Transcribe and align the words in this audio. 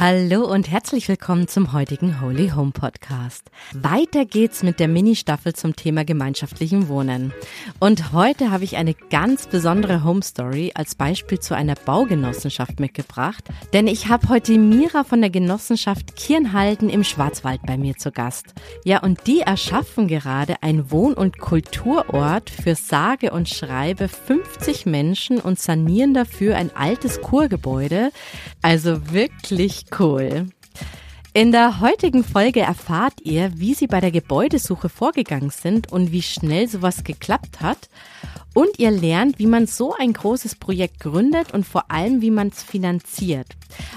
Hallo 0.00 0.44
und 0.44 0.70
herzlich 0.70 1.08
willkommen 1.08 1.48
zum 1.48 1.72
heutigen 1.72 2.20
Holy 2.20 2.50
Home 2.50 2.70
Podcast. 2.70 3.50
Weiter 3.72 4.24
geht's 4.24 4.62
mit 4.62 4.78
der 4.78 4.86
Mini-Staffel 4.86 5.54
zum 5.54 5.74
Thema 5.74 6.04
gemeinschaftlichen 6.04 6.86
Wohnen. 6.86 7.32
Und 7.80 8.12
heute 8.12 8.52
habe 8.52 8.62
ich 8.62 8.76
eine 8.76 8.94
ganz 8.94 9.48
besondere 9.48 10.04
Home 10.04 10.22
Story 10.22 10.70
als 10.76 10.94
Beispiel 10.94 11.40
zu 11.40 11.56
einer 11.56 11.74
Baugenossenschaft 11.74 12.78
mitgebracht, 12.78 13.42
denn 13.72 13.88
ich 13.88 14.06
habe 14.06 14.28
heute 14.28 14.56
Mira 14.56 15.02
von 15.02 15.20
der 15.20 15.30
Genossenschaft 15.30 16.14
Kirnhalden 16.14 16.90
im 16.90 17.02
Schwarzwald 17.02 17.62
bei 17.66 17.76
mir 17.76 17.96
zu 17.96 18.12
Gast. 18.12 18.54
Ja, 18.84 19.02
und 19.02 19.26
die 19.26 19.40
erschaffen 19.40 20.06
gerade 20.06 20.62
ein 20.62 20.92
Wohn- 20.92 21.14
und 21.14 21.38
Kulturort 21.38 22.50
für 22.50 22.76
sage 22.76 23.32
und 23.32 23.48
schreibe 23.48 24.06
50 24.06 24.86
Menschen 24.86 25.40
und 25.40 25.58
sanieren 25.58 26.14
dafür 26.14 26.56
ein 26.56 26.70
altes 26.76 27.20
Kurgebäude. 27.20 28.12
Also 28.62 29.12
wirklich 29.12 29.87
cool. 29.98 30.46
In 31.34 31.52
der 31.52 31.80
heutigen 31.80 32.24
Folge 32.24 32.60
erfahrt 32.60 33.20
ihr, 33.22 33.52
wie 33.54 33.74
sie 33.74 33.86
bei 33.86 34.00
der 34.00 34.10
Gebäudesuche 34.10 34.88
vorgegangen 34.88 35.50
sind 35.50 35.92
und 35.92 36.10
wie 36.10 36.22
schnell 36.22 36.68
sowas 36.68 37.04
geklappt 37.04 37.60
hat. 37.60 37.88
Und 38.54 38.78
ihr 38.78 38.90
lernt, 38.90 39.38
wie 39.38 39.46
man 39.46 39.66
so 39.66 39.94
ein 39.96 40.14
großes 40.14 40.56
Projekt 40.56 40.98
gründet 40.98 41.52
und 41.52 41.64
vor 41.64 41.92
allem, 41.92 42.22
wie 42.22 42.32
man 42.32 42.48
es 42.48 42.62
finanziert. 42.64 43.46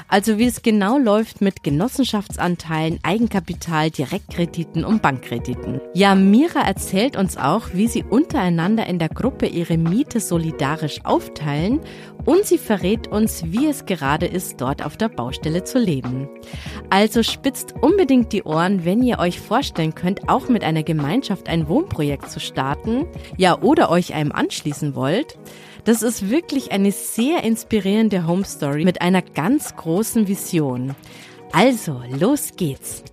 Also 0.08 0.38
wie 0.38 0.46
es 0.46 0.62
genau 0.62 0.98
läuft 0.98 1.41
mit 1.41 1.63
Genossenschaftsanteilen, 1.63 2.99
Eigenkapital, 3.02 3.90
Direktkrediten 3.90 4.84
und 4.85 5.02
Bankkrediten. 5.02 5.82
Ja, 5.93 6.13
Mira 6.13 6.62
erzählt 6.62 7.15
uns 7.15 7.37
auch, 7.37 7.70
wie 7.74 7.87
sie 7.87 8.04
untereinander 8.04 8.85
in 8.85 8.99
der 8.99 9.10
Gruppe 9.10 9.48
ihre 9.48 9.77
Miete 9.77 10.20
solidarisch 10.20 11.04
aufteilen 11.05 11.80
und 12.26 12.46
sie 12.46 12.58
verrät 12.58 13.08
uns, 13.08 13.44
wie 13.46 13.68
es 13.68 13.86
gerade 13.86 14.26
ist, 14.26 14.62
dort 14.62 14.86
auf 14.86 14.98
der 14.98 15.10
Baustelle 15.10 15.64
zu 15.64 15.80
leben. 15.80 16.30
Also 16.90 17.24
spitzt 17.24 17.76
unbedingt 17.82 18.34
die 18.34 18.44
Ohren, 18.44 18.86
wenn 18.86 19.02
ihr 19.02 19.20
euch 19.20 19.40
vorstellen 19.40 19.96
könnt, 19.96 20.30
auch 20.30 20.49
mit 20.49 20.64
einer 20.64 20.84
Gemeinschaft 20.84 21.49
ein 21.49 21.68
Wohnprojekt 21.68 22.30
zu 22.30 22.40
starten, 22.40 23.08
ja, 23.38 23.60
oder 23.62 23.90
euch 23.90 24.14
einem 24.14 24.32
anschließen 24.32 24.96
wollt. 24.96 25.38
Das 25.84 26.04
ist 26.04 26.30
wirklich 26.30 26.72
eine 26.72 26.92
sehr 26.92 27.44
inspirierende 27.44 28.27
Home 28.27 28.46
Story 28.46 28.86
mit 28.86 29.02
einer 29.02 29.22
ganz 29.22 29.76
großen 29.76 30.27
Vision. 30.27 30.96
Also, 31.52 32.02
los 32.18 32.52
geht's. 32.55 33.04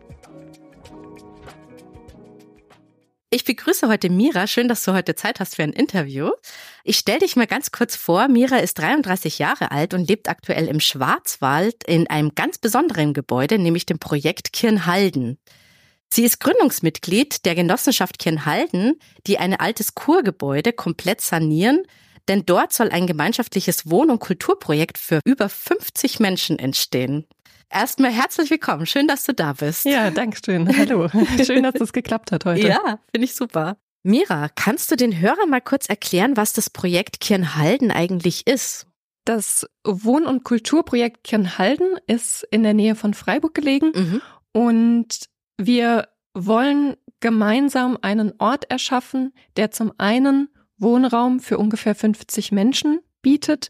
Ich 3.30 3.44
begrüße 3.44 3.88
heute 3.88 4.08
Mira. 4.08 4.46
Schön, 4.46 4.68
dass 4.68 4.84
du 4.84 4.94
heute 4.94 5.14
Zeit 5.14 5.38
hast 5.38 5.56
für 5.56 5.62
ein 5.62 5.74
Interview. 5.74 6.30
Ich 6.82 6.96
stelle 6.96 7.18
dich 7.18 7.36
mal 7.36 7.46
ganz 7.46 7.70
kurz 7.72 7.94
vor. 7.94 8.26
Mira 8.26 8.56
ist 8.56 8.78
33 8.78 9.38
Jahre 9.38 9.70
alt 9.70 9.92
und 9.92 10.08
lebt 10.08 10.30
aktuell 10.30 10.66
im 10.66 10.80
Schwarzwald 10.80 11.84
in 11.84 12.08
einem 12.08 12.34
ganz 12.34 12.56
besonderen 12.56 13.12
Gebäude, 13.12 13.58
nämlich 13.58 13.84
dem 13.84 13.98
Projekt 13.98 14.54
Kirnhalden. 14.54 15.36
Sie 16.10 16.24
ist 16.24 16.40
Gründungsmitglied 16.40 17.44
der 17.44 17.54
Genossenschaft 17.54 18.18
Kirnhalden, 18.18 18.98
die 19.26 19.36
ein 19.36 19.52
altes 19.52 19.94
Kurgebäude 19.94 20.72
komplett 20.72 21.20
sanieren, 21.20 21.82
denn 22.28 22.46
dort 22.46 22.72
soll 22.72 22.88
ein 22.88 23.06
gemeinschaftliches 23.06 23.90
Wohn- 23.90 24.10
und 24.10 24.20
Kulturprojekt 24.20 24.96
für 24.96 25.20
über 25.26 25.50
50 25.50 26.18
Menschen 26.18 26.58
entstehen. 26.58 27.26
Erstmal 27.70 28.10
herzlich 28.10 28.50
willkommen. 28.50 28.86
Schön, 28.86 29.08
dass 29.08 29.24
du 29.24 29.34
da 29.34 29.52
bist. 29.52 29.84
Ja, 29.84 30.10
danke 30.10 30.38
schön. 30.44 30.74
Hallo. 30.76 31.08
Schön, 31.44 31.62
dass 31.62 31.74
es 31.80 31.92
geklappt 31.92 32.32
hat 32.32 32.46
heute. 32.46 32.66
Ja, 32.66 32.98
finde 33.10 33.24
ich 33.24 33.34
super. 33.34 33.76
Mira, 34.02 34.48
kannst 34.54 34.90
du 34.90 34.96
den 34.96 35.20
Hörern 35.20 35.50
mal 35.50 35.60
kurz 35.60 35.88
erklären, 35.88 36.36
was 36.36 36.54
das 36.54 36.70
Projekt 36.70 37.20
Kirnhalden 37.20 37.90
eigentlich 37.90 38.46
ist? 38.46 38.86
Das 39.24 39.66
Wohn- 39.84 40.26
und 40.26 40.44
Kulturprojekt 40.44 41.24
Kirnhalden 41.24 41.98
ist 42.06 42.46
in 42.50 42.62
der 42.62 42.72
Nähe 42.72 42.94
von 42.94 43.12
Freiburg 43.12 43.54
gelegen 43.54 43.92
mhm. 43.94 44.22
und 44.52 45.28
wir 45.58 46.08
wollen 46.32 46.96
gemeinsam 47.20 47.98
einen 48.00 48.32
Ort 48.38 48.70
erschaffen, 48.70 49.34
der 49.56 49.70
zum 49.70 49.92
einen 49.98 50.48
Wohnraum 50.78 51.40
für 51.40 51.58
ungefähr 51.58 51.94
50 51.94 52.52
Menschen 52.52 53.00
bietet 53.20 53.68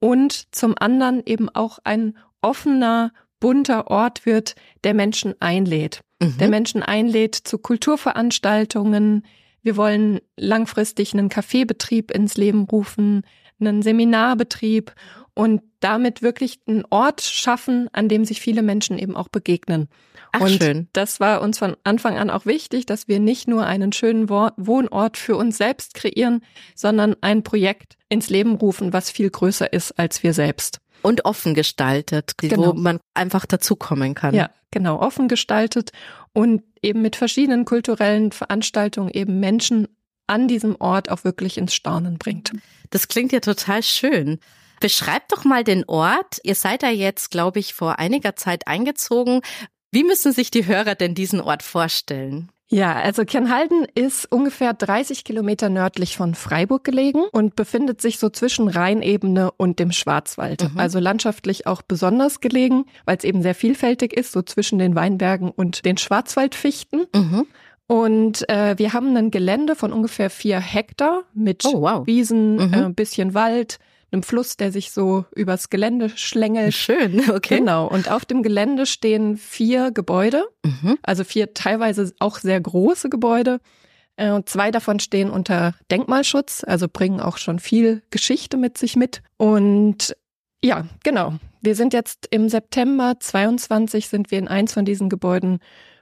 und 0.00 0.54
zum 0.54 0.74
anderen 0.78 1.22
eben 1.24 1.48
auch 1.50 1.78
ein 1.84 2.16
offener, 2.40 3.12
bunter 3.40 3.88
Ort 3.88 4.26
wird, 4.26 4.54
der 4.84 4.94
Menschen 4.94 5.34
einlädt. 5.40 6.00
Mhm. 6.20 6.38
Der 6.38 6.48
Menschen 6.48 6.82
einlädt 6.82 7.34
zu 7.34 7.58
Kulturveranstaltungen. 7.58 9.24
Wir 9.62 9.76
wollen 9.76 10.20
langfristig 10.36 11.12
einen 11.12 11.28
Kaffeebetrieb 11.28 12.10
ins 12.10 12.36
Leben 12.36 12.64
rufen, 12.64 13.22
einen 13.60 13.82
Seminarbetrieb 13.82 14.94
und 15.34 15.62
damit 15.80 16.22
wirklich 16.22 16.58
einen 16.66 16.84
Ort 16.90 17.20
schaffen, 17.20 17.88
an 17.92 18.08
dem 18.08 18.24
sich 18.24 18.40
viele 18.40 18.62
Menschen 18.62 18.98
eben 18.98 19.16
auch 19.16 19.28
begegnen. 19.28 19.88
Ach, 20.32 20.40
und 20.40 20.62
schön. 20.62 20.88
das 20.92 21.20
war 21.20 21.40
uns 21.40 21.58
von 21.58 21.76
Anfang 21.84 22.18
an 22.18 22.30
auch 22.30 22.44
wichtig, 22.44 22.86
dass 22.86 23.08
wir 23.08 23.20
nicht 23.20 23.48
nur 23.48 23.64
einen 23.64 23.92
schönen 23.92 24.28
Wohnort 24.28 25.16
für 25.16 25.36
uns 25.36 25.56
selbst 25.56 25.94
kreieren, 25.94 26.42
sondern 26.74 27.16
ein 27.20 27.42
Projekt 27.42 27.96
ins 28.08 28.28
Leben 28.30 28.56
rufen, 28.56 28.92
was 28.92 29.10
viel 29.10 29.30
größer 29.30 29.72
ist 29.72 29.98
als 29.98 30.22
wir 30.22 30.34
selbst. 30.34 30.80
Und 31.02 31.24
offen 31.24 31.54
gestaltet, 31.54 32.32
genau. 32.36 32.68
wo 32.68 32.72
man 32.72 32.98
einfach 33.14 33.46
dazukommen 33.46 34.14
kann. 34.14 34.34
Ja, 34.34 34.50
genau, 34.70 35.00
offen 35.00 35.28
gestaltet 35.28 35.92
und 36.32 36.62
eben 36.82 37.02
mit 37.02 37.16
verschiedenen 37.16 37.64
kulturellen 37.64 38.32
Veranstaltungen 38.32 39.10
eben 39.10 39.40
Menschen 39.40 39.88
an 40.26 40.48
diesem 40.48 40.76
Ort 40.78 41.10
auch 41.10 41.24
wirklich 41.24 41.56
ins 41.58 41.74
Staunen 41.74 42.18
bringt. 42.18 42.52
Das 42.90 43.08
klingt 43.08 43.32
ja 43.32 43.40
total 43.40 43.82
schön. 43.82 44.38
Beschreibt 44.80 45.32
doch 45.32 45.44
mal 45.44 45.64
den 45.64 45.84
Ort. 45.88 46.38
Ihr 46.44 46.54
seid 46.54 46.82
da 46.82 46.90
jetzt, 46.90 47.30
glaube 47.30 47.58
ich, 47.58 47.74
vor 47.74 47.98
einiger 47.98 48.36
Zeit 48.36 48.68
eingezogen. 48.68 49.40
Wie 49.90 50.04
müssen 50.04 50.32
sich 50.32 50.50
die 50.50 50.66
Hörer 50.66 50.94
denn 50.94 51.14
diesen 51.14 51.40
Ort 51.40 51.62
vorstellen? 51.62 52.50
Ja, 52.70 52.96
also 52.96 53.24
Kirnhalden 53.24 53.86
ist 53.94 54.30
ungefähr 54.30 54.74
30 54.74 55.24
Kilometer 55.24 55.70
nördlich 55.70 56.16
von 56.18 56.34
Freiburg 56.34 56.84
gelegen 56.84 57.22
und 57.32 57.56
befindet 57.56 58.02
sich 58.02 58.18
so 58.18 58.28
zwischen 58.28 58.68
Rheinebene 58.68 59.50
und 59.52 59.78
dem 59.78 59.90
Schwarzwald. 59.90 60.74
Mhm. 60.74 60.78
Also 60.78 60.98
landschaftlich 60.98 61.66
auch 61.66 61.80
besonders 61.80 62.40
gelegen, 62.40 62.84
weil 63.06 63.16
es 63.16 63.24
eben 63.24 63.40
sehr 63.40 63.54
vielfältig 63.54 64.12
ist, 64.12 64.32
so 64.32 64.42
zwischen 64.42 64.78
den 64.78 64.94
Weinbergen 64.94 65.50
und 65.50 65.86
den 65.86 65.96
Schwarzwaldfichten. 65.96 67.06
Mhm. 67.14 67.46
Und 67.86 68.46
äh, 68.50 68.76
wir 68.76 68.92
haben 68.92 69.16
ein 69.16 69.30
Gelände 69.30 69.74
von 69.74 69.90
ungefähr 69.90 70.28
vier 70.28 70.60
Hektar 70.60 71.22
mit 71.32 71.64
oh, 71.64 71.80
wow. 71.80 72.06
Wiesen, 72.06 72.56
mhm. 72.56 72.74
äh, 72.74 72.90
bisschen 72.90 73.32
Wald, 73.32 73.78
einem 74.10 74.22
Fluss, 74.22 74.56
der 74.56 74.72
sich 74.72 74.90
so 74.90 75.24
übers 75.34 75.70
Gelände 75.70 76.10
schlängelt. 76.10 76.74
Schön, 76.74 77.30
okay. 77.30 77.58
Genau. 77.58 77.86
Und 77.86 78.10
auf 78.10 78.24
dem 78.24 78.42
Gelände 78.42 78.86
stehen 78.86 79.36
vier 79.36 79.90
Gebäude, 79.90 80.46
mhm. 80.64 80.98
also 81.02 81.24
vier 81.24 81.54
teilweise 81.54 82.12
auch 82.18 82.38
sehr 82.38 82.60
große 82.60 83.08
Gebäude. 83.08 83.60
Äh, 84.16 84.30
und 84.32 84.48
zwei 84.48 84.70
davon 84.70 85.00
stehen 85.00 85.30
unter 85.30 85.74
Denkmalschutz, 85.90 86.64
also 86.66 86.86
bringen 86.90 87.20
auch 87.20 87.38
schon 87.38 87.58
viel 87.58 88.02
Geschichte 88.10 88.56
mit 88.56 88.78
sich 88.78 88.96
mit. 88.96 89.22
Und 89.36 90.16
ja, 90.62 90.86
genau. 91.04 91.34
Wir 91.60 91.74
sind 91.74 91.92
jetzt 91.92 92.28
im 92.30 92.48
September 92.48 93.16
22 93.18 94.08
sind 94.08 94.30
wir 94.30 94.38
in 94.38 94.48
eins 94.48 94.72
von 94.72 94.84
diesen 94.84 95.08
Gebäuden 95.08 95.58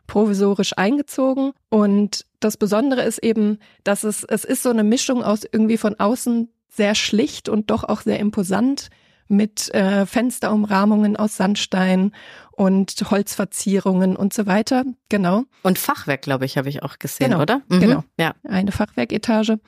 provisorisch 0.07 0.73
eingezogen. 0.77 1.53
Und 1.69 2.27
das 2.41 2.57
Besondere 2.57 3.03
ist 3.03 3.19
eben, 3.19 3.59
dass 3.85 4.05
es, 4.05 4.25
es 4.25 4.45
ist 4.45 4.63
so 4.63 4.71
eine 4.71 4.85
Mischung 4.85 5.23
aus 5.23 5.43
irgendwie 5.51 5.79
von 5.79 5.99
außen 5.99 6.49
sehr 6.77 6.95
schlicht 6.95 7.49
und 7.49 7.71
doch 7.71 7.85
auch 7.85 8.03
sehr 8.03 8.19
imposant 8.21 8.89
mit 9.29 9.75
äh, 9.75 10.07
Fensterumrahmungen 10.07 11.17
aus 11.17 11.37
Sandstein 11.37 12.13
und 12.53 12.95
Holzverzierungen 13.11 14.17
und 14.17 14.33
so 14.33 14.47
weiter. 14.47 14.85
Genau. 15.09 15.45
Und 15.63 15.79
Fachwerk, 15.79 16.23
glaube 16.23 16.45
ich, 16.45 16.57
habe 16.57 16.69
ich 16.69 16.83
auch 16.83 16.99
gesehen, 16.99 17.31
genau. 17.31 17.43
oder? 17.43 17.63
Mhm. 17.69 17.81
Genau. 17.81 18.05
Ja. 18.19 18.35
Eine 18.45 18.73
Fachwerketage. 18.73 19.59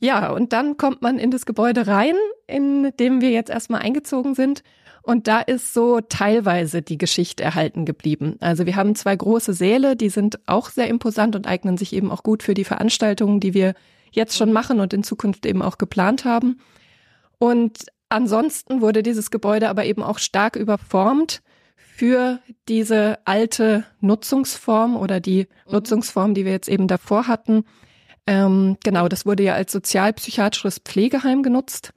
Ja, 0.00 0.30
und 0.30 0.52
dann 0.52 0.76
kommt 0.76 1.02
man 1.02 1.18
in 1.18 1.30
das 1.30 1.44
Gebäude 1.44 1.86
rein, 1.86 2.14
in 2.46 2.92
dem 2.98 3.20
wir 3.20 3.30
jetzt 3.30 3.50
erstmal 3.50 3.82
eingezogen 3.82 4.34
sind. 4.34 4.62
Und 5.02 5.26
da 5.26 5.40
ist 5.40 5.74
so 5.74 6.00
teilweise 6.00 6.82
die 6.82 6.98
Geschichte 6.98 7.42
erhalten 7.42 7.84
geblieben. 7.84 8.36
Also 8.40 8.66
wir 8.66 8.76
haben 8.76 8.94
zwei 8.94 9.16
große 9.16 9.54
Säle, 9.54 9.96
die 9.96 10.10
sind 10.10 10.38
auch 10.46 10.70
sehr 10.70 10.88
imposant 10.88 11.34
und 11.34 11.46
eignen 11.46 11.78
sich 11.78 11.92
eben 11.94 12.10
auch 12.10 12.22
gut 12.22 12.42
für 12.42 12.54
die 12.54 12.64
Veranstaltungen, 12.64 13.40
die 13.40 13.54
wir 13.54 13.74
jetzt 14.10 14.36
schon 14.36 14.52
machen 14.52 14.80
und 14.80 14.92
in 14.92 15.02
Zukunft 15.02 15.46
eben 15.46 15.62
auch 15.62 15.78
geplant 15.78 16.24
haben. 16.24 16.60
Und 17.38 17.86
ansonsten 18.08 18.80
wurde 18.80 19.02
dieses 19.02 19.30
Gebäude 19.30 19.68
aber 19.68 19.84
eben 19.84 20.02
auch 20.02 20.18
stark 20.18 20.56
überformt 20.56 21.42
für 21.76 22.40
diese 22.68 23.18
alte 23.24 23.84
Nutzungsform 24.00 24.96
oder 24.96 25.20
die 25.20 25.48
mhm. 25.66 25.72
Nutzungsform, 25.72 26.34
die 26.34 26.44
wir 26.44 26.52
jetzt 26.52 26.68
eben 26.68 26.86
davor 26.86 27.26
hatten. 27.26 27.64
Ähm, 28.26 28.76
genau, 28.84 29.08
das 29.08 29.26
wurde 29.26 29.42
ja 29.42 29.54
als 29.54 29.72
sozialpsychiatrisches 29.72 30.78
Pflegeheim 30.78 31.42
genutzt. 31.42 31.92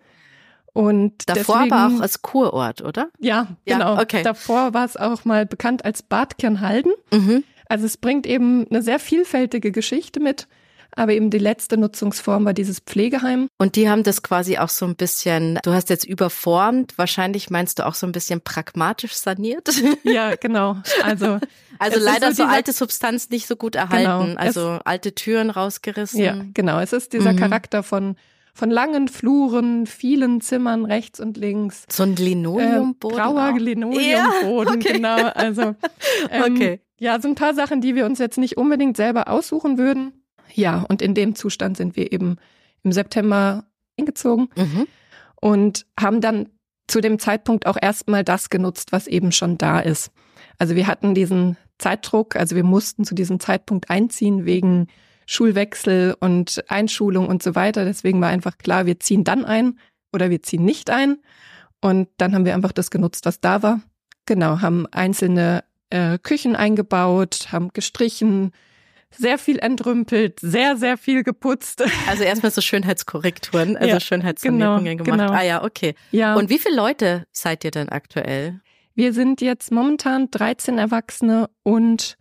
Und 0.74 1.30
davor 1.30 1.58
deswegen, 1.58 1.74
aber 1.74 1.96
auch 1.96 2.02
als 2.02 2.22
Kurort, 2.22 2.81
oder? 2.81 3.10
Ja, 3.19 3.48
Ja, 3.66 3.78
genau. 3.78 4.02
okay. 4.02 4.24
Davor 4.24 4.74
war 4.74 4.86
es 4.86 4.96
auch 4.96 5.25
mal 5.25 5.46
bekannt 5.46 5.84
als 5.84 6.02
Bad 6.02 6.38
Kirnhalden. 6.38 6.94
Mhm. 7.12 7.44
Also 7.68 7.86
es 7.86 7.98
bringt 7.98 8.25
eben 8.25 8.66
eine 8.69 8.81
sehr 8.81 9.00
vielfältige 9.00 9.72
Geschichte 9.72 10.19
mit. 10.19 10.48
Aber 10.95 11.13
eben 11.13 11.29
die 11.29 11.38
letzte 11.38 11.77
Nutzungsform 11.77 12.43
war 12.45 12.53
dieses 12.53 12.79
Pflegeheim. 12.79 13.47
Und 13.57 13.75
die 13.77 13.89
haben 13.89 14.03
das 14.03 14.23
quasi 14.23 14.57
auch 14.57 14.69
so 14.69 14.85
ein 14.85 14.95
bisschen, 14.95 15.57
du 15.63 15.71
hast 15.71 15.89
jetzt 15.89 16.05
überformt, 16.05 16.97
wahrscheinlich 16.97 17.49
meinst 17.49 17.79
du 17.79 17.85
auch 17.85 17.95
so 17.95 18.05
ein 18.05 18.11
bisschen 18.11 18.41
pragmatisch 18.41 19.13
saniert. 19.13 19.69
Ja, 20.03 20.35
genau. 20.39 20.77
Also, 21.03 21.39
Also 21.79 21.99
leider 21.99 22.33
so 22.33 22.43
so 22.43 22.49
alte 22.49 22.73
Substanz 22.73 23.29
nicht 23.29 23.47
so 23.47 23.55
gut 23.55 23.75
erhalten. 23.75 24.29
Genau. 24.31 24.39
Also 24.39 24.79
alte 24.83 25.13
Türen 25.15 25.49
rausgerissen. 25.49 26.19
ja, 26.21 26.35
genau. 26.53 26.79
Es 26.79 26.91
ist 26.93 27.13
dieser 27.13 27.33
Mhm. 27.33 27.38
Charakter 27.38 27.83
von, 27.83 28.15
von 28.53 28.69
langen 28.69 29.07
Fluren, 29.07 29.85
vielen 29.85 30.41
Zimmern 30.41 30.83
rechts 30.85 31.19
und 31.21 31.38
links. 31.38 31.85
So 31.89 32.03
ein 32.03 32.15
Linoleumboden. 32.17 33.17
grauer 33.17 33.51
auch. 33.53 33.57
Linoleumboden, 33.57 34.01
Ja, 34.81 34.81
okay. 34.81 34.93
genau. 34.93 35.27
Also 35.35 35.61
ähm, 36.31 36.55
Okay. 36.55 36.81
ja, 36.99 37.19
so 37.21 37.27
ein 37.29 37.35
paar 37.35 37.53
Sachen, 37.53 37.79
die 37.81 37.95
wir 37.95 38.05
uns 38.05 38.19
jetzt 38.19 38.38
nicht 38.38 38.57
unbedingt 38.57 38.97
selber 38.97 39.29
aussuchen 39.29 39.77
würden. 39.77 40.13
Ja, 40.53 40.86
und 40.89 41.01
in 41.01 41.13
dem 41.13 41.36
Zustand 41.36 41.77
sind 41.77 41.95
wir 41.95 42.12
eben 42.12 42.38
im 42.83 42.92
September 42.92 43.65
hingezogen 43.95 44.50
Mhm. 44.56 44.88
und 45.39 45.86
haben 46.00 46.21
dann 46.21 46.50
zu 46.88 47.00
dem 47.01 47.19
Zeitpunkt 47.19 47.68
auch 47.68 47.77
erstmal 47.81 48.24
das 48.24 48.50
genutzt, 48.50 48.92
was 48.92 49.07
eben 49.07 49.31
schon 49.31 49.57
da 49.57 49.80
ist. 49.80 50.12
Also 50.57 50.75
wir 50.75 50.88
hatten 50.88 51.13
diesen 51.13 51.57
Zeitdruck, 51.77 52.36
also 52.36 52.56
wir 52.56 52.63
mussten 52.63 53.06
zu 53.06 53.15
diesem 53.15 53.39
Zeitpunkt 53.39 53.89
einziehen 53.89 54.45
wegen 54.45 54.88
Schulwechsel 55.25 56.15
und 56.19 56.63
Einschulung 56.68 57.27
und 57.27 57.42
so 57.42 57.56
weiter. 57.56 57.86
Deswegen 57.86 58.19
war 58.19 58.30
einfach 58.30 58.57
klar, 58.57 58.86
wir 58.86 59.00
ziehen 59.00 59.24
dann 59.24 59.45
ein 59.45 59.80
oder 60.12 60.30
wir 60.30 60.44
ziehen 60.44 60.65
nicht 60.65 60.89
ein. 60.89 61.18
Und 61.80 62.09
dann 62.18 62.36
haben 62.36 62.45
wir 62.45 62.53
einfach 62.53 62.74
das 62.74 62.92
genutzt, 62.92 63.25
was 63.25 63.39
da 63.39 63.63
war. 63.63 63.81
Genau, 64.25 64.62
haben 64.62 64.86
einzelne 64.92 65.63
äh, 65.89 66.18
Küchen 66.19 66.56
eingebaut, 66.56 67.48
haben 67.51 67.69
gestrichen, 67.74 68.51
sehr 69.18 69.38
viel 69.38 69.60
entrümpelt, 69.60 70.40
sehr, 70.40 70.78
sehr 70.78 70.98
viel 70.98 71.24
geputzt. 71.24 71.84
Also 72.08 72.24
erstmal 72.24 72.52
so 72.52 72.62
Schönheitskorrekturen, 72.62 73.78
also 73.78 73.88
Ja, 73.90 74.00
Schönheitssanierungen 74.00 74.98
genau, 74.98 75.04
gemacht. 75.04 75.28
genau. 75.28 75.40
Ah 75.40 75.44
ja, 75.44 75.63
okay. 75.63 75.96
Ja, 76.12 76.36
Und 76.36 76.50
wie 76.50 76.60
viele 76.60 76.75
Leute 76.75 77.25
seid 77.31 77.63
ihr 77.63 77.72
denn 77.72 77.90
aktuell? 77.90 78.60
wir 78.94 79.13
sind 79.13 79.40
jetzt 79.42 79.72
momentan 79.72 80.30
13 80.30 80.78
Erwachsene 80.78 81.50
und 81.63 82.18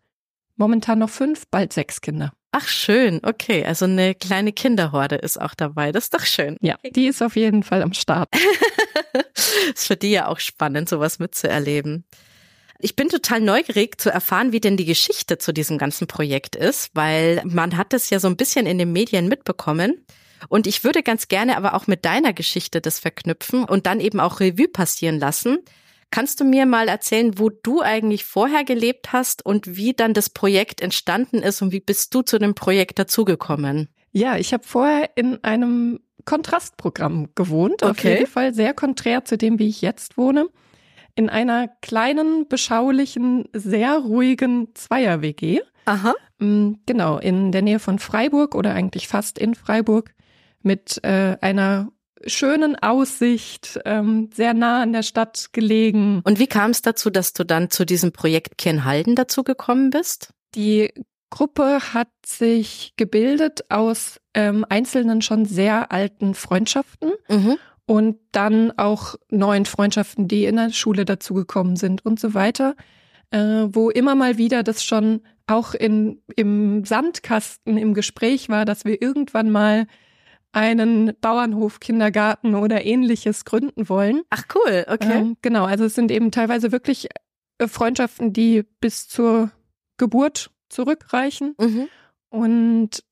momentan 0.56 1.00
noch 1.00 1.10
fünf, 1.10 1.44
bald 1.50 1.72
sechs 1.72 2.00
Kinder. 2.00 2.32
Ach 2.52 2.66
schön, 2.68 3.20
okay. 3.24 3.64
Also 3.64 3.84
eine 3.84 4.14
kleine 4.14 4.52
Kinderhorde 4.52 5.16
ist 5.16 5.40
auch 5.40 5.54
dabei. 5.54 5.92
Das 5.92 6.04
ist 6.04 6.14
doch 6.14 6.24
schön. 6.24 6.56
Ja, 6.60 6.76
die 6.94 7.06
ist 7.06 7.22
auf 7.22 7.36
jeden 7.36 7.64
Fall 7.64 7.82
am 7.82 7.92
Start. 7.92 8.28
ist 9.74 9.86
für 9.86 9.96
die 9.96 10.10
ja 10.12 10.28
auch 10.28 10.38
spannend, 10.40 10.88
sowas 10.88 11.18
mitzuerleben. 11.18 12.04
Ich 12.82 12.96
bin 12.96 13.08
total 13.08 13.40
neugierig 13.40 14.00
zu 14.00 14.10
erfahren, 14.10 14.52
wie 14.52 14.60
denn 14.60 14.76
die 14.76 14.86
Geschichte 14.86 15.38
zu 15.38 15.52
diesem 15.52 15.76
ganzen 15.76 16.06
Projekt 16.06 16.56
ist, 16.56 16.90
weil 16.94 17.42
man 17.44 17.76
hat 17.76 17.92
das 17.92 18.08
ja 18.10 18.18
so 18.18 18.28
ein 18.28 18.36
bisschen 18.36 18.66
in 18.66 18.78
den 18.78 18.92
Medien 18.92 19.28
mitbekommen. 19.28 20.04
Und 20.48 20.66
ich 20.66 20.82
würde 20.84 21.02
ganz 21.02 21.28
gerne 21.28 21.56
aber 21.58 21.74
auch 21.74 21.86
mit 21.86 22.06
deiner 22.06 22.32
Geschichte 22.32 22.80
das 22.80 22.98
verknüpfen 22.98 23.64
und 23.64 23.86
dann 23.86 24.00
eben 24.00 24.20
auch 24.20 24.40
Revue 24.40 24.68
passieren 24.68 25.18
lassen. 25.18 25.58
Kannst 26.10 26.40
du 26.40 26.44
mir 26.44 26.64
mal 26.66 26.88
erzählen, 26.88 27.38
wo 27.38 27.50
du 27.50 27.82
eigentlich 27.82 28.24
vorher 28.24 28.64
gelebt 28.64 29.12
hast 29.12 29.44
und 29.44 29.76
wie 29.76 29.92
dann 29.92 30.14
das 30.14 30.30
Projekt 30.30 30.80
entstanden 30.80 31.38
ist 31.42 31.60
und 31.62 31.72
wie 31.72 31.80
bist 31.80 32.14
du 32.14 32.22
zu 32.22 32.38
dem 32.38 32.54
Projekt 32.54 32.98
dazugekommen? 32.98 33.88
Ja, 34.12 34.36
ich 34.36 34.52
habe 34.52 34.64
vorher 34.66 35.10
in 35.16 35.44
einem 35.44 36.00
Kontrastprogramm 36.24 37.28
gewohnt, 37.34 37.84
auf 37.84 37.90
Okay. 37.90 38.14
jeden 38.14 38.26
Fall 38.26 38.54
sehr 38.54 38.74
konträr 38.74 39.24
zu 39.24 39.36
dem, 39.38 39.58
wie 39.58 39.68
ich 39.68 39.82
jetzt 39.82 40.16
wohne. 40.16 40.48
In 41.20 41.28
einer 41.28 41.68
kleinen, 41.82 42.48
beschaulichen, 42.48 43.44
sehr 43.52 43.98
ruhigen 43.98 44.74
Zweier-WG. 44.74 45.60
Aha. 45.84 46.14
Mm, 46.38 46.76
Genau, 46.86 47.18
in 47.18 47.52
der 47.52 47.60
Nähe 47.60 47.78
von 47.78 47.98
Freiburg 47.98 48.54
oder 48.54 48.72
eigentlich 48.72 49.06
fast 49.06 49.38
in 49.38 49.54
Freiburg 49.54 50.14
mit 50.62 50.98
äh, 51.04 51.36
einer 51.42 51.92
schönen 52.24 52.74
Aussicht, 52.74 53.78
ähm, 53.84 54.30
sehr 54.32 54.54
nah 54.54 54.80
an 54.80 54.94
der 54.94 55.02
Stadt 55.02 55.50
gelegen. 55.52 56.22
Und 56.24 56.38
wie 56.38 56.46
kam 56.46 56.70
es 56.70 56.80
dazu, 56.80 57.10
dass 57.10 57.34
du 57.34 57.44
dann 57.44 57.68
zu 57.68 57.84
diesem 57.84 58.12
Projekt 58.12 58.56
Kirnhalden 58.56 59.14
dazugekommen 59.14 59.90
bist? 59.90 60.30
Die 60.54 60.90
Gruppe 61.28 61.80
hat 61.92 62.08
sich 62.24 62.94
gebildet 62.96 63.70
aus 63.70 64.20
ähm, 64.32 64.64
einzelnen 64.70 65.20
schon 65.20 65.44
sehr 65.44 65.92
alten 65.92 66.32
Freundschaften 66.32 67.12
Mhm. 67.28 67.58
Und 67.90 68.18
dann 68.30 68.70
auch 68.78 69.16
neuen 69.30 69.66
Freundschaften, 69.66 70.28
die 70.28 70.44
in 70.44 70.54
der 70.54 70.70
Schule 70.70 71.04
dazugekommen 71.04 71.74
sind 71.74 72.06
und 72.06 72.20
so 72.20 72.34
weiter, 72.34 72.76
äh, 73.32 73.66
wo 73.66 73.90
immer 73.90 74.14
mal 74.14 74.38
wieder 74.38 74.62
das 74.62 74.84
schon 74.84 75.22
auch 75.48 75.74
in, 75.74 76.22
im 76.36 76.84
Sandkasten 76.84 77.76
im 77.76 77.94
Gespräch 77.94 78.48
war, 78.48 78.64
dass 78.64 78.84
wir 78.84 79.02
irgendwann 79.02 79.50
mal 79.50 79.88
einen 80.52 81.14
Bauernhof, 81.20 81.80
Kindergarten 81.80 82.54
oder 82.54 82.86
ähnliches 82.86 83.44
gründen 83.44 83.88
wollen. 83.88 84.22
Ach 84.30 84.44
cool, 84.54 84.84
okay. 84.86 85.18
Ähm, 85.18 85.36
genau, 85.42 85.64
also 85.64 85.84
es 85.84 85.96
sind 85.96 86.12
eben 86.12 86.30
teilweise 86.30 86.70
wirklich 86.70 87.08
äh, 87.58 87.66
Freundschaften, 87.66 88.32
die 88.32 88.62
bis 88.80 89.08
zur 89.08 89.50
Geburt 89.96 90.52
zurückreichen. 90.68 91.56
Mhm. 91.58 91.88
Und 92.28 93.02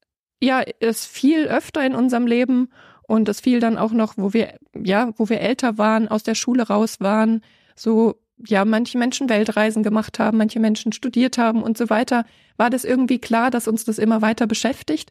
ja, 0.40 0.62
es 0.78 1.04
fiel 1.04 1.48
öfter 1.48 1.84
in 1.84 1.96
unserem 1.96 2.28
Leben 2.28 2.68
und 3.08 3.28
es 3.30 3.40
fiel 3.40 3.58
dann 3.58 3.78
auch 3.78 3.92
noch, 3.92 4.14
wo 4.18 4.34
wir, 4.34 4.52
ja, 4.74 5.12
wo 5.16 5.30
wir 5.30 5.40
älter 5.40 5.78
waren, 5.78 6.08
aus 6.08 6.22
der 6.22 6.34
Schule 6.34 6.64
raus 6.64 7.00
waren, 7.00 7.40
so, 7.74 8.20
ja, 8.46 8.66
manche 8.66 8.98
Menschen 8.98 9.30
Weltreisen 9.30 9.82
gemacht 9.82 10.18
haben, 10.18 10.36
manche 10.36 10.60
Menschen 10.60 10.92
studiert 10.92 11.38
haben 11.38 11.62
und 11.62 11.78
so 11.78 11.88
weiter, 11.88 12.26
war 12.58 12.68
das 12.68 12.84
irgendwie 12.84 13.18
klar, 13.18 13.50
dass 13.50 13.66
uns 13.66 13.86
das 13.86 13.98
immer 13.98 14.20
weiter 14.20 14.46
beschäftigt. 14.46 15.10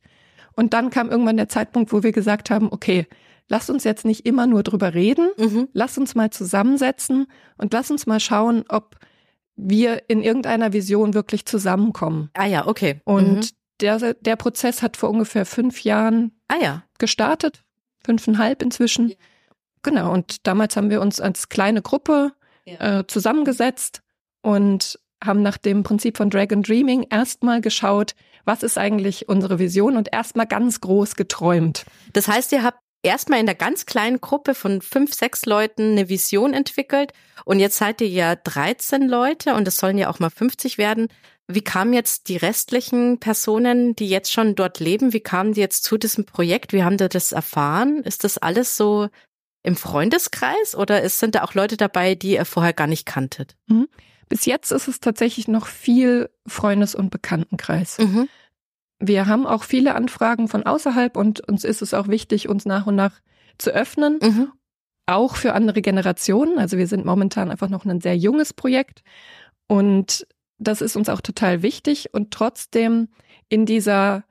Und 0.56 0.74
dann 0.74 0.92
kam 0.92 1.10
irgendwann 1.10 1.38
der 1.38 1.50
Zeitpunkt, 1.50 1.92
wo 1.92 2.04
wir 2.04 2.12
gesagt 2.12 2.52
haben, 2.52 2.72
okay, 2.72 3.08
lass 3.50 3.68
uns 3.72 3.84
jetzt 3.84 4.06
nicht 4.06 4.28
immer 4.28 4.46
nur 4.46 4.62
drüber 4.62 4.94
reden, 4.94 5.30
Mhm. 5.36 5.68
lass 5.74 5.98
uns 5.98 6.14
mal 6.14 6.30
zusammensetzen 6.30 7.26
und 7.58 7.74
lass 7.74 7.90
uns 7.90 8.06
mal 8.06 8.20
schauen, 8.20 8.64
ob 8.70 8.96
wir 9.56 10.04
in 10.08 10.22
irgendeiner 10.22 10.72
Vision 10.72 11.16
wirklich 11.16 11.48
zusammenkommen. 11.48 12.30
Ah 12.36 12.46
ja, 12.46 12.68
okay. 12.68 13.02
Und 13.06 13.38
mhm. 13.38 13.50
der, 13.82 14.14
der 14.14 14.36
Prozess 14.36 14.84
hat 14.84 14.98
vor 14.98 15.10
ungefähr 15.10 15.48
fünf 15.48 15.84
Jahren 15.84 16.32
ah 16.48 16.58
ja. 16.62 16.84
gestartet, 17.00 17.64
fünfeinhalb 18.08 18.62
inzwischen. 18.64 19.10
Ja. 19.10 19.16
Genau, 19.84 20.12
und 20.12 20.48
damals 20.48 20.76
haben 20.76 20.90
wir 20.90 21.02
uns 21.02 21.22
als 21.22 21.50
kleine 21.50 21.82
Gruppe 21.82 22.32
Ja. 22.66 23.00
äh, 23.00 23.08
zusammengesetzt 23.08 24.02
und 24.42 25.00
haben 25.24 25.42
nach 25.42 25.58
dem 25.58 25.84
Prinzip 25.84 26.18
von 26.18 26.30
Dragon 26.30 26.64
Dreaming 26.64 27.06
erstmal 27.10 27.62
geschaut, 27.62 28.14
was 28.46 28.64
ist 28.64 28.78
eigentlich 28.78 29.30
unsere 29.30 29.60
Vision 29.60 29.98
und 29.98 30.10
erstmal 30.14 30.46
ganz 30.48 30.82
groß 30.82 31.16
geträumt. 31.16 31.86
Das 32.14 32.28
heißt, 32.28 32.52
ihr 32.54 32.64
habt 32.64 32.80
erstmal 33.04 33.40
in 33.40 33.46
der 33.46 33.56
ganz 33.56 33.86
kleinen 33.86 34.20
Gruppe 34.22 34.54
von 34.56 34.82
fünf, 34.82 35.14
sechs 35.14 35.46
Leuten 35.46 35.92
eine 35.94 36.10
Vision 36.10 36.54
entwickelt 36.54 37.14
und 37.46 37.60
jetzt 37.60 37.78
seid 37.78 38.02
ihr 38.02 38.10
ja 38.10 38.36
13 38.36 39.08
Leute 39.08 39.54
und 39.54 39.68
es 39.68 39.78
sollen 39.78 39.98
ja 39.98 40.10
auch 40.10 40.20
mal 40.20 40.30
50 40.30 40.78
werden. 40.78 41.08
Wie 41.48 41.62
kamen 41.62 41.94
jetzt 41.94 42.28
die 42.28 42.38
restlichen 42.38 43.20
Personen, 43.20 43.96
die 43.96 44.10
jetzt 44.10 44.34
schon 44.34 44.56
dort 44.56 44.80
leben, 44.82 45.14
wie 45.14 45.22
kamen 45.22 45.54
die 45.54 45.62
jetzt 45.62 45.84
zu 45.84 45.98
diesem 45.98 46.26
Projekt? 46.26 46.74
Wie 46.74 46.84
haben 46.84 46.98
die 46.98 47.08
das 47.08 47.32
erfahren? 47.32 48.04
Ist 48.04 48.26
das 48.26 48.38
alles 48.38 48.76
so 48.76 49.08
im 49.64 49.78
Freundeskreis 49.78 50.76
oder 50.76 51.02
ist, 51.02 51.20
sind 51.20 51.36
da 51.36 51.44
auch 51.44 51.54
Leute 51.54 51.78
dabei, 51.78 52.16
die 52.16 52.34
ihr 52.34 52.46
vorher 52.46 52.74
gar 52.74 52.88
nicht 52.88 53.06
kanntet? 53.06 53.56
Bis 54.30 54.46
jetzt 54.46 54.72
ist 54.72 54.90
es 54.90 55.00
tatsächlich 55.00 55.48
noch 55.48 55.68
viel 55.68 56.30
Freundes- 56.46 56.96
und 56.96 57.12
Bekanntenkreis. 57.12 57.98
Mhm. 57.98 58.28
Wir 59.00 59.28
haben 59.28 59.46
auch 59.48 59.64
viele 59.64 59.96
Anfragen 59.96 60.48
von 60.50 60.66
außerhalb 60.66 61.16
und 61.16 61.48
uns 61.48 61.64
ist 61.64 61.82
es 61.82 61.94
auch 61.94 62.08
wichtig, 62.10 62.50
uns 62.50 62.66
nach 62.66 62.88
und 62.88 62.96
nach 62.96 63.22
zu 63.58 63.70
öffnen, 63.72 64.20
Mhm. 64.22 64.52
auch 65.06 65.38
für 65.38 65.54
andere 65.54 65.82
Generationen. 65.82 66.58
Also 66.60 66.78
wir 66.78 66.88
sind 66.88 67.06
momentan 67.06 67.52
einfach 67.52 67.70
noch 67.70 67.86
ein 67.86 68.02
sehr 68.02 68.18
junges 68.18 68.54
Projekt 68.54 69.02
und 69.68 70.28
das 70.60 70.82
ist 70.82 70.96
uns 70.96 71.10
auch 71.10 71.22
total 71.22 71.62
wichtig 71.62 72.14
und 72.14 72.32
trotzdem 72.32 73.10
in 73.50 73.66
dieser 73.66 74.24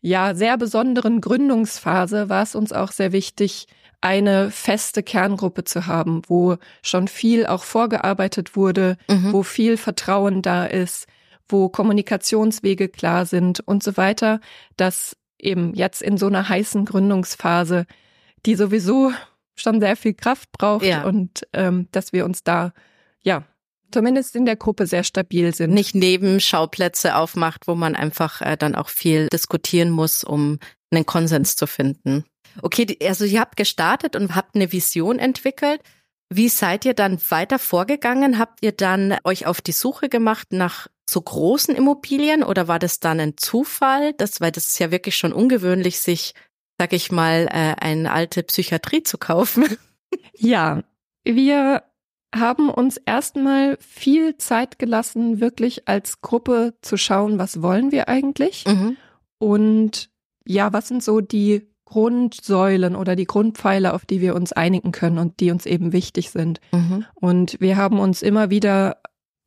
ja 0.00 0.34
sehr 0.34 0.56
besonderen 0.56 1.20
Gründungsphase 1.20 2.28
war 2.28 2.42
es 2.42 2.54
uns 2.54 2.72
auch 2.72 2.92
sehr 2.92 3.12
wichtig, 3.12 3.66
eine 4.02 4.50
feste 4.50 5.02
Kerngruppe 5.02 5.64
zu 5.64 5.86
haben, 5.86 6.22
wo 6.26 6.56
schon 6.82 7.06
viel 7.06 7.46
auch 7.46 7.64
vorgearbeitet 7.64 8.56
wurde, 8.56 8.96
Mhm. 9.10 9.32
wo 9.32 9.42
viel 9.42 9.76
Vertrauen 9.76 10.40
da 10.40 10.64
ist, 10.64 11.06
wo 11.48 11.68
Kommunikationswege 11.68 12.88
klar 12.88 13.26
sind 13.26 13.60
und 13.60 13.82
so 13.82 13.96
weiter, 13.98 14.40
dass 14.78 15.16
eben 15.38 15.74
jetzt 15.74 16.00
in 16.00 16.16
so 16.16 16.26
einer 16.28 16.48
heißen 16.48 16.84
Gründungsphase, 16.86 17.84
die 18.46 18.54
sowieso 18.54 19.12
schon 19.54 19.80
sehr 19.80 19.96
viel 19.96 20.14
Kraft 20.14 20.50
braucht 20.52 20.84
Ja. 20.86 21.02
und 21.04 21.46
ähm, 21.52 21.88
dass 21.92 22.14
wir 22.14 22.24
uns 22.24 22.42
da, 22.42 22.72
ja, 23.22 23.42
zumindest 23.90 24.36
in 24.36 24.46
der 24.46 24.56
Gruppe 24.56 24.86
sehr 24.86 25.04
stabil 25.04 25.54
sind. 25.54 25.72
nicht 25.72 25.94
Nebenschauplätze 25.94 27.16
aufmacht, 27.16 27.66
wo 27.66 27.74
man 27.74 27.94
einfach 27.94 28.40
äh, 28.40 28.56
dann 28.56 28.74
auch 28.74 28.88
viel 28.88 29.28
diskutieren 29.28 29.90
muss, 29.90 30.24
um 30.24 30.58
einen 30.90 31.06
Konsens 31.06 31.56
zu 31.56 31.66
finden. 31.66 32.24
Okay, 32.62 32.98
also 33.02 33.24
ihr 33.24 33.40
habt 33.40 33.56
gestartet 33.56 34.16
und 34.16 34.34
habt 34.34 34.54
eine 34.54 34.72
Vision 34.72 35.18
entwickelt. 35.18 35.80
Wie 36.32 36.48
seid 36.48 36.84
ihr 36.84 36.94
dann 36.94 37.18
weiter 37.28 37.58
vorgegangen? 37.58 38.38
Habt 38.38 38.60
ihr 38.62 38.72
dann 38.72 39.16
euch 39.24 39.46
auf 39.46 39.60
die 39.60 39.72
Suche 39.72 40.08
gemacht 40.08 40.48
nach 40.52 40.86
so 41.08 41.20
großen 41.20 41.74
Immobilien 41.74 42.42
oder 42.42 42.68
war 42.68 42.78
das 42.78 43.00
dann 43.00 43.18
ein 43.18 43.36
Zufall? 43.36 44.12
Das, 44.14 44.40
weil 44.40 44.52
das 44.52 44.68
ist 44.68 44.78
ja 44.78 44.90
wirklich 44.90 45.16
schon 45.16 45.32
ungewöhnlich, 45.32 46.00
sich, 46.00 46.34
sag 46.78 46.92
ich 46.92 47.10
mal, 47.10 47.48
äh, 47.50 47.74
eine 47.80 48.12
alte 48.12 48.42
Psychiatrie 48.42 49.02
zu 49.02 49.18
kaufen. 49.18 49.66
Ja, 50.36 50.82
wir 51.22 51.84
haben 52.34 52.70
uns 52.70 52.96
erstmal 52.96 53.76
viel 53.80 54.36
Zeit 54.36 54.78
gelassen, 54.78 55.40
wirklich 55.40 55.88
als 55.88 56.20
Gruppe 56.20 56.74
zu 56.80 56.96
schauen, 56.96 57.38
was 57.38 57.62
wollen 57.62 57.92
wir 57.92 58.08
eigentlich 58.08 58.64
mhm. 58.66 58.96
und 59.38 60.10
ja, 60.46 60.72
was 60.72 60.88
sind 60.88 61.02
so 61.02 61.20
die 61.20 61.68
Grundsäulen 61.84 62.94
oder 62.94 63.16
die 63.16 63.24
Grundpfeiler, 63.24 63.94
auf 63.94 64.06
die 64.06 64.20
wir 64.20 64.36
uns 64.36 64.52
einigen 64.52 64.92
können 64.92 65.18
und 65.18 65.40
die 65.40 65.50
uns 65.50 65.66
eben 65.66 65.92
wichtig 65.92 66.30
sind. 66.30 66.60
Mhm. 66.70 67.04
Und 67.14 67.60
wir 67.60 67.76
haben 67.76 67.98
uns 67.98 68.22
immer 68.22 68.48
wieder 68.48 68.98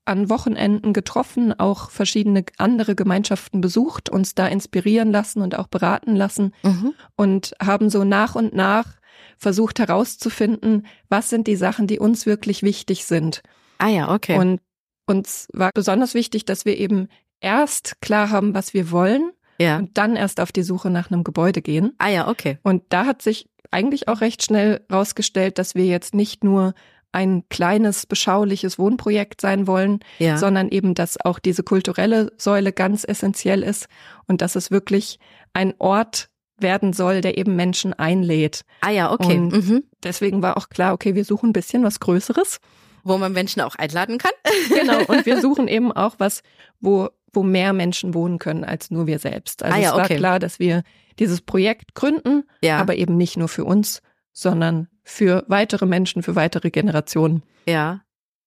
an 0.06 0.30
Wochenenden 0.30 0.92
getroffen, 0.92 1.58
auch 1.58 1.90
verschiedene 1.90 2.44
andere 2.58 2.96
Gemeinschaften 2.96 3.62
besucht, 3.62 4.10
uns 4.10 4.36
da 4.36 4.48
inspirieren 4.48 5.12
lassen 5.12 5.42
und 5.42 5.58
auch 5.58 5.68
beraten 5.68 6.18
lassen 6.18 6.54
mhm. 6.64 6.94
und 7.16 7.56
haben 7.62 7.90
so 7.90 8.04
nach 8.04 8.36
und 8.36 8.54
nach 8.54 8.96
versucht 9.44 9.78
herauszufinden, 9.78 10.88
was 11.10 11.30
sind 11.30 11.46
die 11.46 11.56
Sachen, 11.56 11.86
die 11.86 12.00
uns 12.00 12.26
wirklich 12.26 12.64
wichtig 12.64 13.06
sind. 13.06 13.44
Ah 13.78 13.90
ja, 13.90 14.12
okay. 14.12 14.38
Und 14.40 14.62
uns 15.06 15.48
war 15.54 15.70
besonders 15.74 16.16
wichtig, 16.16 16.46
dass 16.46 16.66
wir 16.66 16.78
eben 16.78 17.10
erst 17.42 18.02
klar 18.02 18.32
haben, 18.32 18.56
was 18.56 18.74
wir 18.74 18.90
wollen 18.90 19.32
ja. 19.60 19.78
und 19.78 19.98
dann 19.98 20.16
erst 20.16 20.40
auf 20.40 20.52
die 20.52 20.64
Suche 20.64 20.90
nach 20.90 21.12
einem 21.12 21.24
Gebäude 21.24 21.62
gehen. 21.62 21.94
Ah 22.00 22.08
ja, 22.08 22.28
okay. 22.28 22.58
Und 22.64 22.84
da 22.90 23.06
hat 23.06 23.22
sich 23.22 23.50
eigentlich 23.70 24.08
auch 24.08 24.22
recht 24.22 24.44
schnell 24.44 24.82
rausgestellt, 24.92 25.58
dass 25.58 25.76
wir 25.76 25.86
jetzt 25.86 26.16
nicht 26.16 26.44
nur 26.44 26.74
ein 27.12 27.44
kleines, 27.50 28.08
beschauliches 28.08 28.80
Wohnprojekt 28.80 29.42
sein 29.42 29.68
wollen, 29.68 30.00
ja. 30.18 30.38
sondern 30.38 30.70
eben, 30.70 30.96
dass 30.96 31.24
auch 31.24 31.38
diese 31.38 31.62
kulturelle 31.64 32.32
Säule 32.38 32.72
ganz 32.72 33.04
essentiell 33.04 33.62
ist 33.62 33.88
und 34.26 34.42
dass 34.42 34.56
es 34.56 34.72
wirklich 34.72 35.20
ein 35.54 35.76
Ort 35.78 36.30
werden 36.64 36.94
soll, 36.94 37.22
der 37.22 37.38
eben 37.38 37.56
Menschen 37.56 37.94
einlädt. 37.94 38.66
Ah 38.82 38.90
ja, 38.90 39.12
okay. 39.12 39.38
Mhm. 39.38 39.84
deswegen 40.04 40.42
war 40.42 40.58
auch 40.58 40.70
klar, 40.70 40.94
okay, 40.94 41.14
wir 41.14 41.26
suchen 41.26 41.50
ein 41.50 41.54
bisschen 41.54 41.84
was 41.84 42.00
Größeres. 42.00 42.60
Wo 43.04 43.18
man 43.18 43.34
Menschen 43.34 43.62
auch 43.62 43.76
einladen 43.76 44.18
kann. 44.18 44.32
genau, 44.70 45.04
und 45.06 45.26
wir 45.26 45.40
suchen 45.42 45.68
eben 45.68 45.92
auch 45.92 46.16
was, 46.18 46.42
wo, 46.80 47.10
wo 47.32 47.44
mehr 47.44 47.74
Menschen 47.74 48.14
wohnen 48.14 48.40
können 48.40 48.64
als 48.64 48.90
nur 48.90 49.06
wir 49.06 49.20
selbst. 49.20 49.62
Also 49.62 49.76
ah 49.76 49.80
ja, 49.80 49.90
es 49.90 49.96
war 49.96 50.06
okay. 50.06 50.18
klar, 50.18 50.40
dass 50.40 50.58
wir 50.58 50.84
dieses 51.20 51.42
Projekt 51.42 51.94
gründen, 51.94 52.44
ja. 52.62 52.80
aber 52.80 52.96
eben 52.96 53.18
nicht 53.18 53.38
nur 53.38 53.50
für 53.50 53.66
uns, 53.66 54.02
sondern 54.32 54.88
für 55.04 55.44
weitere 55.48 55.86
Menschen, 55.86 56.24
für 56.24 56.36
weitere 56.36 56.72
Generationen. 56.72 57.44
Ja 57.68 58.02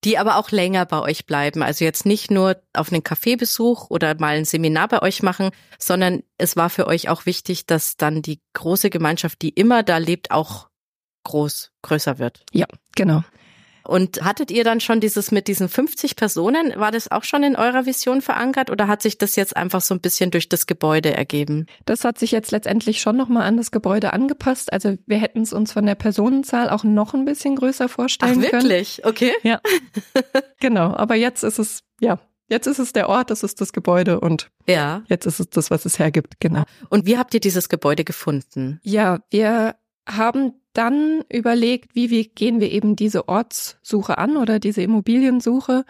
die 0.04 0.18
aber 0.18 0.36
auch 0.36 0.50
länger 0.50 0.86
bei 0.86 1.00
euch 1.00 1.26
bleiben. 1.26 1.62
Also 1.62 1.84
jetzt 1.84 2.06
nicht 2.06 2.30
nur 2.30 2.60
auf 2.72 2.92
einen 2.92 3.02
Kaffeebesuch 3.02 3.90
oder 3.90 4.14
mal 4.18 4.36
ein 4.36 4.44
Seminar 4.44 4.88
bei 4.88 5.02
euch 5.02 5.22
machen, 5.22 5.50
sondern 5.78 6.22
es 6.38 6.56
war 6.56 6.70
für 6.70 6.86
euch 6.86 7.08
auch 7.08 7.26
wichtig, 7.26 7.66
dass 7.66 7.96
dann 7.96 8.22
die 8.22 8.40
große 8.52 8.90
Gemeinschaft, 8.90 9.42
die 9.42 9.50
immer 9.50 9.82
da 9.82 9.98
lebt, 9.98 10.30
auch 10.30 10.68
groß, 11.24 11.72
größer 11.82 12.18
wird. 12.18 12.44
Ja, 12.52 12.66
genau. 12.94 13.24
Und 13.86 14.22
hattet 14.22 14.50
ihr 14.50 14.64
dann 14.64 14.80
schon 14.80 15.00
dieses 15.00 15.30
mit 15.30 15.48
diesen 15.48 15.68
50 15.68 16.16
Personen, 16.16 16.72
war 16.76 16.90
das 16.90 17.10
auch 17.10 17.24
schon 17.24 17.42
in 17.42 17.56
eurer 17.56 17.86
Vision 17.86 18.20
verankert 18.20 18.70
oder 18.70 18.88
hat 18.88 19.02
sich 19.02 19.18
das 19.18 19.36
jetzt 19.36 19.56
einfach 19.56 19.80
so 19.80 19.94
ein 19.94 20.00
bisschen 20.00 20.30
durch 20.30 20.48
das 20.48 20.66
Gebäude 20.66 21.14
ergeben? 21.14 21.66
Das 21.84 22.04
hat 22.04 22.18
sich 22.18 22.32
jetzt 22.32 22.50
letztendlich 22.50 23.00
schon 23.00 23.16
nochmal 23.16 23.44
an 23.44 23.56
das 23.56 23.70
Gebäude 23.70 24.12
angepasst. 24.12 24.72
Also 24.72 24.96
wir 25.06 25.18
hätten 25.18 25.42
es 25.42 25.52
uns 25.52 25.72
von 25.72 25.86
der 25.86 25.94
Personenzahl 25.94 26.68
auch 26.68 26.84
noch 26.84 27.14
ein 27.14 27.24
bisschen 27.24 27.56
größer 27.56 27.88
vorstellen 27.88 28.38
Ach, 28.38 28.52
wirklich? 28.52 29.00
können. 29.02 29.10
Okay. 29.10 29.32
Ja. 29.42 29.60
genau. 30.60 30.94
Aber 30.94 31.14
jetzt 31.14 31.44
ist 31.44 31.58
es, 31.58 31.82
ja, 32.00 32.18
Jetzt 32.48 32.68
ist 32.68 32.78
es 32.78 32.92
der 32.92 33.08
Ort, 33.08 33.30
das 33.30 33.42
ist 33.42 33.60
das 33.60 33.72
Gebäude 33.72 34.20
und 34.20 34.50
ja. 34.68 35.02
jetzt 35.08 35.26
ist 35.26 35.40
es 35.40 35.50
das, 35.50 35.70
was 35.72 35.84
es 35.84 35.98
hergibt, 35.98 36.38
genau. 36.38 36.62
Und 36.90 37.04
wie 37.04 37.18
habt 37.18 37.34
ihr 37.34 37.40
dieses 37.40 37.68
Gebäude 37.68 38.04
gefunden? 38.04 38.78
Ja, 38.84 39.18
wir 39.30 39.74
haben 40.08 40.52
dann 40.76 41.22
überlegt, 41.30 41.94
wie, 41.94 42.10
wie 42.10 42.24
gehen 42.28 42.60
wir 42.60 42.70
eben 42.70 42.96
diese 42.96 43.28
Ortssuche 43.28 44.18
an 44.18 44.36
oder 44.36 44.58
diese 44.58 44.82
Immobiliensuche. 44.82 45.84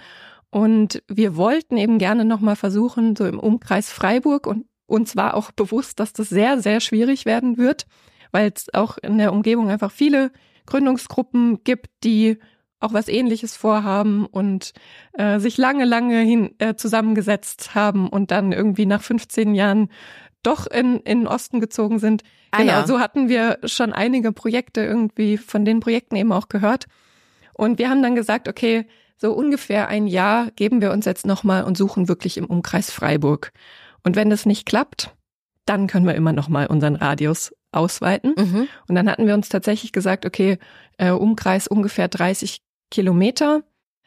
Und 0.51 1.03
wir 1.09 1.37
wollten 1.37 1.77
eben 1.77 1.99
gerne 1.99 2.25
nochmal 2.25 2.57
versuchen, 2.57 3.17
so 3.17 3.27
im 3.27 3.39
Umkreis 3.39 3.91
Freiburg 3.91 4.47
und 4.47 4.67
uns 4.87 5.17
war 5.17 5.35
auch 5.35 5.51
bewusst, 5.51 5.99
dass 6.01 6.13
das 6.13 6.29
sehr, 6.29 6.61
sehr 6.61 6.81
schwierig 6.81 7.27
werden 7.27 7.59
wird, 7.59 7.87
weil 8.31 8.53
es 8.55 8.73
auch 8.73 8.99
in 8.99 9.19
der 9.19 9.33
Umgebung 9.33 9.69
einfach 9.69 9.91
viele 9.91 10.31
Gründungsgruppen 10.67 11.65
gibt, 11.65 11.89
die 12.05 12.39
auch 12.79 12.93
was 12.93 13.09
ähnliches 13.09 13.57
vorhaben 13.57 14.27
und 14.27 14.73
äh, 15.15 15.39
sich 15.39 15.57
lange, 15.57 15.85
lange 15.85 16.21
hin 16.21 16.55
äh, 16.59 16.75
zusammengesetzt 16.75 17.75
haben 17.75 18.09
und 18.09 18.31
dann 18.31 18.53
irgendwie 18.53 18.87
nach 18.87 19.03
15 19.03 19.55
Jahren 19.55 19.89
doch 20.47 20.67
in, 20.67 21.01
in 21.01 21.21
den 21.21 21.27
Osten 21.27 21.61
gezogen 21.61 21.99
sind. 21.99 22.23
Ah, 22.51 22.59
genau, 22.59 22.73
ja. 22.73 22.87
so 22.87 23.01
hatten 23.01 23.29
wir 23.29 23.59
schon 23.65 23.93
einige 23.93 24.33
Projekte 24.33 24.83
irgendwie 24.83 25.37
von 25.37 25.65
den 25.65 25.81
Projekten 25.81 26.17
eben 26.17 26.33
auch 26.33 26.49
gehört. 26.49 26.87
Und 27.55 27.79
wir 27.79 27.91
haben 27.91 28.03
dann 28.03 28.15
gesagt, 28.15 28.49
okay, 28.49 28.87
so 29.17 29.33
ungefähr 29.33 29.89
ein 29.89 30.07
Jahr 30.07 30.51
geben 30.53 30.81
wir 30.81 30.93
uns 30.93 31.07
jetzt 31.07 31.27
nochmal 31.27 31.65
und 31.65 31.77
suchen 31.77 32.09
wirklich 32.09 32.37
im 32.37 32.47
Umkreis 32.47 32.91
Freiburg. 32.91 33.53
Und 34.05 34.15
wenn 34.15 34.31
das 34.31 34.47
nicht 34.47 34.67
klappt, 34.67 35.15
dann 35.65 35.87
können 35.87 36.07
wir 36.07 36.15
immer 36.15 36.33
nochmal 36.33 36.67
unseren 36.67 36.97
Radius 36.97 37.53
ausweiten. 37.73 38.35
Mhm. 38.37 38.69
Und 38.89 38.95
dann 38.95 39.11
hatten 39.11 39.27
wir 39.27 39.35
uns 39.35 39.49
tatsächlich 39.49 39.93
gesagt, 39.93 40.27
okay, 40.27 40.59
äh, 40.99 41.11
Umkreis 41.11 41.67
ungefähr 41.67 42.09
30 42.09 42.61
Kilometer. 42.91 43.63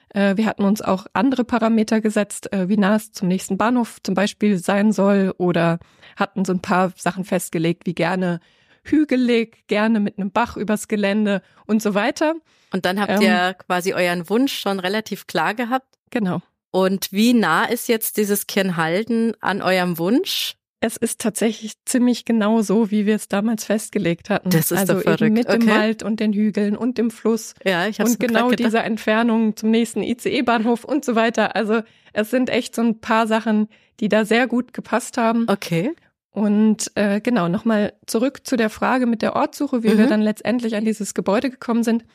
Äh, 0.10 0.38
wir 0.38 0.46
hatten 0.46 0.64
uns 0.64 0.82
auch 0.82 1.06
andere 1.14 1.44
Parameter 1.44 2.02
gesetzt, 2.02 2.52
äh, 2.52 2.70
wie 2.70 2.78
nah 2.78 2.96
es 2.96 3.12
zum 3.12 3.28
nächsten 3.28 3.58
Bahnhof 3.58 3.98
zum 4.04 4.16
Beispiel 4.16 4.58
sein 4.58 4.92
soll 4.92 5.34
oder 5.38 5.80
hatten 6.16 6.46
so 6.46 6.54
ein 6.54 6.62
paar 6.62 6.92
Sachen 6.96 7.26
festgelegt, 7.26 7.86
wie 7.86 7.94
gerne 7.94 8.40
hügelig, 8.84 9.68
gerne 9.68 10.00
mit 10.00 10.18
einem 10.18 10.32
Bach 10.32 10.58
übers 10.58 10.88
Gelände 10.88 11.42
und 11.66 11.82
so 11.82 11.94
weiter. 11.94 12.36
Und 12.72 12.86
dann 12.86 13.00
habt 13.00 13.12
ähm, 13.12 13.22
ihr 13.22 13.56
quasi 13.56 13.94
euren 13.94 14.30
Wunsch 14.30 14.58
schon 14.58 14.80
relativ 14.80 15.28
klar 15.28 15.54
gehabt. 15.54 15.98
Genau. 16.10 16.42
Und 16.72 17.12
wie 17.12 17.34
nah 17.34 17.66
ist 17.66 17.88
jetzt 17.88 18.18
dieses 18.18 18.48
Kirnhalden 18.48 19.34
an 19.42 19.62
eurem 19.62 19.98
Wunsch? 19.98 20.56
Es 20.82 20.96
ist 20.96 21.20
tatsächlich 21.20 21.74
ziemlich 21.86 22.24
genau 22.24 22.62
so, 22.62 22.90
wie 22.90 23.06
wir 23.06 23.16
es 23.16 23.28
damals 23.28 23.66
festgelegt 23.66 24.30
hatten. 24.30 24.50
Das 24.50 24.72
ist 24.72 24.78
also 24.78 24.94
doch 24.94 25.02
verrückt. 25.02 25.22
eben 25.22 25.34
mit 25.34 25.48
okay. 25.48 25.60
dem 25.60 25.68
Wald 25.68 26.04
und 26.04 26.22
den 26.22 26.32
Hügeln 26.32 26.78
und 26.78 26.98
dem 26.98 27.12
Fluss. 27.12 27.54
Ja, 27.66 27.88
ich 27.88 28.00
hab's 28.00 28.12
Und 28.12 28.20
genau 28.20 28.52
dieser 28.52 28.86
Entfernung 28.86 29.58
zum 29.58 29.72
nächsten 29.72 30.04
ICE-Bahnhof 30.04 30.86
und 30.86 31.04
so 31.04 31.16
weiter. 31.16 31.56
Also 31.56 31.82
es 32.14 32.32
sind 32.32 32.50
echt 32.50 32.76
so 32.76 32.82
ein 32.82 33.00
paar 33.00 33.28
Sachen, 33.28 33.68
die 34.00 34.08
da 34.08 34.24
sehr 34.24 34.48
gut 34.48 34.74
gepasst 34.74 35.18
haben. 35.18 35.46
Okay. 35.50 35.94
Und 36.32 36.92
äh, 36.96 37.20
genau, 37.20 37.50
nochmal 37.50 37.94
zurück 38.06 38.46
zu 38.46 38.56
der 38.56 38.70
Frage 38.70 39.06
mit 39.06 39.22
der 39.22 39.36
Ortssuche, 39.36 39.84
wie 39.84 39.90
mhm. 39.90 39.98
wir 39.98 40.08
dann 40.08 40.22
letztendlich 40.22 40.76
an 40.76 40.86
dieses 40.86 41.14
Gebäude 41.14 41.50
gekommen 41.50 41.84
sind. 41.84 42.06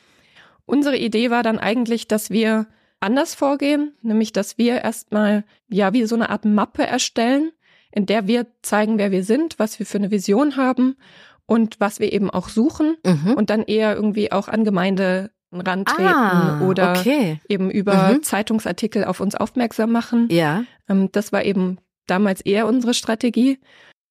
Unsere 0.64 0.96
Idee 0.96 1.30
war 1.30 1.42
dann 1.42 1.58
eigentlich, 1.58 2.08
dass 2.08 2.30
wir 2.30 2.66
anders 3.00 3.34
vorgehen, 3.34 3.92
nämlich 4.00 4.32
dass 4.32 4.56
wir 4.56 4.82
erstmal 4.82 5.44
ja 5.68 5.92
wie 5.92 6.06
so 6.06 6.14
eine 6.14 6.30
Art 6.30 6.46
Mappe 6.46 6.86
erstellen 6.86 7.52
in 7.94 8.06
der 8.06 8.26
wir 8.26 8.46
zeigen, 8.62 8.98
wer 8.98 9.12
wir 9.12 9.22
sind, 9.22 9.58
was 9.58 9.78
wir 9.78 9.86
für 9.86 9.98
eine 9.98 10.10
Vision 10.10 10.56
haben 10.56 10.96
und 11.46 11.78
was 11.78 12.00
wir 12.00 12.12
eben 12.12 12.28
auch 12.28 12.48
suchen 12.48 12.96
mhm. 13.04 13.34
und 13.34 13.50
dann 13.50 13.62
eher 13.62 13.94
irgendwie 13.94 14.32
auch 14.32 14.48
an 14.48 14.64
Gemeinde 14.64 15.30
rantreten 15.52 16.08
ah, 16.08 16.60
oder 16.62 16.90
okay. 16.98 17.40
eben 17.48 17.70
über 17.70 18.12
mhm. 18.12 18.22
Zeitungsartikel 18.24 19.04
auf 19.04 19.20
uns 19.20 19.36
aufmerksam 19.36 19.92
machen. 19.92 20.28
Ja. 20.30 20.64
Ähm, 20.88 21.10
das 21.12 21.32
war 21.32 21.44
eben 21.44 21.78
damals 22.06 22.40
eher 22.40 22.66
unsere 22.66 22.94
Strategie. 22.94 23.60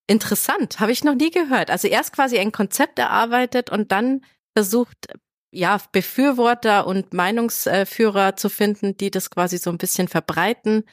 Interessant, 0.08 0.80
habe 0.80 0.94
ich 0.94 1.04
noch 1.04 1.16
nie 1.16 1.32
gehört. 1.32 1.70
Also 1.70 1.90
erst 1.90 2.14
quasi 2.14 2.38
ein 2.38 2.54
Konzept 2.54 3.00
erarbeitet 3.00 3.70
und 3.70 3.92
dann 3.92 4.22
versucht, 4.56 5.08
ja, 5.52 5.78
Befürworter 5.92 6.88
und 6.88 7.14
Meinungsführer 7.14 8.36
zu 8.38 8.50
finden, 8.50 8.98
die 8.98 9.12
das 9.12 9.30
quasi 9.30 9.58
so 9.58 9.70
ein 9.70 9.78
bisschen 9.78 10.08
verbreiten, 10.08 10.84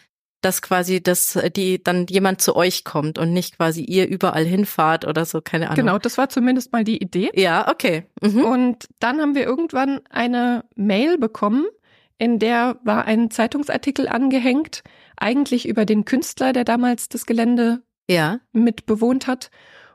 dass 0.41 0.63
quasi 0.63 1.03
das, 1.03 1.39
die 1.55 1.83
dann 1.83 2.07
jemand 2.09 2.41
zu 2.41 2.57
euch 2.57 2.85
kommt 2.85 3.19
und 3.19 3.33
nicht 3.33 3.57
quasi 3.57 3.83
ihr 3.83 4.09
überall 4.09 4.45
hinfahrt 4.45 5.07
oder 5.07 5.25
so, 5.25 5.41
keine 5.41 5.67
Ahnung. 5.67 5.77
Genau, 5.77 5.99
das 5.99 6.19
war 6.19 6.29
zumindest 6.29 6.73
mal 6.73 6.85
die 6.85 6.99
Idee. 6.99 7.31
Ja, 7.35 7.69
okay. 7.69 8.07
Mhm. 8.23 8.45
Und 8.45 8.89
dann 8.99 9.21
haben 9.21 9.35
wir 9.35 9.45
irgendwann 9.45 10.01
eine 10.11 10.65
Mail 10.77 11.19
bekommen, 11.19 11.67
in 12.19 12.39
der 12.39 12.79
war 12.85 13.07
ein 13.07 13.31
Zeitungsartikel 13.31 14.07
angehängt, 14.07 14.83
eigentlich 15.17 15.67
über 15.67 15.87
den 15.87 16.05
Künstler, 16.05 16.53
der 16.53 16.65
damals 16.65 17.09
das 17.09 17.25
Gelände 17.25 17.83
ja. 18.09 18.41
mit 18.53 18.85
bewohnt 18.85 19.27
hat. 19.27 19.51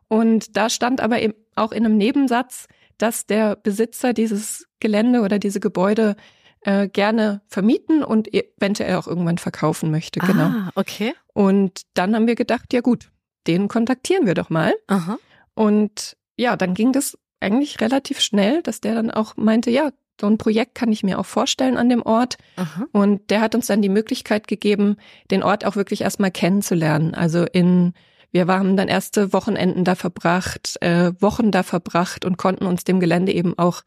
Und 0.08 0.58
da 0.58 0.70
stand 0.70 1.02
aber 1.02 1.22
eben 1.22 1.36
auch 1.56 1.72
in 1.72 1.86
einem 1.86 1.98
Nebensatz, 1.98 2.68
dass 2.98 3.28
der 3.28 3.56
Besitzer 3.56 4.14
dieses 4.14 4.68
Gelände 4.80 5.22
oder 5.22 5.38
diese 5.38 5.60
Gebäude 5.60 6.16
äh, 6.66 6.88
gerne 6.88 7.42
vermieten 7.48 8.04
und 8.04 8.34
eventuell 8.34 8.96
auch 8.96 9.08
irgendwann 9.08 9.38
verkaufen 9.38 9.92
möchte. 9.92 10.20
Genau. 10.20 10.46
Ah, 10.46 10.72
okay. 10.74 11.14
Und 11.34 11.82
dann 11.94 12.16
haben 12.16 12.26
wir 12.26 12.36
gedacht, 12.36 12.74
ja 12.74 12.82
gut, 12.82 13.12
den 13.46 13.68
kontaktieren 13.68 14.26
wir 14.26 14.34
doch 14.34 14.50
mal. 14.50 14.74
Aha. 14.88 15.20
Und 15.54 16.18
ja, 16.38 16.58
dann 16.58 16.74
ging 16.74 16.92
das 16.92 17.18
eigentlich 17.40 17.80
relativ 17.82 18.20
schnell, 18.20 18.64
dass 18.64 18.82
der 18.82 18.96
dann 18.96 19.12
auch 19.12 19.38
meinte, 19.38 19.70
ja, 19.70 19.92
so 20.20 20.28
ein 20.28 20.40
Projekt 20.40 20.74
kann 20.74 20.92
ich 20.92 21.04
mir 21.04 21.20
auch 21.20 21.26
vorstellen 21.26 21.78
an 21.78 21.90
dem 21.90 22.02
Ort. 22.02 22.38
Aha. 22.56 22.86
Und 22.92 23.30
der 23.30 23.42
hat 23.42 23.54
uns 23.54 23.68
dann 23.68 23.84
die 23.84 23.90
Möglichkeit 23.90 24.48
gegeben, 24.48 24.98
den 25.30 25.44
Ort 25.44 25.66
auch 25.66 25.76
wirklich 25.76 26.02
erstmal 26.02 26.32
kennenzulernen. 26.32 27.14
Also 27.14 27.44
in, 27.44 27.94
wir 28.32 28.48
haben 28.48 28.76
dann 28.76 28.88
erste 28.88 29.34
Wochenenden 29.34 29.84
da 29.84 29.94
verbracht, 29.94 30.82
äh, 30.82 31.12
Wochen 31.20 31.52
da 31.52 31.62
verbracht 31.62 32.26
und 32.26 32.38
konnten 32.38 32.66
uns 32.66 32.86
dem 32.86 33.00
Gelände 33.00 33.34
eben 33.34 33.56
auch, 33.60 33.84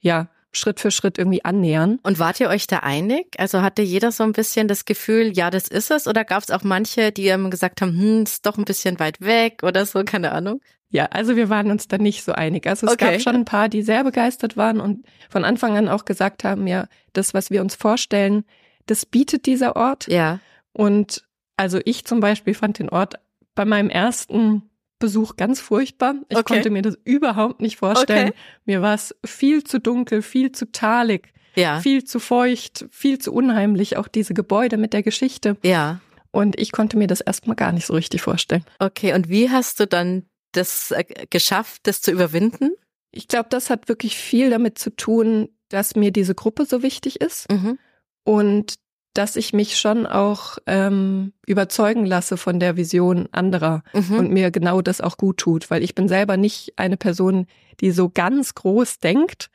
ja, 0.00 0.28
Schritt 0.56 0.80
für 0.80 0.90
Schritt 0.90 1.18
irgendwie 1.18 1.44
annähern. 1.44 1.98
Und 2.02 2.18
wart 2.18 2.40
ihr 2.40 2.48
euch 2.48 2.66
da 2.66 2.78
einig? 2.78 3.34
Also 3.38 3.62
hatte 3.62 3.82
jeder 3.82 4.12
so 4.12 4.24
ein 4.24 4.32
bisschen 4.32 4.68
das 4.68 4.84
Gefühl, 4.84 5.36
ja, 5.36 5.50
das 5.50 5.68
ist 5.68 5.90
es? 5.90 6.06
Oder 6.06 6.24
gab 6.24 6.42
es 6.42 6.50
auch 6.50 6.62
manche, 6.62 7.12
die 7.12 7.28
immer 7.28 7.50
gesagt 7.50 7.80
haben, 7.80 7.98
hm, 7.98 8.22
ist 8.22 8.46
doch 8.46 8.58
ein 8.58 8.64
bisschen 8.64 8.98
weit 8.98 9.20
weg 9.20 9.62
oder 9.62 9.86
so, 9.86 10.04
keine 10.04 10.32
Ahnung? 10.32 10.60
Ja, 10.90 11.06
also 11.06 11.34
wir 11.34 11.48
waren 11.48 11.70
uns 11.70 11.88
da 11.88 11.98
nicht 11.98 12.22
so 12.22 12.32
einig. 12.32 12.66
Also 12.66 12.86
es 12.86 12.92
okay. 12.92 13.12
gab 13.12 13.20
schon 13.20 13.34
ein 13.34 13.44
paar, 13.44 13.68
die 13.68 13.82
sehr 13.82 14.04
begeistert 14.04 14.56
waren 14.56 14.80
und 14.80 15.04
von 15.28 15.44
Anfang 15.44 15.76
an 15.76 15.88
auch 15.88 16.04
gesagt 16.04 16.44
haben, 16.44 16.66
ja, 16.66 16.86
das, 17.12 17.34
was 17.34 17.50
wir 17.50 17.62
uns 17.62 17.74
vorstellen, 17.74 18.44
das 18.86 19.04
bietet 19.04 19.46
dieser 19.46 19.74
Ort. 19.74 20.06
Ja. 20.06 20.38
Und 20.72 21.24
also 21.56 21.80
ich 21.84 22.04
zum 22.04 22.20
Beispiel 22.20 22.54
fand 22.54 22.78
den 22.78 22.90
Ort 22.90 23.14
bei 23.54 23.64
meinem 23.64 23.90
ersten 23.90 24.62
Besuch 24.98 25.36
ganz 25.36 25.60
furchtbar. 25.60 26.14
Ich 26.28 26.36
okay. 26.36 26.54
konnte 26.54 26.70
mir 26.70 26.82
das 26.82 26.96
überhaupt 27.04 27.60
nicht 27.60 27.76
vorstellen. 27.76 28.28
Okay. 28.28 28.38
Mir 28.64 28.82
war 28.82 28.94
es 28.94 29.14
viel 29.24 29.64
zu 29.64 29.80
dunkel, 29.80 30.22
viel 30.22 30.52
zu 30.52 30.70
talig, 30.70 31.32
ja. 31.54 31.80
viel 31.80 32.04
zu 32.04 32.20
feucht, 32.20 32.86
viel 32.90 33.18
zu 33.18 33.32
unheimlich, 33.32 33.96
auch 33.96 34.08
diese 34.08 34.34
Gebäude 34.34 34.76
mit 34.76 34.92
der 34.92 35.02
Geschichte. 35.02 35.56
Ja. 35.62 36.00
Und 36.30 36.58
ich 36.58 36.72
konnte 36.72 36.96
mir 36.96 37.06
das 37.06 37.20
erstmal 37.20 37.56
gar 37.56 37.72
nicht 37.72 37.86
so 37.86 37.94
richtig 37.94 38.22
vorstellen. 38.22 38.64
Okay, 38.78 39.14
und 39.14 39.28
wie 39.28 39.50
hast 39.50 39.78
du 39.78 39.86
dann 39.86 40.24
das 40.52 40.90
äh, 40.90 41.04
geschafft, 41.30 41.82
das 41.84 42.00
zu 42.00 42.10
überwinden? 42.10 42.70
Ich 43.10 43.28
glaube, 43.28 43.48
das 43.50 43.70
hat 43.70 43.88
wirklich 43.88 44.16
viel 44.16 44.50
damit 44.50 44.78
zu 44.78 44.90
tun, 44.94 45.48
dass 45.68 45.94
mir 45.94 46.10
diese 46.10 46.34
Gruppe 46.34 46.66
so 46.66 46.82
wichtig 46.82 47.20
ist 47.20 47.50
mhm. 47.50 47.78
und 48.24 48.74
dass 49.14 49.36
ich 49.36 49.52
mich 49.52 49.78
schon 49.78 50.06
auch 50.06 50.58
ähm, 50.66 51.32
überzeugen 51.46 52.04
lasse 52.04 52.36
von 52.36 52.60
der 52.60 52.76
Vision 52.76 53.28
anderer 53.32 53.82
mhm. 53.92 54.18
und 54.18 54.30
mir 54.30 54.50
genau 54.50 54.82
das 54.82 55.00
auch 55.00 55.16
gut 55.16 55.38
tut, 55.38 55.70
weil 55.70 55.82
ich 55.82 55.94
bin 55.94 56.08
selber 56.08 56.36
nicht 56.36 56.74
eine 56.76 56.96
Person, 56.96 57.46
die 57.80 57.92
so 57.92 58.10
ganz 58.10 58.54
groß 58.54 58.98
denkt. 58.98 59.50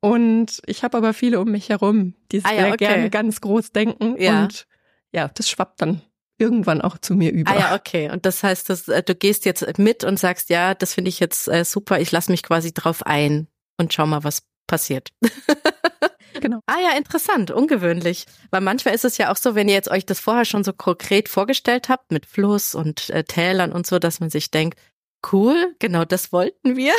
Und 0.00 0.60
ich 0.66 0.82
habe 0.84 0.98
aber 0.98 1.14
viele 1.14 1.40
um 1.40 1.50
mich 1.50 1.70
herum, 1.70 2.14
die 2.30 2.44
ah, 2.44 2.52
ja, 2.52 2.66
okay. 2.68 2.76
gerne 2.76 3.10
ganz 3.10 3.40
groß 3.40 3.72
denken. 3.72 4.20
Ja. 4.20 4.42
Und 4.42 4.66
ja, 5.12 5.30
das 5.32 5.48
schwappt 5.48 5.80
dann 5.80 6.02
irgendwann 6.36 6.80
auch 6.80 6.98
zu 6.98 7.14
mir 7.14 7.32
über. 7.32 7.52
Ah 7.52 7.58
ja, 7.58 7.74
okay. 7.74 8.10
Und 8.10 8.26
das 8.26 8.42
heißt, 8.42 8.68
dass, 8.68 8.88
äh, 8.88 9.02
du 9.02 9.14
gehst 9.14 9.44
jetzt 9.44 9.78
mit 9.78 10.04
und 10.04 10.18
sagst, 10.18 10.50
ja, 10.50 10.74
das 10.74 10.94
finde 10.94 11.08
ich 11.08 11.20
jetzt 11.20 11.48
äh, 11.48 11.64
super, 11.64 12.00
ich 12.00 12.10
lasse 12.12 12.30
mich 12.30 12.42
quasi 12.42 12.74
drauf 12.74 13.06
ein 13.06 13.46
und 13.78 13.94
schau 13.94 14.06
mal, 14.06 14.24
was 14.24 14.42
passiert. 14.74 15.10
genau. 16.40 16.58
Ah 16.66 16.80
ja, 16.82 16.98
interessant, 16.98 17.52
ungewöhnlich. 17.52 18.26
Weil 18.50 18.60
manchmal 18.60 18.92
ist 18.92 19.04
es 19.04 19.18
ja 19.18 19.30
auch 19.30 19.36
so, 19.36 19.54
wenn 19.54 19.68
ihr 19.68 19.74
jetzt 19.74 19.88
euch 19.88 20.04
das 20.04 20.18
vorher 20.18 20.44
schon 20.44 20.64
so 20.64 20.72
konkret 20.72 21.28
vorgestellt 21.28 21.88
habt, 21.88 22.10
mit 22.10 22.26
Fluss 22.26 22.74
und 22.74 23.08
äh, 23.10 23.22
Tälern 23.22 23.70
und 23.70 23.86
so, 23.86 24.00
dass 24.00 24.18
man 24.18 24.30
sich 24.30 24.50
denkt, 24.50 24.76
cool, 25.32 25.76
genau 25.78 26.04
das 26.04 26.32
wollten 26.32 26.76
wir. 26.76 26.92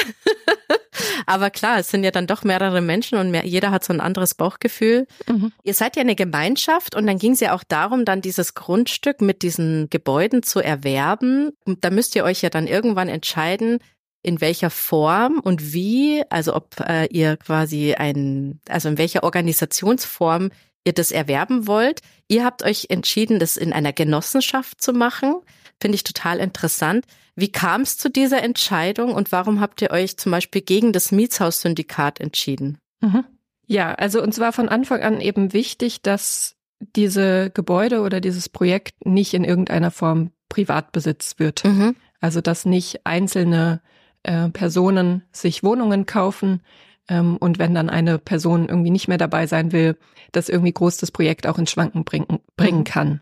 Aber 1.26 1.50
klar, 1.50 1.80
es 1.80 1.90
sind 1.90 2.06
ja 2.06 2.12
dann 2.12 2.28
doch 2.28 2.46
mehrere 2.46 2.80
Menschen 2.80 3.18
und 3.18 3.30
mehr, 3.30 3.46
jeder 3.46 3.72
hat 3.72 3.84
so 3.84 3.92
ein 3.92 4.00
anderes 4.00 4.36
Bauchgefühl. 4.36 5.06
Mhm. 5.28 5.52
Ihr 5.64 5.74
seid 5.74 5.98
ja 5.98 6.02
eine 6.02 6.16
Gemeinschaft 6.16 6.96
und 6.96 7.06
dann 7.06 7.18
ging 7.18 7.34
es 7.34 7.42
ja 7.42 7.54
auch 7.54 7.66
darum, 7.68 8.06
dann 8.06 8.22
dieses 8.22 8.54
Grundstück 8.54 9.20
mit 9.20 9.42
diesen 9.42 9.90
Gebäuden 9.90 10.44
zu 10.44 10.62
erwerben. 10.62 11.52
Und 11.66 11.84
da 11.84 11.90
müsst 11.90 12.16
ihr 12.16 12.24
euch 12.24 12.42
ja 12.42 12.50
dann 12.50 12.68
irgendwann 12.68 13.10
entscheiden, 13.10 13.80
in 14.26 14.42
welcher 14.42 14.72
Form 14.72 15.40
und 15.40 15.72
wie, 15.72 16.24
also 16.32 16.56
ob 16.56 16.80
äh, 16.80 17.06
ihr 17.12 17.38
quasi 17.38 17.94
ein, 17.94 18.60
also 18.68 18.90
in 18.90 18.98
welcher 18.98 19.24
Organisationsform 19.24 20.50
ihr 20.84 20.94
das 20.94 21.12
erwerben 21.12 21.68
wollt. 21.68 22.02
Ihr 22.28 22.44
habt 22.44 22.64
euch 22.64 22.88
entschieden, 22.90 23.38
das 23.38 23.56
in 23.56 23.72
einer 23.72 23.94
Genossenschaft 23.94 24.82
zu 24.82 24.94
machen. 24.94 25.36
Finde 25.80 25.96
ich 25.96 26.04
total 26.04 26.40
interessant. 26.40 27.06
Wie 27.36 27.52
kam 27.52 27.82
es 27.82 28.00
zu 28.00 28.10
dieser 28.10 28.42
Entscheidung 28.42 29.14
und 29.14 29.32
warum 29.32 29.62
habt 29.62 29.82
ihr 29.84 29.92
euch 29.92 30.18
zum 30.18 30.32
Beispiel 30.32 30.62
gegen 30.62 30.92
das 30.92 31.12
Mietshaussyndikat 31.12 32.20
entschieden? 32.20 32.80
Mhm. 33.02 33.26
Ja, 33.68 33.94
also 33.94 34.24
uns 34.24 34.40
war 34.40 34.54
von 34.54 34.70
Anfang 34.70 35.04
an 35.04 35.22
eben 35.22 35.54
wichtig, 35.54 36.02
dass 36.02 36.56
diese 36.80 37.52
Gebäude 37.52 38.02
oder 38.02 38.22
dieses 38.22 38.50
Projekt 38.50 39.06
nicht 39.06 39.36
in 39.36 39.44
irgendeiner 39.44 39.92
Form 39.92 40.32
Privatbesitz 40.50 41.36
wird. 41.38 41.64
Mhm. 41.64 41.96
Also 42.22 42.42
dass 42.42 42.66
nicht 42.66 43.06
einzelne 43.06 43.82
äh, 44.26 44.50
Personen 44.50 45.24
sich 45.32 45.64
Wohnungen 45.64 46.06
kaufen 46.06 46.62
ähm, 47.08 47.38
und 47.38 47.60
wenn 47.60 47.74
dann 47.74 47.90
eine 47.90 48.20
Person 48.20 48.68
irgendwie 48.68 48.90
nicht 48.90 49.08
mehr 49.08 49.18
dabei 49.18 49.48
sein 49.48 49.72
will, 49.72 49.98
dass 50.32 50.50
irgendwie 50.50 50.74
groß 50.74 50.98
das 50.98 51.12
Projekt 51.12 51.48
auch 51.48 51.58
ins 51.58 51.72
Schwanken 51.72 52.04
bringen, 52.04 52.40
bringen 52.58 52.80
mhm. 52.80 52.86
kann. 52.86 53.22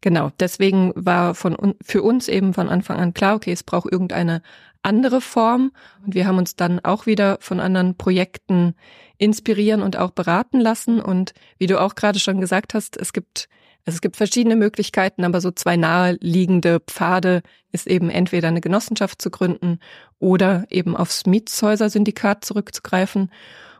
Genau, 0.00 0.32
deswegen 0.40 0.92
war 0.96 1.34
von 1.36 1.76
für 1.80 2.02
uns 2.02 2.26
eben 2.26 2.54
von 2.54 2.68
Anfang 2.68 2.98
an 2.98 3.14
klar, 3.14 3.36
okay, 3.36 3.52
es 3.52 3.62
braucht 3.62 3.90
irgendeine 3.90 4.42
andere 4.82 5.20
Form 5.20 5.70
und 6.04 6.16
wir 6.16 6.26
haben 6.26 6.38
uns 6.38 6.56
dann 6.56 6.80
auch 6.84 7.06
wieder 7.06 7.38
von 7.40 7.60
anderen 7.60 7.96
Projekten 7.96 8.74
inspirieren 9.16 9.80
und 9.80 9.96
auch 9.96 10.10
beraten 10.10 10.58
lassen 10.58 11.00
und 11.00 11.34
wie 11.58 11.68
du 11.68 11.80
auch 11.80 11.94
gerade 11.94 12.18
schon 12.18 12.40
gesagt 12.40 12.74
hast, 12.74 12.96
es 12.96 13.12
gibt 13.12 13.48
also 13.84 13.96
es 13.96 14.00
gibt 14.00 14.16
verschiedene 14.16 14.54
Möglichkeiten, 14.54 15.24
aber 15.24 15.40
so 15.40 15.50
zwei 15.50 15.76
naheliegende 15.76 16.80
Pfade 16.80 17.42
ist 17.72 17.88
eben 17.88 18.10
entweder 18.10 18.48
eine 18.48 18.60
Genossenschaft 18.60 19.20
zu 19.20 19.30
gründen 19.30 19.80
oder 20.20 20.66
eben 20.70 20.96
aufs 20.96 21.26
Mietshäuser-Syndikat 21.26 22.44
zurückzugreifen. 22.44 23.32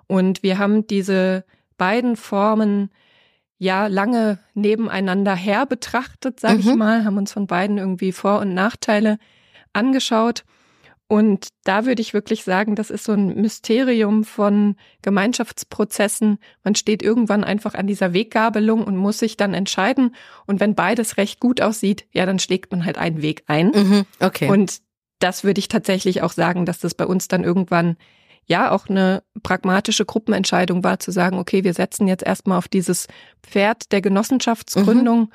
Und 0.08 0.42
wir 0.42 0.58
haben 0.58 0.86
diese 0.86 1.44
beiden 1.78 2.16
Formen 2.16 2.90
ja 3.58 3.86
lange 3.86 4.40
nebeneinander 4.54 5.36
her 5.36 5.66
betrachtet, 5.66 6.40
sag 6.40 6.54
mhm. 6.54 6.60
ich 6.60 6.74
mal, 6.74 7.04
haben 7.04 7.16
uns 7.16 7.32
von 7.32 7.46
beiden 7.46 7.78
irgendwie 7.78 8.10
Vor- 8.10 8.40
und 8.40 8.54
Nachteile 8.54 9.18
angeschaut. 9.72 10.42
Und 11.12 11.48
da 11.64 11.84
würde 11.84 12.00
ich 12.00 12.14
wirklich 12.14 12.42
sagen, 12.42 12.74
das 12.74 12.88
ist 12.88 13.04
so 13.04 13.12
ein 13.12 13.34
Mysterium 13.38 14.24
von 14.24 14.76
Gemeinschaftsprozessen. 15.02 16.38
Man 16.64 16.74
steht 16.74 17.02
irgendwann 17.02 17.44
einfach 17.44 17.74
an 17.74 17.86
dieser 17.86 18.14
Weggabelung 18.14 18.82
und 18.82 18.96
muss 18.96 19.18
sich 19.18 19.36
dann 19.36 19.52
entscheiden. 19.52 20.14
Und 20.46 20.58
wenn 20.58 20.74
beides 20.74 21.18
recht 21.18 21.38
gut 21.38 21.60
aussieht, 21.60 22.06
ja, 22.12 22.24
dann 22.24 22.38
schlägt 22.38 22.70
man 22.72 22.86
halt 22.86 22.96
einen 22.96 23.20
Weg 23.20 23.42
ein. 23.46 23.72
Mhm, 23.72 24.04
okay. 24.20 24.48
Und 24.48 24.78
das 25.18 25.44
würde 25.44 25.58
ich 25.58 25.68
tatsächlich 25.68 26.22
auch 26.22 26.32
sagen, 26.32 26.64
dass 26.64 26.78
das 26.78 26.94
bei 26.94 27.04
uns 27.04 27.28
dann 27.28 27.44
irgendwann 27.44 27.98
ja 28.46 28.70
auch 28.70 28.88
eine 28.88 29.22
pragmatische 29.42 30.06
Gruppenentscheidung 30.06 30.82
war, 30.82 30.98
zu 30.98 31.10
sagen, 31.10 31.38
okay, 31.38 31.62
wir 31.62 31.74
setzen 31.74 32.08
jetzt 32.08 32.24
erstmal 32.24 32.56
auf 32.56 32.68
dieses 32.68 33.06
Pferd 33.42 33.92
der 33.92 34.00
Genossenschaftsgründung, 34.00 35.20
mhm. 35.20 35.28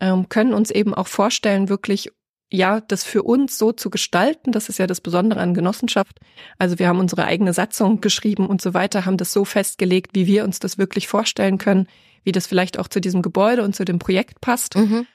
ähm, 0.00 0.28
können 0.28 0.54
uns 0.54 0.72
eben 0.72 0.92
auch 0.92 1.06
vorstellen, 1.06 1.68
wirklich 1.68 2.10
ja, 2.52 2.80
das 2.80 3.04
für 3.04 3.22
uns 3.22 3.56
so 3.58 3.72
zu 3.72 3.90
gestalten, 3.90 4.50
das 4.50 4.68
ist 4.68 4.78
ja 4.78 4.86
das 4.86 5.00
Besondere 5.00 5.40
an 5.40 5.54
Genossenschaft. 5.54 6.18
Also 6.58 6.78
wir 6.78 6.88
haben 6.88 6.98
unsere 6.98 7.24
eigene 7.24 7.52
Satzung 7.52 8.00
geschrieben 8.00 8.46
und 8.46 8.60
so 8.60 8.74
weiter, 8.74 9.06
haben 9.06 9.16
das 9.16 9.32
so 9.32 9.44
festgelegt, 9.44 10.10
wie 10.14 10.26
wir 10.26 10.44
uns 10.44 10.58
das 10.58 10.76
wirklich 10.76 11.06
vorstellen 11.06 11.58
können, 11.58 11.86
wie 12.24 12.32
das 12.32 12.48
vielleicht 12.48 12.78
auch 12.78 12.88
zu 12.88 13.00
diesem 13.00 13.22
Gebäude 13.22 13.62
und 13.62 13.76
zu 13.76 13.84
dem 13.84 14.00
Projekt 14.00 14.40
passt. 14.40 14.76
Mhm. 14.76 15.06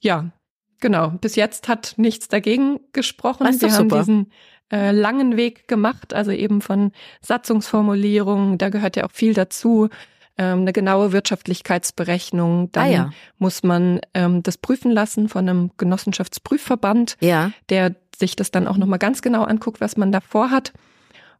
Ja, 0.00 0.32
genau. 0.80 1.10
Bis 1.10 1.36
jetzt 1.36 1.68
hat 1.68 1.94
nichts 1.98 2.28
dagegen 2.28 2.80
gesprochen. 2.92 3.46
wir 3.46 3.72
haben 3.72 3.90
super. 3.90 3.98
diesen 3.98 4.32
äh, 4.72 4.92
langen 4.92 5.36
Weg 5.36 5.68
gemacht, 5.68 6.14
also 6.14 6.30
eben 6.30 6.62
von 6.62 6.92
Satzungsformulierungen, 7.20 8.56
da 8.56 8.70
gehört 8.70 8.96
ja 8.96 9.04
auch 9.04 9.12
viel 9.12 9.34
dazu, 9.34 9.90
ähm, 10.38 10.60
eine 10.60 10.72
genaue 10.72 11.12
Wirtschaftlichkeitsberechnung. 11.12 12.70
Dann 12.72 12.84
ah, 12.84 12.90
ja. 12.90 13.10
muss 13.38 13.62
man 13.62 14.00
ähm, 14.14 14.42
das 14.42 14.58
prüfen 14.58 14.90
lassen 14.90 15.28
von 15.28 15.48
einem 15.48 15.70
Genossenschaftsprüfverband, 15.76 17.16
ja. 17.20 17.52
der 17.68 17.96
sich 18.16 18.36
das 18.36 18.50
dann 18.50 18.66
auch 18.66 18.76
nochmal 18.76 18.98
ganz 18.98 19.22
genau 19.22 19.44
anguckt, 19.44 19.80
was 19.80 19.96
man 19.96 20.12
davor 20.12 20.50
hat. 20.50 20.72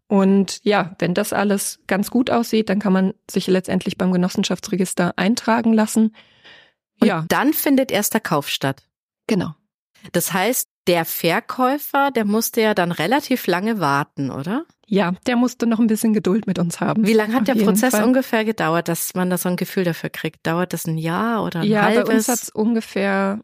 Und 0.09 0.61
ja, 0.63 0.95
wenn 0.99 1.15
das 1.15 1.33
alles 1.33 1.81
ganz 1.87 2.11
gut 2.11 2.31
aussieht, 2.31 2.69
dann 2.69 2.79
kann 2.79 2.93
man 2.93 3.15
sich 3.31 3.47
letztendlich 3.47 3.97
beim 3.97 4.13
Genossenschaftsregister 4.13 5.15
eintragen 5.17 5.73
lassen. 5.73 6.15
Und 7.01 7.09
ja. 7.09 7.25
dann 7.29 7.53
findet 7.53 7.91
erst 7.91 8.13
der 8.13 8.21
Kauf 8.21 8.49
statt. 8.49 8.83
Genau. 9.27 9.55
Das 10.11 10.33
heißt, 10.33 10.69
der 10.87 11.05
Verkäufer, 11.05 12.11
der 12.11 12.25
musste 12.25 12.61
ja 12.61 12.75
dann 12.75 12.93
relativ 12.93 13.47
lange 13.47 13.79
warten, 13.79 14.31
oder? 14.31 14.65
Ja, 14.87 15.13
der 15.27 15.37
musste 15.37 15.67
noch 15.67 15.79
ein 15.79 15.87
bisschen 15.87 16.13
Geduld 16.13 16.47
mit 16.47 16.59
uns 16.59 16.81
haben. 16.81 17.07
Wie 17.07 17.13
lange 17.13 17.35
hat 17.35 17.49
der 17.49 17.55
Prozess 17.55 17.95
Fall. 17.95 18.05
ungefähr 18.05 18.45
gedauert, 18.45 18.89
dass 18.89 19.15
man 19.15 19.31
da 19.31 19.39
so 19.39 19.49
ein 19.49 19.57
Gefühl 19.57 19.85
dafür 19.85 20.11
kriegt? 20.11 20.47
Dauert 20.47 20.73
das 20.73 20.87
ein 20.87 20.99
Jahr 20.99 21.45
oder 21.45 21.61
ein 21.61 21.69
ja, 21.69 21.83
halbes? 21.83 21.97
Ja, 21.97 22.05
bei 22.05 22.15
uns 22.15 22.29
hat 22.29 22.43
es 22.43 22.49
ungefähr 22.51 23.41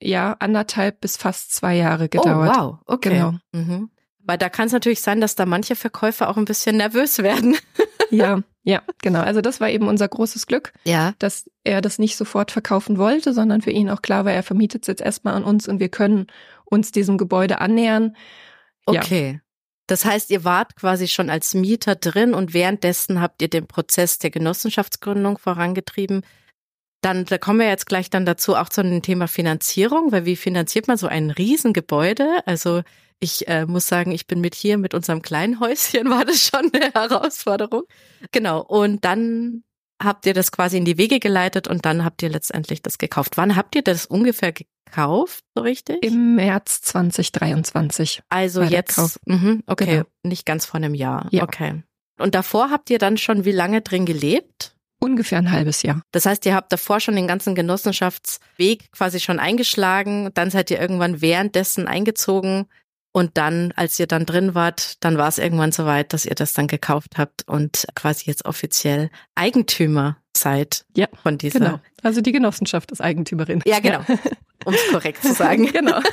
ja 0.00 0.36
anderthalb 0.38 1.00
bis 1.00 1.16
fast 1.16 1.54
zwei 1.54 1.74
Jahre 1.74 2.08
gedauert. 2.08 2.56
Oh, 2.56 2.60
wow, 2.60 2.78
okay. 2.86 3.10
Genau. 3.10 3.34
Mhm. 3.52 3.90
Weil 4.20 4.38
da 4.38 4.48
kann 4.48 4.66
es 4.66 4.72
natürlich 4.72 5.02
sein, 5.02 5.20
dass 5.20 5.34
da 5.34 5.46
manche 5.46 5.76
Verkäufer 5.76 6.28
auch 6.28 6.36
ein 6.36 6.46
bisschen 6.46 6.76
nervös 6.76 7.18
werden. 7.18 7.56
ja, 8.10 8.40
ja, 8.66 8.82
genau. 9.00 9.20
Also 9.20 9.40
das 9.40 9.60
war 9.60 9.70
eben 9.70 9.86
unser 9.86 10.08
großes 10.08 10.48
Glück, 10.48 10.72
ja. 10.82 11.14
dass 11.20 11.48
er 11.62 11.80
das 11.80 12.00
nicht 12.00 12.16
sofort 12.16 12.50
verkaufen 12.50 12.98
wollte, 12.98 13.32
sondern 13.32 13.62
für 13.62 13.70
ihn 13.70 13.88
auch 13.88 14.02
klar 14.02 14.24
war, 14.24 14.32
er 14.32 14.42
vermietet 14.42 14.82
es 14.82 14.88
jetzt 14.88 15.02
erstmal 15.02 15.34
an 15.34 15.44
uns 15.44 15.68
und 15.68 15.78
wir 15.78 15.88
können 15.88 16.26
uns 16.64 16.90
diesem 16.90 17.16
Gebäude 17.16 17.60
annähern. 17.60 18.16
Okay. 18.84 19.34
Ja. 19.34 19.40
Das 19.86 20.04
heißt, 20.04 20.30
ihr 20.30 20.42
wart 20.42 20.74
quasi 20.74 21.06
schon 21.06 21.30
als 21.30 21.54
Mieter 21.54 21.94
drin 21.94 22.34
und 22.34 22.54
währenddessen 22.54 23.20
habt 23.20 23.40
ihr 23.40 23.48
den 23.48 23.68
Prozess 23.68 24.18
der 24.18 24.30
Genossenschaftsgründung 24.30 25.38
vorangetrieben. 25.38 26.22
Dann, 27.02 27.24
da 27.24 27.38
kommen 27.38 27.60
wir 27.60 27.68
jetzt 27.68 27.86
gleich 27.86 28.10
dann 28.10 28.26
dazu 28.26 28.56
auch 28.56 28.68
zu 28.68 28.82
dem 28.82 29.00
Thema 29.00 29.28
Finanzierung, 29.28 30.10
weil 30.10 30.24
wie 30.24 30.34
finanziert 30.34 30.88
man 30.88 30.96
so 30.96 31.06
ein 31.06 31.30
Riesengebäude? 31.30 32.40
Also 32.46 32.82
ich 33.20 33.48
äh, 33.48 33.66
muss 33.66 33.86
sagen, 33.86 34.10
ich 34.12 34.26
bin 34.26 34.40
mit 34.40 34.54
hier, 34.54 34.78
mit 34.78 34.94
unserem 34.94 35.22
kleinen 35.22 35.60
Häuschen, 35.60 36.10
war 36.10 36.24
das 36.24 36.46
schon 36.48 36.70
eine 36.72 36.92
Herausforderung. 36.92 37.84
Genau. 38.32 38.62
Und 38.62 39.04
dann 39.04 39.64
habt 40.02 40.26
ihr 40.26 40.34
das 40.34 40.52
quasi 40.52 40.76
in 40.76 40.84
die 40.84 40.98
Wege 40.98 41.20
geleitet 41.20 41.68
und 41.68 41.84
dann 41.86 42.04
habt 42.04 42.22
ihr 42.22 42.28
letztendlich 42.28 42.82
das 42.82 42.98
gekauft. 42.98 43.36
Wann 43.36 43.56
habt 43.56 43.74
ihr 43.74 43.82
das 43.82 44.06
ungefähr 44.06 44.52
gekauft, 44.52 45.44
so 45.54 45.62
richtig? 45.62 46.04
Im 46.04 46.34
März 46.34 46.82
2023. 46.82 48.22
Also 48.28 48.62
jetzt, 48.62 49.18
mh, 49.24 49.60
okay, 49.66 49.86
genau. 49.86 50.04
nicht 50.22 50.44
ganz 50.44 50.66
vor 50.66 50.76
einem 50.76 50.94
Jahr. 50.94 51.28
Ja. 51.30 51.44
Okay. 51.44 51.82
Und 52.18 52.34
davor 52.34 52.70
habt 52.70 52.90
ihr 52.90 52.98
dann 52.98 53.16
schon 53.16 53.44
wie 53.44 53.52
lange 53.52 53.82
drin 53.82 54.06
gelebt? 54.06 54.74
Ungefähr 54.98 55.38
ein 55.38 55.52
halbes 55.52 55.82
Jahr. 55.82 56.00
Das 56.12 56.24
heißt, 56.24 56.46
ihr 56.46 56.54
habt 56.54 56.72
davor 56.72 57.00
schon 57.00 57.16
den 57.16 57.26
ganzen 57.26 57.54
Genossenschaftsweg 57.54 58.90
quasi 58.92 59.20
schon 59.20 59.38
eingeschlagen, 59.38 60.30
dann 60.32 60.50
seid 60.50 60.70
ihr 60.70 60.80
irgendwann 60.80 61.20
währenddessen 61.20 61.86
eingezogen 61.86 62.66
und 63.16 63.38
dann, 63.38 63.72
als 63.76 63.98
ihr 63.98 64.06
dann 64.06 64.26
drin 64.26 64.54
wart, 64.54 65.02
dann 65.02 65.16
war 65.16 65.28
es 65.28 65.38
irgendwann 65.38 65.72
so 65.72 65.86
weit, 65.86 66.12
dass 66.12 66.26
ihr 66.26 66.34
das 66.34 66.52
dann 66.52 66.66
gekauft 66.66 67.16
habt 67.16 67.48
und 67.48 67.86
quasi 67.94 68.24
jetzt 68.26 68.44
offiziell 68.44 69.08
Eigentümer 69.34 70.18
seid 70.36 70.84
ja, 70.94 71.08
von 71.22 71.38
dieser. 71.38 71.60
Genau. 71.60 71.80
Also 72.02 72.20
die 72.20 72.32
Genossenschaft 72.32 72.92
ist 72.92 73.00
Eigentümerin. 73.00 73.62
Ja, 73.64 73.80
genau. 73.80 74.00
Um 74.66 74.74
es 74.74 74.86
korrekt 74.90 75.22
zu 75.22 75.32
sagen. 75.32 75.64
genau. 75.72 75.98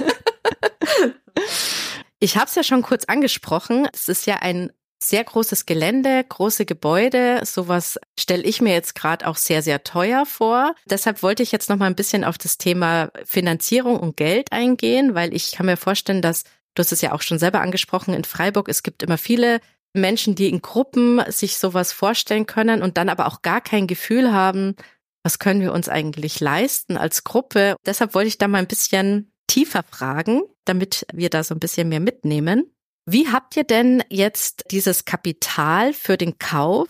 Ich 2.20 2.38
habe 2.38 2.46
es 2.46 2.56
ja 2.56 2.64
schon 2.64 2.84
kurz 2.84 3.04
angesprochen. 3.04 3.86
Es 3.92 4.08
ist 4.08 4.26
ja 4.28 4.38
ein 4.38 4.72
sehr 5.04 5.26
großes 5.26 5.66
Gelände, 5.66 6.24
große 6.24 6.66
Gebäude. 6.66 7.42
Sowas 7.44 8.00
stelle 8.18 8.44
ich 8.44 8.62
mir 8.62 8.72
jetzt 8.72 8.96
gerade 8.96 9.28
auch 9.28 9.36
sehr, 9.36 9.62
sehr 9.62 9.84
teuer 9.84 10.26
vor. 10.26 10.74
Deshalb 10.86 11.22
wollte 11.22 11.44
ich 11.44 11.52
jetzt 11.52 11.70
noch 11.70 11.76
mal 11.76 11.88
ein 11.88 11.96
bisschen 11.96 12.24
auf 12.24 12.38
das 12.38 12.58
Thema 12.58 13.12
Finanzierung 13.26 14.00
und 14.00 14.16
Geld 14.16 14.54
eingehen, 14.54 15.16
weil 15.16 15.34
ich 15.34 15.52
kann 15.52 15.66
mir 15.66 15.76
vorstellen, 15.76 16.22
dass 16.22 16.46
du 16.76 16.80
hast 16.80 16.92
es 16.92 17.02
ja 17.02 17.14
auch 17.14 17.22
schon 17.22 17.40
selber 17.40 17.62
angesprochen 17.62 18.14
in 18.14 18.24
Freiburg. 18.24 18.70
Es 18.70 18.84
gibt 18.84 19.04
immer 19.04 19.18
viele 19.18 19.60
Menschen, 19.94 20.36
die 20.36 20.50
in 20.50 20.62
Gruppen 20.62 21.22
sich 21.28 21.58
sowas 21.58 21.92
vorstellen 21.92 22.46
können 22.46 22.82
und 22.82 22.98
dann 22.98 23.10
aber 23.10 23.28
auch 23.28 23.42
gar 23.42 23.62
kein 23.62 23.88
Gefühl 23.88 24.34
haben, 24.34 24.76
was 25.24 25.40
können 25.40 25.62
wir 25.62 25.72
uns 25.72 25.88
eigentlich 25.88 26.40
leisten 26.40 26.98
als 26.98 27.24
Gruppe. 27.24 27.76
Deshalb 27.86 28.14
wollte 28.14 28.28
ich 28.28 28.38
da 28.38 28.48
mal 28.48 28.58
ein 28.58 28.68
bisschen 28.68 29.32
tiefer 29.48 29.84
fragen, 29.84 30.42
damit 30.66 31.06
wir 31.14 31.30
da 31.30 31.44
so 31.44 31.54
ein 31.54 31.60
bisschen 31.60 31.90
mehr 31.90 32.00
mitnehmen. 32.00 32.72
Wie 33.06 33.30
habt 33.30 33.56
ihr 33.56 33.64
denn 33.64 34.04
jetzt 34.10 34.66
dieses 34.72 35.06
Kapital 35.06 35.94
für 35.94 36.18
den 36.18 36.40
Kauf 36.40 36.88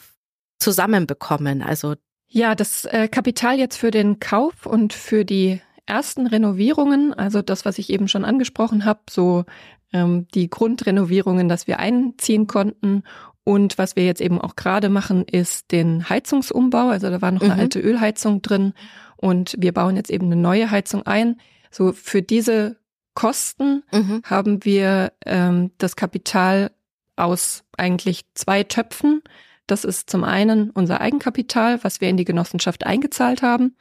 zusammenbekommen? 0.59 1.61
Also 1.61 1.95
ja, 2.27 2.55
das 2.55 2.85
äh, 2.85 3.07
Kapital 3.07 3.59
jetzt 3.59 3.77
für 3.77 3.91
den 3.91 4.19
Kauf 4.19 4.65
und 4.65 4.93
für 4.93 5.25
die 5.25 5.61
ersten 5.85 6.27
Renovierungen, 6.27 7.13
also 7.13 7.41
das, 7.41 7.65
was 7.65 7.77
ich 7.77 7.89
eben 7.89 8.07
schon 8.07 8.25
angesprochen 8.25 8.85
habe, 8.85 9.01
so 9.09 9.45
ähm, 9.91 10.27
die 10.33 10.49
Grundrenovierungen, 10.49 11.49
dass 11.49 11.67
wir 11.67 11.79
einziehen 11.79 12.47
konnten. 12.47 13.03
Und 13.43 13.77
was 13.77 13.95
wir 13.95 14.05
jetzt 14.05 14.21
eben 14.21 14.39
auch 14.39 14.55
gerade 14.55 14.89
machen, 14.89 15.25
ist 15.25 15.71
den 15.71 16.07
Heizungsumbau. 16.09 16.89
Also 16.89 17.09
da 17.09 17.21
war 17.21 17.31
noch 17.31 17.41
eine 17.41 17.55
mhm. 17.55 17.59
alte 17.59 17.79
Ölheizung 17.79 18.41
drin 18.41 18.73
und 19.17 19.55
wir 19.57 19.73
bauen 19.73 19.95
jetzt 19.95 20.09
eben 20.09 20.27
eine 20.27 20.35
neue 20.35 20.71
Heizung 20.71 21.05
ein. 21.05 21.37
So 21.71 21.91
für 21.91 22.21
diese 22.21 22.77
Kosten 23.13 23.83
mhm. 23.91 24.21
haben 24.23 24.65
wir 24.65 25.13
ähm, 25.25 25.71
das 25.77 25.95
Kapital 25.95 26.71
aus 27.15 27.63
eigentlich 27.77 28.25
zwei 28.33 28.63
Töpfen. 28.63 29.21
Das 29.67 29.83
ist 29.83 30.09
zum 30.09 30.23
einen 30.23 30.71
unser 30.71 31.01
Eigenkapital, 31.01 31.83
was 31.83 32.01
wir 32.01 32.09
in 32.09 32.17
die 32.17 32.25
Genossenschaft 32.25 32.85
eingezahlt 32.85 33.41
haben. 33.41 33.75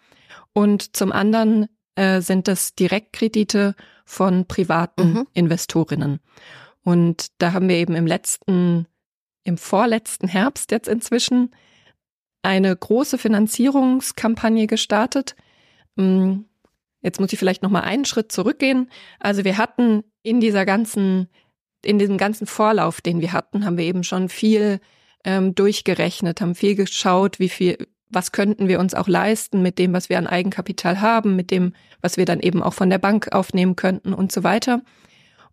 Und 0.52 0.96
zum 0.96 1.12
anderen 1.12 1.68
äh, 1.94 2.20
sind 2.20 2.48
das 2.48 2.74
Direktkredite 2.74 3.74
von 4.04 4.46
privaten 4.46 5.12
mhm. 5.12 5.26
Investorinnen. 5.32 6.20
Und 6.84 7.26
da 7.38 7.52
haben 7.52 7.68
wir 7.68 7.76
eben 7.76 7.94
im 7.94 8.06
letzten, 8.06 8.86
im 9.44 9.56
vorletzten 9.56 10.28
Herbst 10.28 10.70
jetzt 10.70 10.88
inzwischen 10.88 11.54
eine 12.42 12.74
große 12.74 13.18
Finanzierungskampagne 13.18 14.66
gestartet. 14.66 15.36
Hm, 15.96 16.46
Jetzt 17.02 17.20
muss 17.20 17.32
ich 17.32 17.38
vielleicht 17.38 17.62
noch 17.62 17.70
mal 17.70 17.80
einen 17.80 18.04
Schritt 18.04 18.32
zurückgehen. 18.32 18.88
Also 19.18 19.44
wir 19.44 19.58
hatten 19.58 20.04
in 20.22 20.40
dieser 20.40 20.64
ganzen, 20.64 21.28
in 21.84 21.98
diesem 21.98 22.16
ganzen 22.16 22.46
Vorlauf, 22.46 23.00
den 23.00 23.20
wir 23.20 23.32
hatten, 23.32 23.64
haben 23.64 23.76
wir 23.76 23.84
eben 23.84 24.04
schon 24.04 24.28
viel 24.28 24.80
ähm, 25.24 25.54
durchgerechnet, 25.54 26.40
haben 26.40 26.54
viel 26.54 26.76
geschaut, 26.76 27.40
wie 27.40 27.48
viel, 27.48 27.88
was 28.12 28.32
könnten 28.32 28.68
wir 28.68 28.78
uns 28.78 28.94
auch 28.94 29.08
leisten 29.08 29.62
mit 29.62 29.78
dem, 29.78 29.92
was 29.92 30.08
wir 30.08 30.18
an 30.18 30.26
Eigenkapital 30.26 31.00
haben, 31.00 31.34
mit 31.34 31.50
dem, 31.50 31.72
was 32.00 32.16
wir 32.16 32.24
dann 32.24 32.40
eben 32.40 32.62
auch 32.62 32.74
von 32.74 32.90
der 32.90 32.98
Bank 32.98 33.32
aufnehmen 33.32 33.76
könnten 33.76 34.12
und 34.12 34.30
so 34.32 34.44
weiter. 34.44 34.82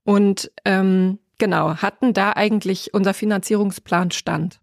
Und 0.04 0.52
ähm, 0.66 1.20
genau, 1.38 1.76
hatten 1.76 2.14
da 2.14 2.34
eigentlich 2.34 2.94
unser 2.94 3.14
Finanzierungsplan 3.14 4.12
stand. 4.12 4.60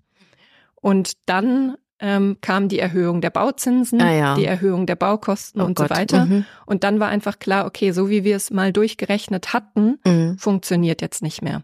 Und 0.74 1.14
dann 1.26 1.76
ähm, 1.98 2.36
kam 2.40 2.68
die 2.68 2.78
Erhöhung 2.78 3.20
der 3.20 3.30
Bauzinsen, 3.30 4.00
ah, 4.00 4.12
ja. 4.12 4.34
die 4.34 4.44
Erhöhung 4.44 4.86
der 4.86 4.96
Baukosten 4.96 5.60
oh 5.62 5.64
und 5.64 5.76
Gott. 5.76 5.88
so 5.88 5.94
weiter. 5.94 6.26
Mhm. 6.26 6.44
Und 6.66 6.84
dann 6.84 7.00
war 7.00 7.08
einfach 7.08 7.38
klar, 7.38 7.66
okay, 7.66 7.92
so 7.92 8.10
wie 8.10 8.24
wir 8.24 8.36
es 8.36 8.50
mal 8.50 8.72
durchgerechnet 8.72 9.52
hatten, 9.52 9.98
mhm. 10.04 10.38
funktioniert 10.38 11.00
jetzt 11.00 11.22
nicht 11.22 11.42
mehr. 11.42 11.62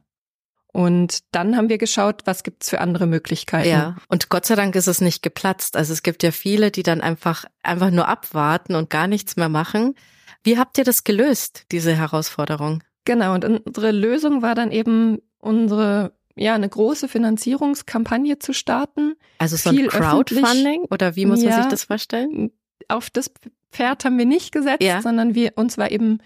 Und 0.72 1.18
dann 1.32 1.56
haben 1.56 1.68
wir 1.68 1.76
geschaut, 1.76 2.22
was 2.24 2.42
gibt's 2.42 2.70
für 2.70 2.80
andere 2.80 3.06
Möglichkeiten. 3.06 3.68
Ja, 3.68 3.96
und 4.08 4.30
Gott 4.30 4.46
sei 4.46 4.54
Dank 4.54 4.74
ist 4.74 4.86
es 4.86 5.02
nicht 5.02 5.22
geplatzt. 5.22 5.76
Also 5.76 5.92
es 5.92 6.02
gibt 6.02 6.22
ja 6.22 6.30
viele, 6.30 6.70
die 6.70 6.82
dann 6.82 7.02
einfach, 7.02 7.44
einfach 7.62 7.90
nur 7.90 8.08
abwarten 8.08 8.74
und 8.74 8.88
gar 8.88 9.06
nichts 9.06 9.36
mehr 9.36 9.50
machen. 9.50 9.94
Wie 10.42 10.58
habt 10.58 10.78
ihr 10.78 10.84
das 10.84 11.04
gelöst, 11.04 11.66
diese 11.72 11.94
Herausforderung? 11.94 12.82
Genau, 13.04 13.34
und 13.34 13.44
unsere 13.44 13.90
Lösung 13.90 14.40
war 14.40 14.54
dann 14.54 14.72
eben 14.72 15.18
unsere 15.38 16.12
ja, 16.34 16.54
eine 16.54 16.68
große 16.68 17.08
Finanzierungskampagne 17.08 18.38
zu 18.38 18.54
starten. 18.54 19.14
Also 19.38 19.56
so 19.56 19.70
ein 19.70 19.88
Crowdfunding 19.88 20.84
oder 20.90 21.16
wie 21.16 21.26
muss 21.26 21.42
ja, 21.42 21.50
man 21.50 21.62
sich 21.62 21.70
das 21.70 21.84
vorstellen? 21.84 22.50
Auf 22.88 23.10
das 23.10 23.30
Pferd 23.70 24.04
haben 24.04 24.18
wir 24.18 24.24
nicht 24.24 24.52
gesetzt, 24.52 24.82
ja. 24.82 25.02
sondern 25.02 25.34
wir, 25.34 25.52
uns 25.56 25.78
war 25.78 25.90
eben 25.90 26.18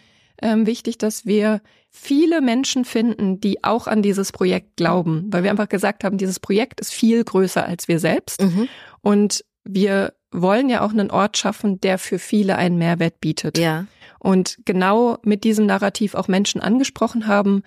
ähm, 0.43 0.67
wichtig, 0.67 0.99
dass 0.99 1.27
wir 1.27 1.61
viele 1.91 2.41
Menschen 2.41 2.85
finden, 2.85 3.41
die 3.41 3.65
auch 3.65 3.87
an 3.87 4.03
dieses 4.03 4.33
Projekt 4.33 4.77
glauben, 4.77 5.27
weil 5.31 5.43
wir 5.43 5.51
einfach 5.51 5.69
gesagt 5.69 6.05
haben, 6.05 6.19
dieses 6.19 6.41
Projekt 6.41 6.81
ist 6.81 6.93
viel 6.93 7.25
größer 7.25 7.65
als 7.65 7.89
wir 7.89 7.99
selbst 7.99 8.43
mhm. 8.43 8.69
und 9.01 9.45
wir 9.65 10.15
wollen 10.31 10.69
ja 10.69 10.83
auch 10.83 10.91
einen 10.91 11.11
Ort 11.11 11.39
schaffen, 11.39 11.81
der 11.81 11.99
für 11.99 12.19
viele 12.19 12.57
einen 12.57 12.79
Mehrwert 12.79 13.21
bietet. 13.21 13.59
Ja. 13.59 13.87
Und 14.19 14.59
genau 14.65 15.19
mit 15.23 15.45
diesem 15.45 15.67
Narrativ 15.67 16.15
auch 16.15 16.29
Menschen 16.29 16.61
angesprochen 16.61 17.27
haben 17.27 17.63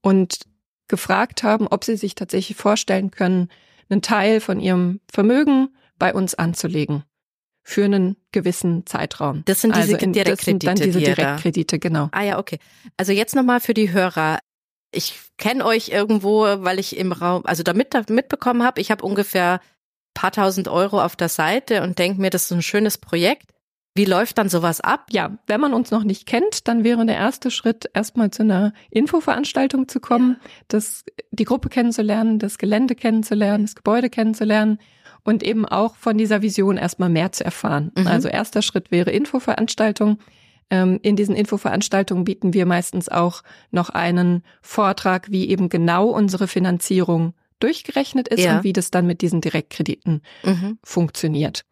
und 0.00 0.40
gefragt 0.88 1.42
haben, 1.42 1.66
ob 1.66 1.84
sie 1.84 1.96
sich 1.96 2.14
tatsächlich 2.14 2.56
vorstellen 2.56 3.10
können, 3.10 3.48
einen 3.88 4.02
Teil 4.02 4.40
von 4.40 4.60
ihrem 4.60 5.00
Vermögen 5.10 5.68
bei 5.98 6.14
uns 6.14 6.34
anzulegen 6.34 7.04
für 7.64 7.84
einen 7.86 8.16
gewissen 8.30 8.86
Zeitraum. 8.86 9.42
Das 9.46 9.62
sind 9.62 9.74
diese 9.74 9.94
also 9.94 10.04
in, 10.04 10.12
Direktkredite. 10.12 10.66
dann 10.66 10.76
diese 10.76 11.00
Direktkredite, 11.00 11.78
genau. 11.78 12.08
Ah 12.12 12.22
ja, 12.22 12.38
okay. 12.38 12.58
Also 12.98 13.12
jetzt 13.12 13.34
nochmal 13.34 13.58
für 13.58 13.74
die 13.74 13.90
Hörer. 13.90 14.38
Ich 14.92 15.18
kenne 15.38 15.64
euch 15.64 15.88
irgendwo, 15.88 16.42
weil 16.42 16.78
ich 16.78 16.96
im 16.96 17.10
Raum, 17.10 17.42
also 17.46 17.62
damit 17.62 17.94
mitbekommen 18.10 18.62
habe, 18.62 18.80
ich 18.80 18.90
habe 18.90 19.04
ungefähr 19.04 19.60
paar 20.12 20.30
tausend 20.30 20.68
Euro 20.68 21.02
auf 21.02 21.16
der 21.16 21.30
Seite 21.30 21.82
und 21.82 21.98
denke 21.98 22.20
mir, 22.20 22.30
das 22.30 22.44
ist 22.44 22.52
ein 22.52 22.62
schönes 22.62 22.98
Projekt. 22.98 23.50
Wie 23.96 24.04
läuft 24.04 24.38
dann 24.38 24.48
sowas 24.48 24.80
ab? 24.80 25.06
Ja, 25.10 25.38
wenn 25.46 25.60
man 25.60 25.72
uns 25.72 25.90
noch 25.90 26.04
nicht 26.04 26.26
kennt, 26.26 26.68
dann 26.68 26.84
wäre 26.84 27.04
der 27.06 27.16
erste 27.16 27.50
Schritt, 27.50 27.88
erstmal 27.94 28.30
zu 28.30 28.42
einer 28.42 28.72
Infoveranstaltung 28.90 29.88
zu 29.88 30.00
kommen, 30.00 30.36
ja. 30.42 30.50
das, 30.68 31.04
die 31.30 31.44
Gruppe 31.44 31.68
kennenzulernen, 31.68 32.38
das 32.38 32.58
Gelände 32.58 32.94
kennenzulernen, 32.94 33.64
das 33.64 33.74
Gebäude 33.74 34.10
kennenzulernen 34.10 34.78
und 35.24 35.42
eben 35.42 35.66
auch 35.66 35.96
von 35.96 36.16
dieser 36.16 36.42
Vision 36.42 36.76
erstmal 36.76 37.08
mehr 37.08 37.32
zu 37.32 37.44
erfahren. 37.44 37.90
Mhm. 37.96 38.06
Also 38.06 38.28
erster 38.28 38.62
Schritt 38.62 38.90
wäre 38.90 39.10
Infoveranstaltung. 39.10 40.18
Ähm, 40.70 41.00
in 41.02 41.16
diesen 41.16 41.34
Infoveranstaltungen 41.34 42.24
bieten 42.24 42.54
wir 42.54 42.66
meistens 42.66 43.08
auch 43.08 43.42
noch 43.70 43.90
einen 43.90 44.42
Vortrag, 44.62 45.30
wie 45.30 45.48
eben 45.48 45.68
genau 45.68 46.08
unsere 46.08 46.46
Finanzierung 46.46 47.34
durchgerechnet 47.58 48.28
ist 48.28 48.44
ja. 48.44 48.58
und 48.58 48.64
wie 48.64 48.72
das 48.72 48.90
dann 48.90 49.06
mit 49.06 49.22
diesen 49.22 49.40
Direktkrediten 49.40 50.22
mhm. 50.42 50.78
funktioniert. 50.82 51.64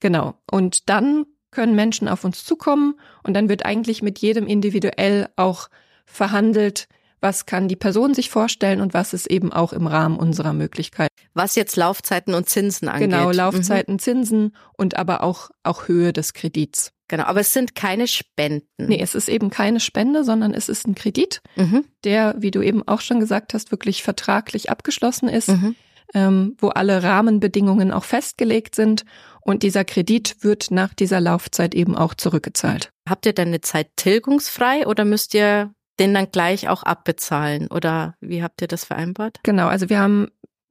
Genau. 0.00 0.34
Und 0.50 0.88
dann 0.88 1.26
können 1.50 1.74
Menschen 1.74 2.08
auf 2.08 2.24
uns 2.24 2.44
zukommen 2.44 2.94
und 3.22 3.34
dann 3.34 3.48
wird 3.48 3.64
eigentlich 3.64 4.02
mit 4.02 4.18
jedem 4.18 4.46
individuell 4.46 5.28
auch 5.36 5.68
verhandelt, 6.04 6.88
was 7.20 7.46
kann 7.46 7.68
die 7.68 7.76
Person 7.76 8.14
sich 8.14 8.30
vorstellen 8.30 8.80
und 8.80 8.94
was 8.94 9.12
ist 9.12 9.30
eben 9.30 9.52
auch 9.52 9.72
im 9.72 9.86
Rahmen 9.86 10.18
unserer 10.18 10.52
Möglichkeit. 10.52 11.08
Was 11.34 11.54
jetzt 11.54 11.76
Laufzeiten 11.76 12.34
und 12.34 12.48
Zinsen 12.48 12.88
angeht. 12.88 13.10
Genau, 13.10 13.30
Laufzeiten, 13.30 13.94
mhm. 13.94 13.98
Zinsen 13.98 14.56
und 14.76 14.96
aber 14.96 15.22
auch, 15.22 15.50
auch 15.62 15.88
Höhe 15.88 16.12
des 16.12 16.34
Kredits. 16.34 16.92
Genau, 17.08 17.24
aber 17.24 17.40
es 17.40 17.52
sind 17.52 17.74
keine 17.74 18.08
Spenden. 18.08 18.64
Nee, 18.78 19.00
es 19.00 19.14
ist 19.14 19.28
eben 19.28 19.50
keine 19.50 19.78
Spende, 19.80 20.24
sondern 20.24 20.52
es 20.52 20.68
ist 20.68 20.88
ein 20.88 20.94
Kredit, 20.94 21.40
mhm. 21.54 21.84
der, 22.04 22.34
wie 22.38 22.50
du 22.50 22.62
eben 22.62 22.86
auch 22.86 23.00
schon 23.00 23.20
gesagt 23.20 23.54
hast, 23.54 23.70
wirklich 23.70 24.02
vertraglich 24.02 24.70
abgeschlossen 24.70 25.28
ist, 25.28 25.48
mhm. 25.48 25.76
ähm, 26.14 26.56
wo 26.58 26.68
alle 26.68 27.02
Rahmenbedingungen 27.04 27.92
auch 27.92 28.04
festgelegt 28.04 28.74
sind. 28.74 29.04
Und 29.40 29.62
dieser 29.62 29.84
Kredit 29.84 30.38
wird 30.40 30.72
nach 30.72 30.94
dieser 30.94 31.20
Laufzeit 31.20 31.76
eben 31.76 31.96
auch 31.96 32.14
zurückgezahlt. 32.14 32.90
Habt 33.08 33.26
ihr 33.26 33.32
denn 33.32 33.48
eine 33.48 33.60
Zeit 33.60 33.90
tilgungsfrei 33.94 34.88
oder 34.88 35.04
müsst 35.04 35.34
ihr 35.34 35.70
den 35.98 36.14
dann 36.14 36.30
gleich 36.30 36.68
auch 36.68 36.82
abbezahlen? 36.82 37.68
Oder 37.68 38.14
wie 38.20 38.42
habt 38.42 38.60
ihr 38.62 38.68
das 38.68 38.84
vereinbart? 38.84 39.40
Genau, 39.42 39.68
also 39.68 39.88
wir 39.88 39.98
haben 39.98 40.28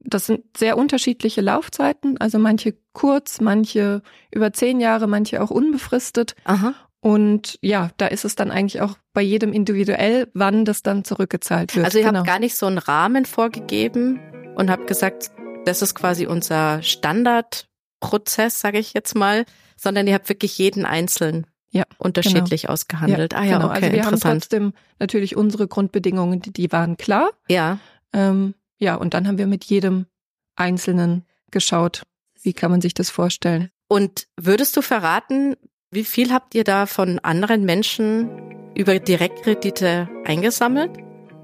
das 0.08 0.26
sind 0.26 0.56
sehr 0.56 0.78
unterschiedliche 0.78 1.40
Laufzeiten, 1.40 2.18
also 2.18 2.38
manche 2.38 2.74
kurz, 2.92 3.40
manche 3.40 4.02
über 4.30 4.52
zehn 4.52 4.80
Jahre, 4.80 5.06
manche 5.06 5.42
auch 5.42 5.50
unbefristet. 5.50 6.34
Aha. 6.44 6.74
Und 7.00 7.58
ja, 7.60 7.90
da 7.98 8.06
ist 8.06 8.24
es 8.24 8.34
dann 8.34 8.50
eigentlich 8.50 8.80
auch 8.80 8.96
bei 9.12 9.22
jedem 9.22 9.52
individuell, 9.52 10.28
wann 10.34 10.64
das 10.64 10.82
dann 10.82 11.04
zurückgezahlt 11.04 11.76
wird. 11.76 11.84
Also 11.84 11.98
ihr 11.98 12.04
genau. 12.04 12.20
habt 12.20 12.26
gar 12.26 12.38
nicht 12.38 12.56
so 12.56 12.66
einen 12.66 12.78
Rahmen 12.78 13.26
vorgegeben 13.26 14.20
und 14.56 14.70
habt 14.70 14.86
gesagt, 14.86 15.30
das 15.64 15.82
ist 15.82 15.94
quasi 15.94 16.26
unser 16.26 16.82
Standardprozess, 16.82 18.60
sage 18.60 18.78
ich 18.78 18.94
jetzt 18.94 19.14
mal, 19.14 19.44
sondern 19.76 20.06
ihr 20.06 20.14
habt 20.14 20.28
wirklich 20.28 20.56
jeden 20.58 20.84
einzeln 20.84 21.46
ja, 21.76 21.84
unterschiedlich 21.98 22.62
genau. 22.62 22.72
ausgehandelt. 22.72 23.32
Ja, 23.32 23.38
ah 23.38 23.44
ja, 23.44 23.56
genau. 23.58 23.66
okay, 23.70 23.84
also 23.84 23.92
wir 23.92 24.04
haben 24.04 24.20
trotzdem 24.20 24.72
natürlich 24.98 25.36
unsere 25.36 25.68
Grundbedingungen, 25.68 26.40
die, 26.40 26.52
die 26.52 26.72
waren 26.72 26.96
klar. 26.96 27.30
Ja. 27.48 27.78
Ähm, 28.12 28.54
ja, 28.78 28.94
und 28.94 29.14
dann 29.14 29.26
haben 29.26 29.38
wir 29.38 29.46
mit 29.46 29.64
jedem 29.64 30.06
Einzelnen 30.54 31.24
geschaut, 31.50 32.02
wie 32.42 32.52
kann 32.52 32.70
man 32.70 32.80
sich 32.80 32.94
das 32.94 33.10
vorstellen. 33.10 33.70
Und 33.88 34.26
würdest 34.36 34.76
du 34.76 34.82
verraten, 34.82 35.56
wie 35.90 36.04
viel 36.04 36.32
habt 36.32 36.54
ihr 36.54 36.64
da 36.64 36.86
von 36.86 37.18
anderen 37.20 37.64
Menschen 37.64 38.30
über 38.74 38.98
Direktkredite 38.98 40.08
eingesammelt? 40.24 40.90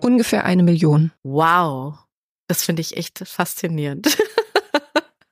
Ungefähr 0.00 0.44
eine 0.44 0.62
Million. 0.62 1.12
Wow, 1.22 1.98
das 2.48 2.64
finde 2.64 2.82
ich 2.82 2.96
echt 2.96 3.20
faszinierend. 3.26 4.18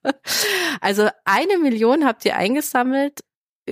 also 0.81 1.09
eine 1.25 1.59
Million 1.59 2.05
habt 2.05 2.25
ihr 2.25 2.37
eingesammelt 2.37 3.21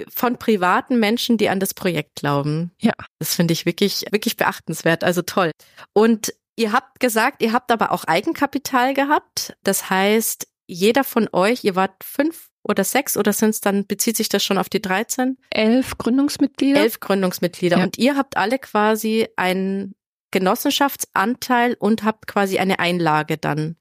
von 0.09 0.39
privaten 0.39 0.99
Menschen, 0.99 1.39
die 1.39 1.49
an 1.49 1.61
das 1.61 1.75
Projekt 1.75 2.17
glauben. 2.17 2.73
Ja. 2.81 2.93
Das 3.19 3.35
finde 3.35 3.53
ich 3.53 3.67
wirklich, 3.67 4.05
wirklich 4.11 4.37
beachtenswert. 4.37 5.05
Also 5.05 5.23
toll. 5.23 5.51
Und 5.93 6.33
Ihr 6.59 6.73
habt 6.73 6.99
gesagt, 6.99 7.41
ihr 7.41 7.53
habt 7.53 7.71
aber 7.71 7.93
auch 7.93 8.03
Eigenkapital 8.03 8.93
gehabt. 8.93 9.57
Das 9.63 9.91
heißt, 9.91 10.49
jeder 10.67 11.05
von 11.05 11.29
euch, 11.33 11.63
ihr 11.63 11.77
wart 11.77 12.03
fünf 12.03 12.49
oder 12.65 12.83
sechs 12.83 13.17
oder 13.17 13.33
sind 13.33 13.51
es 13.51 13.61
dann, 13.61 13.87
bezieht 13.87 14.17
sich 14.17 14.29
das 14.29 14.43
schon 14.43 14.59
auf 14.59 14.69
die 14.69 14.83
13? 14.83 15.39
Elf 15.51 15.97
Gründungsmitglieder. 15.99 16.81
Elf 16.81 16.99
Gründungsmitglieder. 16.99 17.79
Ja. 17.79 17.85
Und 17.85 17.97
ihr 17.97 18.17
habt 18.17 18.37
alle 18.37 18.59
quasi 18.59 19.29
einen 19.37 19.95
Genossenschaftsanteil 20.33 21.77
und 21.79 22.03
habt 22.03 22.27
quasi 22.27 22.59
eine 22.59 22.81
Einlage 22.81 23.39
dann. 23.39 23.77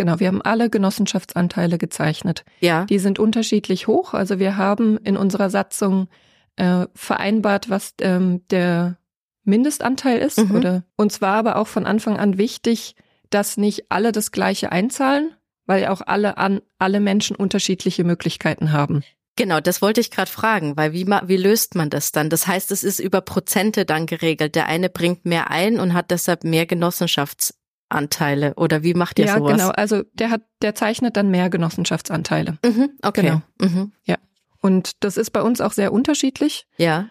Genau, 0.00 0.18
wir 0.18 0.28
haben 0.28 0.40
alle 0.40 0.70
Genossenschaftsanteile 0.70 1.76
gezeichnet. 1.76 2.46
Ja. 2.60 2.86
Die 2.86 2.98
sind 2.98 3.18
unterschiedlich 3.18 3.86
hoch. 3.86 4.14
Also 4.14 4.38
wir 4.38 4.56
haben 4.56 4.96
in 4.96 5.18
unserer 5.18 5.50
Satzung 5.50 6.08
äh, 6.56 6.86
vereinbart, 6.94 7.68
was 7.68 7.92
ähm, 8.00 8.40
der 8.48 8.96
Mindestanteil 9.44 10.16
ist. 10.16 10.38
Mhm. 10.38 10.56
Oder 10.56 10.84
uns 10.96 11.20
war 11.20 11.34
aber 11.34 11.56
auch 11.56 11.66
von 11.66 11.84
Anfang 11.84 12.16
an 12.16 12.38
wichtig, 12.38 12.94
dass 13.28 13.58
nicht 13.58 13.92
alle 13.92 14.10
das 14.10 14.32
Gleiche 14.32 14.72
einzahlen, 14.72 15.34
weil 15.66 15.86
auch 15.88 16.00
alle 16.00 16.38
an 16.38 16.62
alle 16.78 16.98
Menschen 16.98 17.36
unterschiedliche 17.36 18.02
Möglichkeiten 18.02 18.72
haben. 18.72 19.02
Genau, 19.36 19.60
das 19.60 19.82
wollte 19.82 20.00
ich 20.00 20.10
gerade 20.10 20.30
fragen, 20.30 20.78
weil 20.78 20.94
wie, 20.94 21.06
wie 21.06 21.36
löst 21.36 21.74
man 21.74 21.90
das 21.90 22.10
dann? 22.10 22.30
Das 22.30 22.46
heißt, 22.46 22.70
es 22.70 22.84
ist 22.84 23.00
über 23.00 23.20
Prozente 23.20 23.84
dann 23.84 24.06
geregelt. 24.06 24.54
Der 24.54 24.64
eine 24.64 24.88
bringt 24.88 25.26
mehr 25.26 25.50
ein 25.50 25.78
und 25.78 25.92
hat 25.92 26.10
deshalb 26.10 26.42
mehr 26.42 26.64
Genossenschaftsanteile. 27.90 28.54
Oder 28.54 28.82
wie 28.82 28.94
macht 28.94 29.18
ihr 29.18 29.26
ja, 29.26 29.36
sowas? 29.36 29.50
Ja, 29.50 29.56
genau. 29.56 29.70
Also 29.70 30.02
der 30.14 30.30
hat, 30.30 30.42
der 30.62 30.74
zeichnet 30.74 31.16
dann 31.16 31.30
mehr 31.30 31.50
Genossenschaftsanteile. 31.50 32.58
Mhm, 32.64 32.90
okay. 33.02 33.22
Genau. 33.22 33.42
Mhm. 33.60 33.92
Ja. 34.04 34.16
Und 34.60 35.02
das 35.04 35.16
ist 35.16 35.30
bei 35.30 35.42
uns 35.42 35.60
auch 35.60 35.72
sehr 35.72 35.92
unterschiedlich. 35.92 36.66
Ja. 36.76 37.08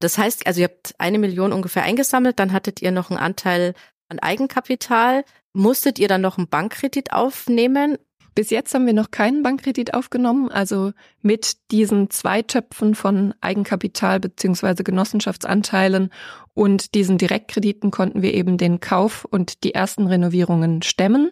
Das 0.00 0.18
heißt, 0.18 0.46
also 0.46 0.60
ihr 0.60 0.64
habt 0.68 0.94
eine 0.98 1.18
Million 1.18 1.52
ungefähr 1.52 1.82
eingesammelt, 1.82 2.38
dann 2.38 2.52
hattet 2.52 2.82
ihr 2.82 2.90
noch 2.90 3.10
einen 3.10 3.18
Anteil 3.18 3.74
an 4.08 4.18
Eigenkapital. 4.18 5.24
Musstet 5.52 5.98
ihr 5.98 6.08
dann 6.08 6.20
noch 6.20 6.36
einen 6.36 6.48
Bankkredit 6.48 7.12
aufnehmen? 7.12 7.98
Bis 8.34 8.50
jetzt 8.50 8.74
haben 8.74 8.86
wir 8.86 8.92
noch 8.92 9.12
keinen 9.12 9.42
Bankkredit 9.44 9.94
aufgenommen. 9.94 10.50
Also 10.50 10.92
mit 11.22 11.70
diesen 11.70 12.10
zwei 12.10 12.42
Töpfen 12.42 12.94
von 12.94 13.32
Eigenkapital 13.40 14.18
beziehungsweise 14.18 14.82
Genossenschaftsanteilen 14.82 16.10
und 16.52 16.94
diesen 16.94 17.18
Direktkrediten 17.18 17.90
konnten 17.90 18.22
wir 18.22 18.34
eben 18.34 18.58
den 18.58 18.80
Kauf 18.80 19.24
und 19.24 19.62
die 19.62 19.74
ersten 19.74 20.06
Renovierungen 20.06 20.82
stemmen. 20.82 21.30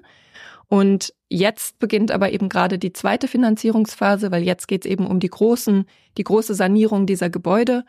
Und 0.69 1.13
jetzt 1.29 1.79
beginnt 1.81 2.11
aber 2.13 2.33
eben 2.33 2.49
gerade 2.49 2.79
die 2.79 2.93
zweite 2.93 3.29
Finanzierungsphase, 3.29 4.31
weil 4.31 4.43
jetzt 4.43 4.69
geht 4.69 4.85
es 4.85 4.91
eben 4.91 5.07
um 5.07 5.21
die 5.21 5.29
großen, 5.29 5.87
die 6.17 6.25
große 6.25 6.55
Sanierung 6.55 7.07
dieser 7.07 7.31
Gebäude. 7.31 7.85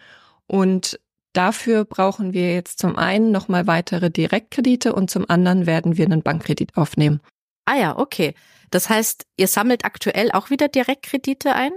Und 0.47 0.99
dafür 1.33 1.85
brauchen 1.85 2.33
wir 2.33 2.53
jetzt 2.53 2.79
zum 2.79 2.97
einen 2.97 3.31
nochmal 3.31 3.67
weitere 3.67 4.09
Direktkredite 4.09 4.93
und 4.93 5.09
zum 5.09 5.29
anderen 5.29 5.65
werden 5.65 5.97
wir 5.97 6.05
einen 6.05 6.23
Bankkredit 6.23 6.75
aufnehmen. 6.75 7.21
Ah 7.65 7.77
ja, 7.77 7.97
okay. 7.97 8.33
Das 8.73 8.89
heißt, 8.89 9.27
ihr 9.37 9.47
sammelt 9.47 9.85
aktuell 9.85 10.31
auch 10.31 10.49
wieder 10.49 10.67
Direktkredite 10.67 11.53
ein? 11.53 11.73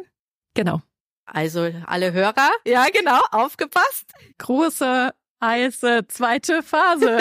Genau. 0.54 0.80
Also 1.26 1.70
alle 1.84 2.12
Hörer, 2.14 2.50
ja 2.66 2.86
genau, 2.90 3.20
aufgepasst. 3.32 4.06
Große, 4.38 5.10
heiße 5.44 6.06
zweite 6.08 6.62
Phase. 6.62 7.18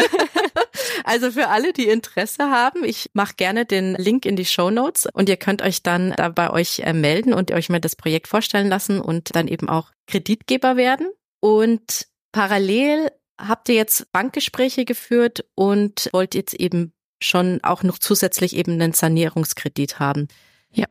also 1.03 1.29
für 1.29 1.49
alle, 1.49 1.73
die 1.73 1.89
Interesse 1.89 2.49
haben, 2.51 2.85
ich 2.85 3.09
mache 3.11 3.33
gerne 3.35 3.65
den 3.65 3.95
Link 3.95 4.25
in 4.25 4.37
die 4.37 4.45
Show 4.45 4.69
Notes 4.69 5.09
und 5.11 5.27
ihr 5.27 5.37
könnt 5.37 5.61
euch 5.61 5.83
dann 5.83 6.13
da 6.15 6.29
bei 6.29 6.51
euch 6.51 6.79
äh, 6.79 6.93
melden 6.93 7.33
und 7.33 7.51
euch 7.51 7.67
mal 7.67 7.81
das 7.81 7.97
Projekt 7.97 8.29
vorstellen 8.29 8.69
lassen 8.69 9.01
und 9.01 9.35
dann 9.35 9.49
eben 9.49 9.67
auch 9.67 9.91
Kreditgeber 10.07 10.77
werden. 10.77 11.09
Und 11.41 12.07
parallel 12.31 13.11
habt 13.37 13.67
ihr 13.67 13.75
jetzt 13.75 14.09
Bankgespräche 14.13 14.85
geführt 14.85 15.43
und 15.53 16.09
wollt 16.13 16.33
jetzt 16.33 16.53
eben 16.53 16.94
schon 17.19 17.59
auch 17.63 17.83
noch 17.83 17.99
zusätzlich 17.99 18.55
eben 18.55 18.73
einen 18.73 18.93
Sanierungskredit 18.93 19.99
haben. 19.99 20.27
Ja. 20.71 20.85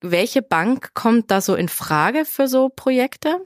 Welche 0.00 0.42
Bank 0.42 0.92
kommt 0.94 1.30
da 1.30 1.40
so 1.40 1.54
in 1.54 1.68
Frage 1.68 2.24
für 2.24 2.48
so 2.48 2.68
Projekte? 2.68 3.38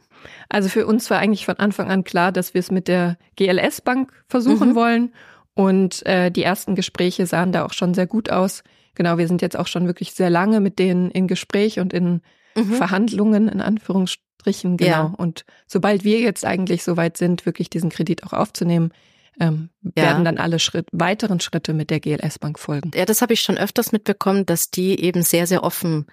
Also 0.49 0.69
für 0.69 0.87
uns 0.87 1.11
war 1.11 1.19
eigentlich 1.19 1.45
von 1.45 1.57
Anfang 1.57 1.91
an 1.91 2.05
klar, 2.05 2.33
dass 2.33 2.55
wir 2.55 2.59
es 2.59 2.71
mit 2.71 2.89
der 2.89 3.19
GLS 3.37 3.81
Bank 3.81 4.13
versuchen 4.27 4.71
mhm. 4.71 4.75
wollen. 4.75 5.15
Und 5.55 6.05
äh, 6.07 6.31
die 6.31 6.43
ersten 6.43 6.75
Gespräche 6.75 7.27
sahen 7.27 7.53
da 7.53 7.65
auch 7.65 7.73
schon 7.73 7.95
sehr 7.95 8.07
gut 8.07 8.31
aus. 8.31 8.65
Genau, 8.97 9.19
wir 9.19 9.29
sind 9.29 9.43
jetzt 9.43 9.57
auch 9.57 9.69
schon 9.69 9.87
wirklich 9.87 10.13
sehr 10.13 10.31
lange 10.31 10.61
mit 10.61 10.79
denen 10.79 11.11
in 11.11 11.29
Gespräch 11.29 11.79
und 11.79 11.93
in 11.93 12.23
mhm. 12.57 12.73
Verhandlungen 12.73 13.49
in 13.49 13.61
Anführungsstrichen 13.61 14.25
Strichen, 14.45 14.77
genau. 14.77 14.91
Ja. 14.91 15.15
Und 15.17 15.45
sobald 15.67 16.05
wir 16.05 16.21
jetzt 16.21 16.45
eigentlich 16.45 16.85
soweit 16.85 17.17
sind, 17.17 17.47
wirklich 17.47 17.71
diesen 17.71 17.91
Kredit 17.91 18.25
auch 18.25 18.33
aufzunehmen, 18.33 18.93
ähm, 19.41 19.71
ja. 19.83 20.05
werden 20.05 20.25
dann 20.25 20.39
alle 20.39 20.59
Schritt, 20.59 20.87
weiteren 20.93 21.41
Schritte 21.41 21.75
mit 21.75 21.91
der 21.91 22.01
GLS 22.01 22.39
Bank 22.39 22.59
folgen. 22.59 22.91
Ja, 22.95 23.05
das 23.05 23.23
habe 23.23 23.33
ich 23.33 23.41
schon 23.41 23.59
öfters 23.59 23.93
mitbekommen, 23.93 24.47
dass 24.47 24.71
die 24.71 25.01
eben 25.01 25.23
sehr, 25.23 25.47
sehr 25.47 25.63
offen 25.63 26.07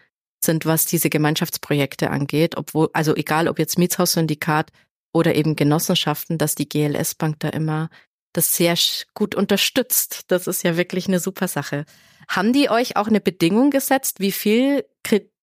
sind, 0.44 0.66
was 0.66 0.86
diese 0.86 1.10
Gemeinschaftsprojekte 1.10 2.10
angeht, 2.10 2.58
obwohl, 2.58 2.90
also 2.94 3.16
egal 3.16 3.48
ob 3.48 3.60
jetzt 3.60 3.78
Mietshaussyndikat 3.78 4.72
oder 5.14 5.36
eben 5.36 5.56
Genossenschaften, 5.56 6.38
dass 6.38 6.56
die 6.56 6.68
GLS 6.68 7.16
Bank 7.16 7.40
da 7.40 7.50
immer 7.50 7.90
das 8.34 8.54
sehr 8.56 8.76
gut 9.14 9.36
unterstützt. 9.36 10.24
Das 10.32 10.48
ist 10.48 10.64
ja 10.64 10.78
wirklich 10.78 11.08
eine 11.08 11.20
super 11.20 11.48
Sache. 11.48 11.86
Haben 12.28 12.54
die 12.54 12.70
euch 12.70 12.96
auch 12.96 13.08
eine 13.08 13.20
Bedingung 13.20 13.72
gesetzt, 13.72 14.20
wie 14.20 14.32
viel 14.32 14.86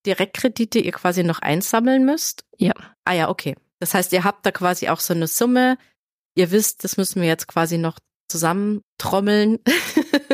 Direktkredite 0.06 0.78
ihr 0.78 0.92
quasi 0.92 1.22
noch 1.22 1.40
einsammeln 1.40 2.04
müsst? 2.04 2.44
Ja. 2.56 2.72
Ah 3.04 3.12
ja, 3.12 3.28
okay. 3.28 3.56
Das 3.78 3.94
heißt, 3.94 4.12
ihr 4.12 4.24
habt 4.24 4.46
da 4.46 4.52
quasi 4.52 4.88
auch 4.88 5.00
so 5.00 5.12
eine 5.12 5.26
Summe. 5.26 5.76
Ihr 6.38 6.52
wisst, 6.52 6.84
das 6.84 6.96
müssen 6.96 7.20
wir 7.20 7.26
jetzt 7.26 7.48
quasi 7.48 7.78
noch 7.78 7.98
zusammentrommeln. 8.28 9.58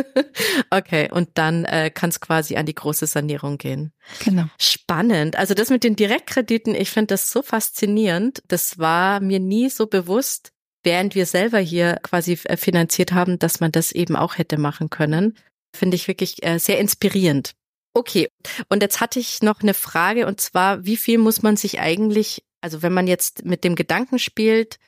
okay, 0.71 1.11
und 1.11 1.31
dann 1.33 1.65
äh, 1.65 1.91
kann 1.91 2.11
es 2.11 2.21
quasi 2.21 2.57
an 2.57 2.67
die 2.67 2.75
große 2.75 3.07
Sanierung 3.07 3.57
gehen. 3.57 3.91
Genau. 4.23 4.45
Spannend. 4.61 5.37
Also 5.37 5.55
das 5.55 5.71
mit 5.71 5.83
den 5.83 5.97
Direktkrediten, 5.97 6.75
ich 6.75 6.91
finde 6.91 7.15
das 7.15 7.31
so 7.31 7.41
faszinierend. 7.41 8.43
Das 8.49 8.79
war 8.79 9.21
mir 9.21 9.41
nie 9.41 9.71
so 9.71 9.87
bewusst, 9.87 10.53
während 10.83 11.15
wir 11.15 11.25
selber 11.25 11.59
hier 11.59 11.95
quasi 12.03 12.39
äh, 12.45 12.59
finanziert 12.59 13.13
haben, 13.13 13.39
dass 13.39 13.61
man 13.61 13.73
das 13.73 13.91
eben 13.91 14.15
auch 14.15 14.37
hätte 14.37 14.59
machen 14.59 14.91
können. 14.91 15.39
Finde 15.75 15.95
ich 15.95 16.07
wirklich 16.07 16.45
äh, 16.45 16.59
sehr 16.59 16.81
inspirierend. 16.81 17.55
Okay, 17.95 18.29
und 18.69 18.83
jetzt 18.83 19.01
hatte 19.01 19.21
ich 19.21 19.41
noch 19.41 19.63
eine 19.63 19.73
Frage 19.73 20.27
und 20.27 20.39
zwar, 20.39 20.85
wie 20.85 20.99
viel 20.99 21.17
muss 21.17 21.41
man 21.41 21.57
sich 21.57 21.81
eigentlich, 21.81 22.45
also 22.61 22.83
wenn 22.83 22.93
man 22.93 23.07
jetzt 23.07 23.47
mit 23.47 23.65
dem 23.65 23.75
Gedanken 23.75 24.19
spielt, 24.19 24.79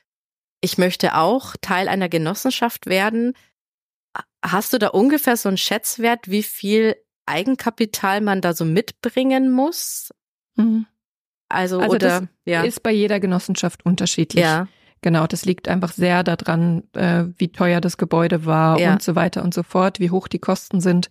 ich 0.61 0.79
möchte 0.79 1.15
auch 1.17 1.55
Teil 1.61 1.89
einer 1.89 2.09
Genossenschaft 2.09 2.87
werden, 2.87 3.35
hast 4.45 4.73
du 4.73 4.79
da 4.79 4.89
ungefähr 4.89 5.37
so 5.37 5.49
einen 5.49 5.59
Schätzwert, 5.59 6.31
wie 6.31 6.43
viel 6.43 6.97
Eigenkapital 7.27 8.21
man 8.21 8.41
da 8.41 8.55
so 8.55 8.65
mitbringen 8.65 9.51
muss? 9.51 10.11
Mhm. 10.57 10.87
Also, 11.49 11.79
Also 11.81 11.91
oder 11.97 12.21
das 12.21 12.23
ja. 12.45 12.63
ist 12.63 12.83
bei 12.83 12.91
jeder 12.93 13.21
Genossenschaft 13.21 13.85
unterschiedlich. 13.85 14.43
ja. 14.43 14.69
Genau, 15.03 15.27
das 15.27 15.45
liegt 15.45 15.69
einfach 15.69 15.93
sehr 15.93 16.25
daran, 16.25 16.83
äh, 16.95 17.25
wie 17.37 17.53
teuer 17.53 17.81
das 17.81 17.97
Gebäude 17.99 18.47
war 18.47 18.81
Ja. 18.81 18.93
und 18.95 19.03
so 19.03 19.15
weiter 19.15 19.45
und 19.45 19.53
so 19.55 19.63
fort, 19.63 20.01
wie 20.01 20.11
hoch 20.11 20.27
die 20.27 20.39
Kosten 20.41 20.81
sind 20.81 21.11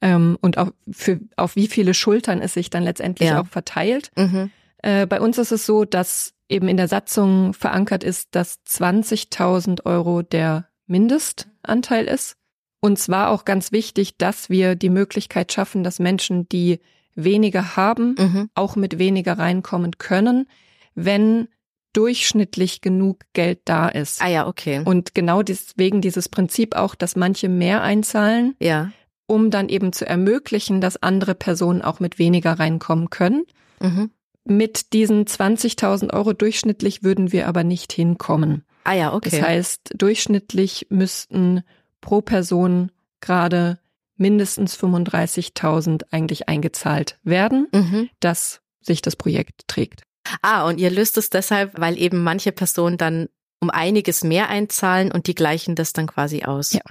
ähm, 0.00 0.38
und 0.40 0.56
auch 0.58 0.70
für, 0.90 1.20
auf 1.36 1.56
wie 1.56 1.66
viele 1.66 1.92
Schultern 1.92 2.40
es 2.40 2.54
sich 2.54 2.70
dann 2.70 2.84
letztendlich 2.84 3.28
Ja. 3.28 3.40
auch 3.42 3.46
verteilt. 3.48 4.10
Mhm. 4.16 4.50
Äh, 4.78 5.06
bei 5.06 5.20
uns 5.20 5.36
ist 5.38 5.50
es 5.50 5.66
so, 5.66 5.84
dass 5.84 6.34
eben 6.48 6.68
in 6.68 6.76
der 6.76 6.88
Satzung 6.88 7.54
verankert 7.54 8.04
ist, 8.04 8.28
dass 8.34 8.62
20.000 8.64 9.84
Euro 9.84 10.22
der 10.22 10.68
Mindestanteil 10.86 12.04
ist. 12.06 12.36
Und 12.80 12.98
zwar 12.98 13.30
auch 13.30 13.44
ganz 13.44 13.72
wichtig, 13.72 14.16
dass 14.18 14.48
wir 14.50 14.76
die 14.76 14.90
Möglichkeit 14.90 15.52
schaffen, 15.52 15.82
dass 15.82 15.98
Menschen, 15.98 16.48
die 16.48 16.80
weniger 17.14 17.76
haben, 17.76 18.14
Mhm. 18.18 18.50
auch 18.54 18.76
mit 18.76 18.98
weniger 18.98 19.38
reinkommen 19.38 19.98
können, 19.98 20.46
wenn 20.94 21.48
durchschnittlich 21.94 22.82
genug 22.82 23.20
Geld 23.32 23.60
da 23.64 23.88
ist. 23.88 24.20
Ah 24.22 24.28
ja, 24.28 24.46
okay. 24.46 24.82
Und 24.84 25.14
genau 25.14 25.42
deswegen 25.42 26.02
dieses 26.02 26.28
Prinzip 26.28 26.76
auch, 26.76 26.94
dass 26.94 27.16
manche 27.16 27.48
mehr 27.48 27.82
einzahlen, 27.82 28.54
ja. 28.60 28.92
um 29.26 29.50
dann 29.50 29.70
eben 29.70 29.94
zu 29.94 30.06
ermöglichen, 30.06 30.82
dass 30.82 31.02
andere 31.02 31.34
Personen 31.34 31.80
auch 31.80 31.98
mit 31.98 32.18
weniger 32.18 32.52
reinkommen 32.58 33.08
können. 33.08 33.44
Mhm. 33.80 34.10
Mit 34.46 34.92
diesen 34.92 35.24
20.000 35.24 36.12
Euro 36.12 36.32
durchschnittlich 36.32 37.02
würden 37.02 37.32
wir 37.32 37.48
aber 37.48 37.64
nicht 37.64 37.92
hinkommen. 37.92 38.64
Ah 38.84 38.94
ja, 38.94 39.12
okay. 39.12 39.30
Das 39.30 39.42
heißt, 39.42 39.94
durchschnittlich 39.96 40.86
müssten 40.90 41.62
pro 42.00 42.20
Person 42.20 42.92
gerade 43.20 43.80
mindestens 44.16 44.78
35.000 44.78 46.04
eigentlich 46.10 46.48
eingezahlt 46.48 47.18
werden, 47.22 47.68
mhm. 47.72 48.08
dass 48.20 48.60
sich 48.80 49.02
das 49.02 49.16
Projekt 49.16 49.66
trägt. 49.66 50.02
Ah, 50.42 50.66
und 50.66 50.78
ihr 50.78 50.90
löst 50.90 51.18
es 51.18 51.30
deshalb, 51.30 51.78
weil 51.78 51.98
eben 51.98 52.22
manche 52.22 52.52
Personen 52.52 52.98
dann 52.98 53.28
um 53.60 53.70
einiges 53.70 54.22
mehr 54.22 54.48
einzahlen 54.48 55.10
und 55.10 55.26
die 55.26 55.34
gleichen 55.34 55.74
das 55.74 55.92
dann 55.92 56.06
quasi 56.06 56.44
aus. 56.44 56.72
Ja. 56.72 56.82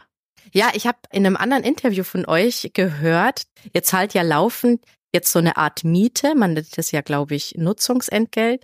Ja, 0.51 0.69
ich 0.73 0.87
habe 0.87 0.99
in 1.11 1.25
einem 1.25 1.35
anderen 1.35 1.63
Interview 1.63 2.03
von 2.03 2.25
euch 2.25 2.71
gehört, 2.73 3.43
ihr 3.73 3.83
zahlt 3.83 4.13
ja 4.13 4.21
laufend 4.21 4.85
jetzt 5.15 5.31
so 5.31 5.39
eine 5.39 5.57
Art 5.57 5.83
Miete, 5.83 6.35
man 6.35 6.53
nennt 6.53 6.77
das 6.77 6.91
ja, 6.91 7.01
glaube 7.01 7.33
ich, 7.33 7.55
Nutzungsentgelt, 7.57 8.63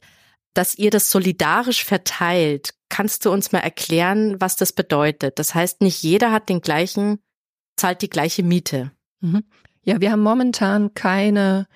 dass 0.54 0.76
ihr 0.76 0.92
das 0.92 1.10
solidarisch 1.10 1.84
verteilt. 1.84 2.76
Kannst 2.90 3.26
du 3.26 3.32
uns 3.32 3.52
mal 3.52 3.60
erklären, 3.60 4.40
was 4.40 4.58
das 4.58 4.74
bedeutet? 4.74 5.40
Das 5.40 5.56
heißt, 5.56 5.82
nicht 5.82 6.04
jeder 6.04 6.32
hat 6.32 6.50
den 6.50 6.62
gleichen, 6.62 7.20
zahlt 7.78 8.02
die 8.02 8.10
gleiche 8.10 8.44
Miete. 8.44 8.92
Mhm. 9.22 9.44
Ja, 9.84 10.02
wir 10.02 10.12
haben 10.12 10.22
momentan 10.22 10.94
keine 10.94 11.68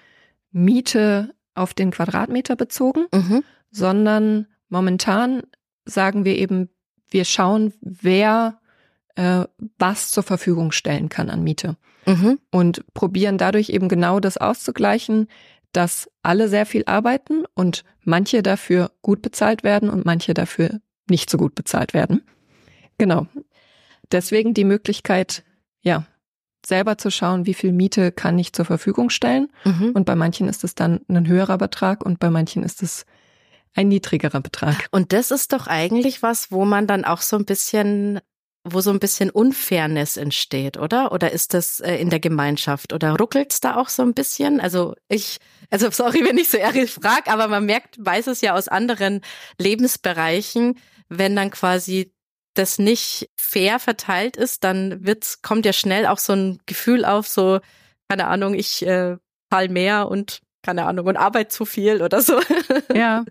Miete 0.52 1.34
auf 1.56 1.74
den 1.74 1.92
Quadratmeter 1.92 2.56
bezogen, 2.56 3.06
Mhm. 3.14 3.44
sondern 3.72 4.48
momentan 4.68 5.42
sagen 5.86 6.26
wir 6.26 6.36
eben, 6.38 6.70
wir 7.10 7.24
schauen, 7.24 7.74
wer 7.82 8.60
äh, 9.16 9.46
was 9.80 10.12
zur 10.12 10.24
Verfügung 10.24 10.74
stellen 10.74 11.08
kann 11.08 11.30
an 11.30 11.44
Miete 11.44 11.78
Mhm. 12.06 12.40
und 12.52 12.86
probieren 12.94 13.38
dadurch 13.38 13.70
eben 13.70 13.90
genau 13.90 14.20
das 14.20 14.38
auszugleichen, 14.38 15.28
dass 15.72 16.10
alle 16.22 16.48
sehr 16.48 16.66
viel 16.66 16.84
arbeiten 16.86 17.44
und 17.54 17.84
manche 18.04 18.44
dafür 18.44 18.92
gut 19.02 19.22
bezahlt 19.22 19.64
werden 19.64 19.90
und 19.90 20.06
manche 20.06 20.34
dafür 20.34 20.80
nicht 21.10 21.30
so 21.30 21.38
gut 21.38 21.56
bezahlt 21.56 21.94
werden. 21.94 22.22
Genau. 22.98 23.28
Deswegen 24.12 24.54
die 24.54 24.64
Möglichkeit, 24.64 25.44
ja, 25.82 26.06
selber 26.66 26.98
zu 26.98 27.12
schauen, 27.12 27.46
wie 27.46 27.54
viel 27.54 27.72
Miete 27.72 28.12
kann 28.12 28.40
ich 28.40 28.54
zur 28.54 28.66
Verfügung 28.66 29.10
stellen. 29.10 29.52
Mhm. 29.64 29.92
Und 29.94 30.06
bei 30.06 30.16
manchen 30.16 30.48
ist 30.48 30.64
es 30.64 30.76
dann 30.76 31.02
ein 31.08 31.28
höherer 31.28 31.58
Betrag 31.58 32.04
und 32.04 32.20
bei 32.20 32.30
manchen 32.30 32.64
ist 32.64 32.82
es 32.82 33.06
ein 33.76 33.88
niedrigerer 33.90 34.42
Betrag. 34.42 34.88
Und 34.92 35.14
das 35.14 35.32
ist 35.32 35.54
doch 35.54 35.68
eigentlich 35.68 36.24
was, 36.24 36.52
wo 36.52 36.66
man 36.66 36.88
dann 36.88 37.06
auch 37.06 37.22
so 37.22 37.36
ein 37.36 37.46
bisschen, 37.46 38.20
wo 38.68 38.82
so 38.82 38.90
ein 38.90 39.00
bisschen 39.00 39.30
Unfairness 39.30 40.18
entsteht, 40.18 40.78
oder? 40.78 41.12
Oder 41.12 41.32
ist 41.32 41.54
das 41.54 41.80
äh, 41.80 41.96
in 41.98 42.10
der 42.10 42.20
Gemeinschaft? 42.20 42.94
Oder 42.94 43.16
ruckelt's 43.16 43.62
da 43.62 43.76
auch 43.76 43.90
so 43.90 44.02
ein 44.02 44.14
bisschen? 44.14 44.60
Also 44.60 44.96
ich, 45.08 45.38
also 45.70 45.90
sorry, 45.92 46.26
wenn 46.26 46.38
ich 46.38 46.50
so 46.50 46.58
ehrlich 46.58 46.92
frage, 46.92 47.32
aber 47.32 47.48
man 47.48 47.66
merkt, 47.66 47.96
weiß 48.04 48.28
es 48.28 48.42
ja 48.42 48.56
aus 48.56 48.68
anderen 48.68 49.22
Lebensbereichen, 49.60 50.80
wenn 51.10 51.36
dann 51.36 51.52
quasi 51.52 52.12
das 52.56 52.80
nicht 52.80 53.30
fair 53.36 53.80
verteilt 53.80 54.36
ist, 54.36 54.64
dann 54.64 55.06
wird's, 55.06 55.42
kommt 55.44 55.66
ja 55.66 55.74
schnell 55.74 56.08
auch 56.08 56.18
so 56.18 56.34
ein 56.34 56.58
Gefühl 56.66 57.06
auf, 57.06 57.28
so, 57.28 57.60
keine 58.10 58.28
Ahnung, 58.28 58.56
ich 58.56 58.86
äh, 58.86 59.18
zahl 59.52 59.70
mehr 59.70 60.08
und 60.10 60.42
keine 60.64 60.86
Ahnung, 60.86 61.06
und 61.06 61.18
arbeite 61.18 61.50
zu 61.50 61.66
viel 61.66 62.02
oder 62.02 62.22
so. 62.22 62.40
Ja. 62.94 63.26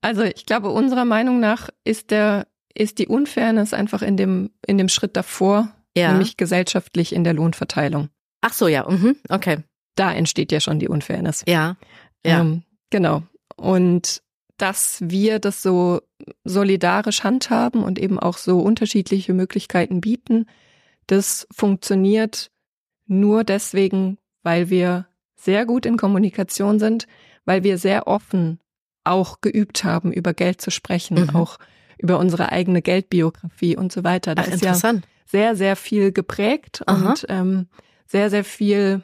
Also 0.00 0.22
ich 0.22 0.46
glaube, 0.46 0.70
unserer 0.70 1.04
Meinung 1.04 1.40
nach 1.40 1.68
ist 1.84 2.10
der, 2.10 2.46
ist 2.78 2.98
die 2.98 3.06
Unfairness 3.08 3.72
einfach 3.74 4.02
in 4.02 4.16
dem, 4.16 4.50
in 4.66 4.78
dem 4.78 4.88
Schritt 4.88 5.16
davor, 5.16 5.72
Ja. 5.96 6.10
nämlich 6.12 6.36
gesellschaftlich 6.36 7.12
in 7.12 7.24
der 7.24 7.34
Lohnverteilung. 7.34 8.08
Ach 8.40 8.52
so, 8.52 8.68
ja, 8.68 8.88
mhm, 8.88 9.16
okay. 9.28 9.58
Da 9.96 10.12
entsteht 10.12 10.52
ja 10.52 10.60
schon 10.60 10.78
die 10.78 10.88
Unfairness. 10.88 11.44
Ja. 11.48 11.76
Ja. 12.24 12.40
Ähm, 12.40 12.62
genau. 12.90 13.22
Und 13.56 14.22
dass 14.58 14.98
wir 15.00 15.38
das 15.40 15.62
so 15.62 16.00
solidarisch 16.44 17.24
handhaben 17.24 17.82
und 17.82 17.98
eben 17.98 18.18
auch 18.18 18.38
so 18.38 18.60
unterschiedliche 18.60 19.34
Möglichkeiten 19.34 20.00
bieten, 20.00 20.46
das 21.06 21.46
funktioniert 21.50 22.50
nur 23.06 23.44
deswegen, 23.44 24.18
weil 24.42 24.68
wir 24.70 25.06
sehr 25.36 25.64
gut 25.66 25.86
in 25.86 25.96
Kommunikation 25.96 26.78
sind, 26.78 27.06
weil 27.44 27.62
wir 27.64 27.78
sehr 27.78 28.06
offen 28.06 28.60
auch 29.04 29.40
geübt 29.40 29.84
haben, 29.84 30.12
über 30.12 30.34
Geld 30.34 30.60
zu 30.60 30.70
sprechen, 30.70 31.22
Mhm. 31.22 31.30
auch 31.36 31.58
über 31.98 32.18
unsere 32.18 32.52
eigene 32.52 32.82
Geldbiografie 32.82 33.76
und 33.76 33.92
so 33.92 34.04
weiter. 34.04 34.34
Da 34.34 34.44
Ach, 34.46 34.52
ist 34.52 34.62
ja 34.62 34.74
sehr, 35.26 35.56
sehr 35.56 35.76
viel 35.76 36.12
geprägt 36.12 36.82
Aha. 36.86 37.10
und 37.10 37.26
ähm, 37.28 37.68
sehr, 38.06 38.30
sehr 38.30 38.44
viel, 38.44 39.02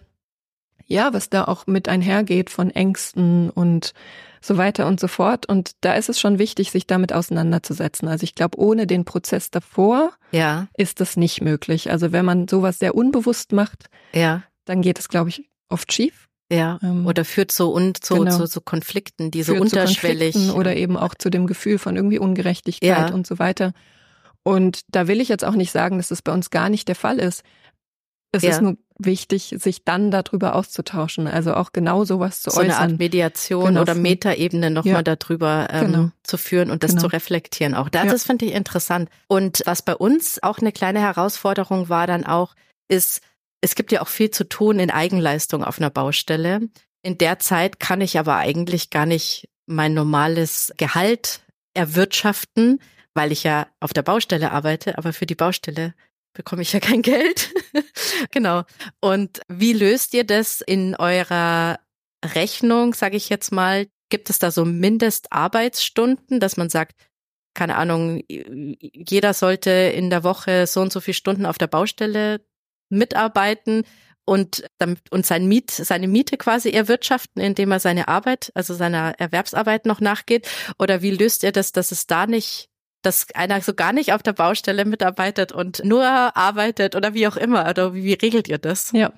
ja, 0.87 1.13
was 1.13 1.29
da 1.29 1.45
auch 1.45 1.67
mit 1.67 1.89
einhergeht 1.89 2.51
von 2.51 2.71
Ängsten 2.71 3.51
und 3.51 3.93
so 4.41 4.57
weiter 4.59 4.87
und 4.87 5.01
so 5.01 5.09
fort. 5.09 5.47
Und 5.47 5.73
da 5.81 5.95
ist 5.95 6.09
es 6.09 6.21
schon 6.21 6.39
wichtig, 6.39 6.71
sich 6.71 6.87
damit 6.87 7.13
auseinanderzusetzen. 7.13 8.09
Also 8.09 8.25
ich 8.25 8.35
glaube, 8.35 8.59
ohne 8.59 8.87
den 8.87 9.05
Prozess 9.05 9.51
davor 9.51 10.13
Ja, 10.33 10.69
ist 10.77 11.01
das 11.01 11.17
nicht 11.17 11.41
möglich. 11.41 11.91
Also 11.91 12.13
wenn 12.13 12.25
man 12.25 12.49
sowas 12.49 12.79
sehr 12.79 12.95
unbewusst 12.95 13.53
macht, 13.53 13.87
ja, 14.13 14.43
dann 14.65 14.83
geht 14.83 14.99
es, 14.99 15.09
glaube 15.09 15.31
ich, 15.31 15.49
oft 15.69 15.93
schief. 15.93 16.29
Ja. 16.55 16.79
Ähm, 16.83 17.07
Oder 17.07 17.25
führt 17.25 17.53
so 17.53 17.71
und 17.71 18.05
zu, 18.05 18.15
genau. 18.17 18.37
zu, 18.39 18.47
zu 18.49 18.61
Konflikten, 18.61 19.31
die 19.31 19.43
so 19.43 19.55
führt 19.55 19.69
zu 19.71 19.77
unterschwellig. 19.79 20.33
Konflikten 20.35 20.59
Oder 20.59 20.77
eben 20.77 20.97
auch 20.97 21.15
zu 21.15 21.31
dem 21.31 21.47
Gefühl 21.47 21.79
von 21.79 21.97
irgendwie 21.97 22.19
Ungerechtigkeit 22.19 23.09
Ja. 23.11 23.15
und 23.15 23.27
so 23.27 23.39
weiter. 23.39 23.73
Und 24.43 24.83
da 24.89 25.09
will 25.09 25.21
ich 25.21 25.29
jetzt 25.29 25.45
auch 25.45 25.55
nicht 25.55 25.73
sagen, 25.73 25.97
dass 25.99 26.09
das 26.09 26.23
bei 26.23 26.33
uns 26.33 26.51
gar 26.51 26.69
nicht 26.69 26.89
der 26.89 26.95
Fall 26.97 27.19
ist. 27.19 27.43
Es 28.33 28.43
Ja. 28.43 28.51
ist 28.51 28.63
nur 28.63 28.77
wichtig, 28.99 29.55
sich 29.59 29.85
dann 29.85 30.11
darüber 30.11 30.55
auszutauschen. 30.55 31.27
Also 31.27 31.55
auch 31.55 31.73
genau 31.73 32.05
sowas 32.05 32.43
zu 32.43 32.51
so 32.51 32.61
eine 32.61 32.75
Art 32.77 32.85
äußern. 32.87 32.97
Mediation 32.99 33.65
Genau. 33.67 33.81
oder 33.83 33.95
Metaebene 33.95 34.71
nochmal 34.71 35.03
Ja. 35.07 35.15
darüber 35.17 35.69
ähm, 35.71 35.87
Genau. 35.93 36.11
zu 36.23 36.37
führen 36.37 36.71
und 36.71 36.83
das 36.83 36.93
Genau. 36.93 37.03
zu 37.03 37.07
reflektieren 37.09 37.75
auch. 37.75 37.89
Das, 37.89 38.05
Ja. 38.05 38.11
das 38.13 38.25
finde 38.25 38.47
ich 38.47 38.53
interessant. 38.53 39.09
Und 39.29 39.63
was 39.67 39.83
bei 39.83 39.95
uns 39.97 40.43
auch 40.43 40.59
eine 40.59 40.73
kleine 40.73 41.01
Herausforderung 41.01 41.89
war 41.89 42.07
dann 42.07 42.25
auch, 42.27 42.55
ist, 42.89 43.21
es 43.65 43.75
gibt 43.75 43.93
ja 43.93 44.03
auch 44.03 44.09
viel 44.09 44.31
zu 44.31 44.47
tun 44.47 44.79
in 44.79 44.91
Eigenleistung 44.91 45.65
auf 45.65 45.79
einer 45.79 45.89
Baustelle. 45.89 46.69
In 47.03 47.17
der 47.17 47.39
Zeit 47.39 47.81
kann 47.81 48.03
ich 48.03 48.19
aber 48.19 48.37
eigentlich 48.37 48.91
gar 48.91 49.07
nicht 49.07 49.49
mein 49.65 49.95
normales 49.95 50.71
Gehalt 50.77 51.41
erwirtschaften, 51.73 52.83
weil 53.15 53.33
ich 53.33 53.43
ja 53.43 53.67
auf 53.81 53.95
der 53.95 54.03
Baustelle 54.03 54.53
arbeite, 54.53 54.99
aber 54.99 55.15
für 55.15 55.25
die 55.25 55.35
Baustelle 55.35 55.95
bekomme 56.35 56.61
ich 56.61 56.75
ja 56.75 56.81
kein 56.81 57.01
Geld. 57.01 57.55
genau. 58.31 58.65
Und 59.01 59.41
wie 59.49 59.73
löst 59.73 60.13
ihr 60.13 60.25
das 60.25 60.61
in 60.61 60.95
eurer 60.95 61.81
Rechnung, 62.23 62.93
sage 62.93 63.17
ich 63.17 63.31
jetzt 63.31 63.51
mal? 63.51 63.87
Gibt 64.11 64.29
es 64.29 64.39
da 64.39 64.51
so 64.51 64.67
Mindestarbeitsstunden, 64.67 66.39
dass 66.39 66.59
man 66.59 66.69
sagt, 66.69 66.97
keine 67.55 67.77
Ahnung, 67.77 68.23
jeder 68.29 69.33
sollte 69.33 69.71
in 69.71 70.11
der 70.11 70.23
Woche 70.23 70.67
so 70.67 70.83
und 70.83 70.93
so 70.93 71.01
viele 71.01 71.15
Stunden 71.15 71.47
auf 71.47 71.57
der 71.57 71.69
Baustelle 71.69 72.43
mitarbeiten 72.89 73.85
und 74.25 74.65
damit 74.79 75.11
und 75.11 75.27
sein 75.27 75.47
Miet, 75.47 75.71
seine 75.71 76.09
Miete 76.09 76.37
quasi 76.37 76.71
erwirtschaften, 76.71 77.43
indem 77.43 77.73
er 77.73 77.81
seine 77.81 78.09
Arbeit, 78.09 78.51
also 78.55 78.75
seiner 78.75 79.15
Erwerbsarbeit 79.19 79.87
noch 79.87 80.01
nachgeht? 80.01 80.49
Oder 80.79 81.03
wie 81.03 81.11
löst 81.11 81.43
ihr 81.43 81.53
das, 81.53 81.73
dass 81.73 81.93
es 81.93 82.07
da 82.07 82.27
nicht, 82.27 82.69
dass 83.03 83.27
einer 83.35 83.61
so 83.61 83.75
gar 83.75 83.93
nicht 83.93 84.13
auf 84.13 84.23
der 84.23 84.33
Baustelle 84.33 84.85
mitarbeitet 84.85 85.53
und 85.53 85.85
nur 85.85 86.05
arbeitet 86.05 86.97
oder 86.97 87.13
wie 87.15 87.29
auch 87.29 87.37
immer? 87.37 87.69
Oder 87.69 87.95
wie, 87.95 88.05
wie 88.05 88.15
regelt 88.15 88.49
ihr 88.49 88.59
das? 88.59 88.93
Ja. 88.93 89.13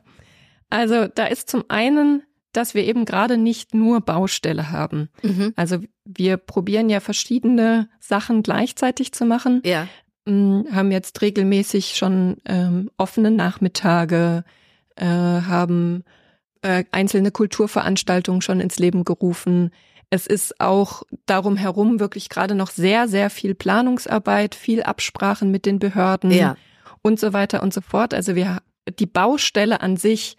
Also 0.71 1.07
da 1.07 1.27
ist 1.27 1.49
zum 1.49 1.64
einen, 1.69 2.25
dass 2.53 2.75
wir 2.75 2.85
eben 2.85 3.05
gerade 3.05 3.37
nicht 3.37 3.75
nur 3.75 4.01
Baustelle 4.01 4.71
haben. 4.71 5.11
Mhm. 5.23 5.53
Also 5.57 5.79
wir 6.05 6.37
probieren 6.37 6.89
ja 6.89 7.01
verschiedene 7.01 7.89
Sachen 8.01 8.43
gleichzeitig 8.43 9.12
zu 9.12 9.25
machen. 9.25 9.62
Ja. 9.64 9.87
Haben 10.27 10.91
jetzt 10.91 11.22
regelmäßig 11.22 11.97
schon 11.97 12.39
ähm, 12.45 12.91
offene 12.97 13.31
Nachmittage, 13.31 14.45
äh, 14.97 15.05
haben 15.05 16.03
äh, 16.62 16.85
einzelne 16.91 17.31
Kulturveranstaltungen 17.31 18.43
schon 18.43 18.61
ins 18.61 18.79
Leben 18.79 19.05
gerufen. 19.05 19.70
Es 20.11 20.27
ist 20.27 20.61
auch 20.61 21.03
darum 21.27 21.57
herum 21.57 22.01
wirklich 22.01 22.29
gerade 22.29 22.55
noch 22.55 22.70
sehr, 22.70 23.09
sehr 23.09 23.31
viel 23.31 23.55
Planungsarbeit, 23.55 24.55
viel 24.55 24.83
Absprachen 24.83 25.51
mit 25.51 25.66
den 25.66 25.79
Behörden 25.79 26.31
ja. 26.31 26.57
und 27.03 27.20
so 27.20 27.33
weiter 27.33 27.62
und 27.62 27.72
so 27.72 27.81
fort. 27.81 28.14
Also 28.14 28.35
wir, 28.35 28.59
die 28.99 29.07
Baustelle 29.07 29.81
an 29.81 29.97
sich 29.97 30.37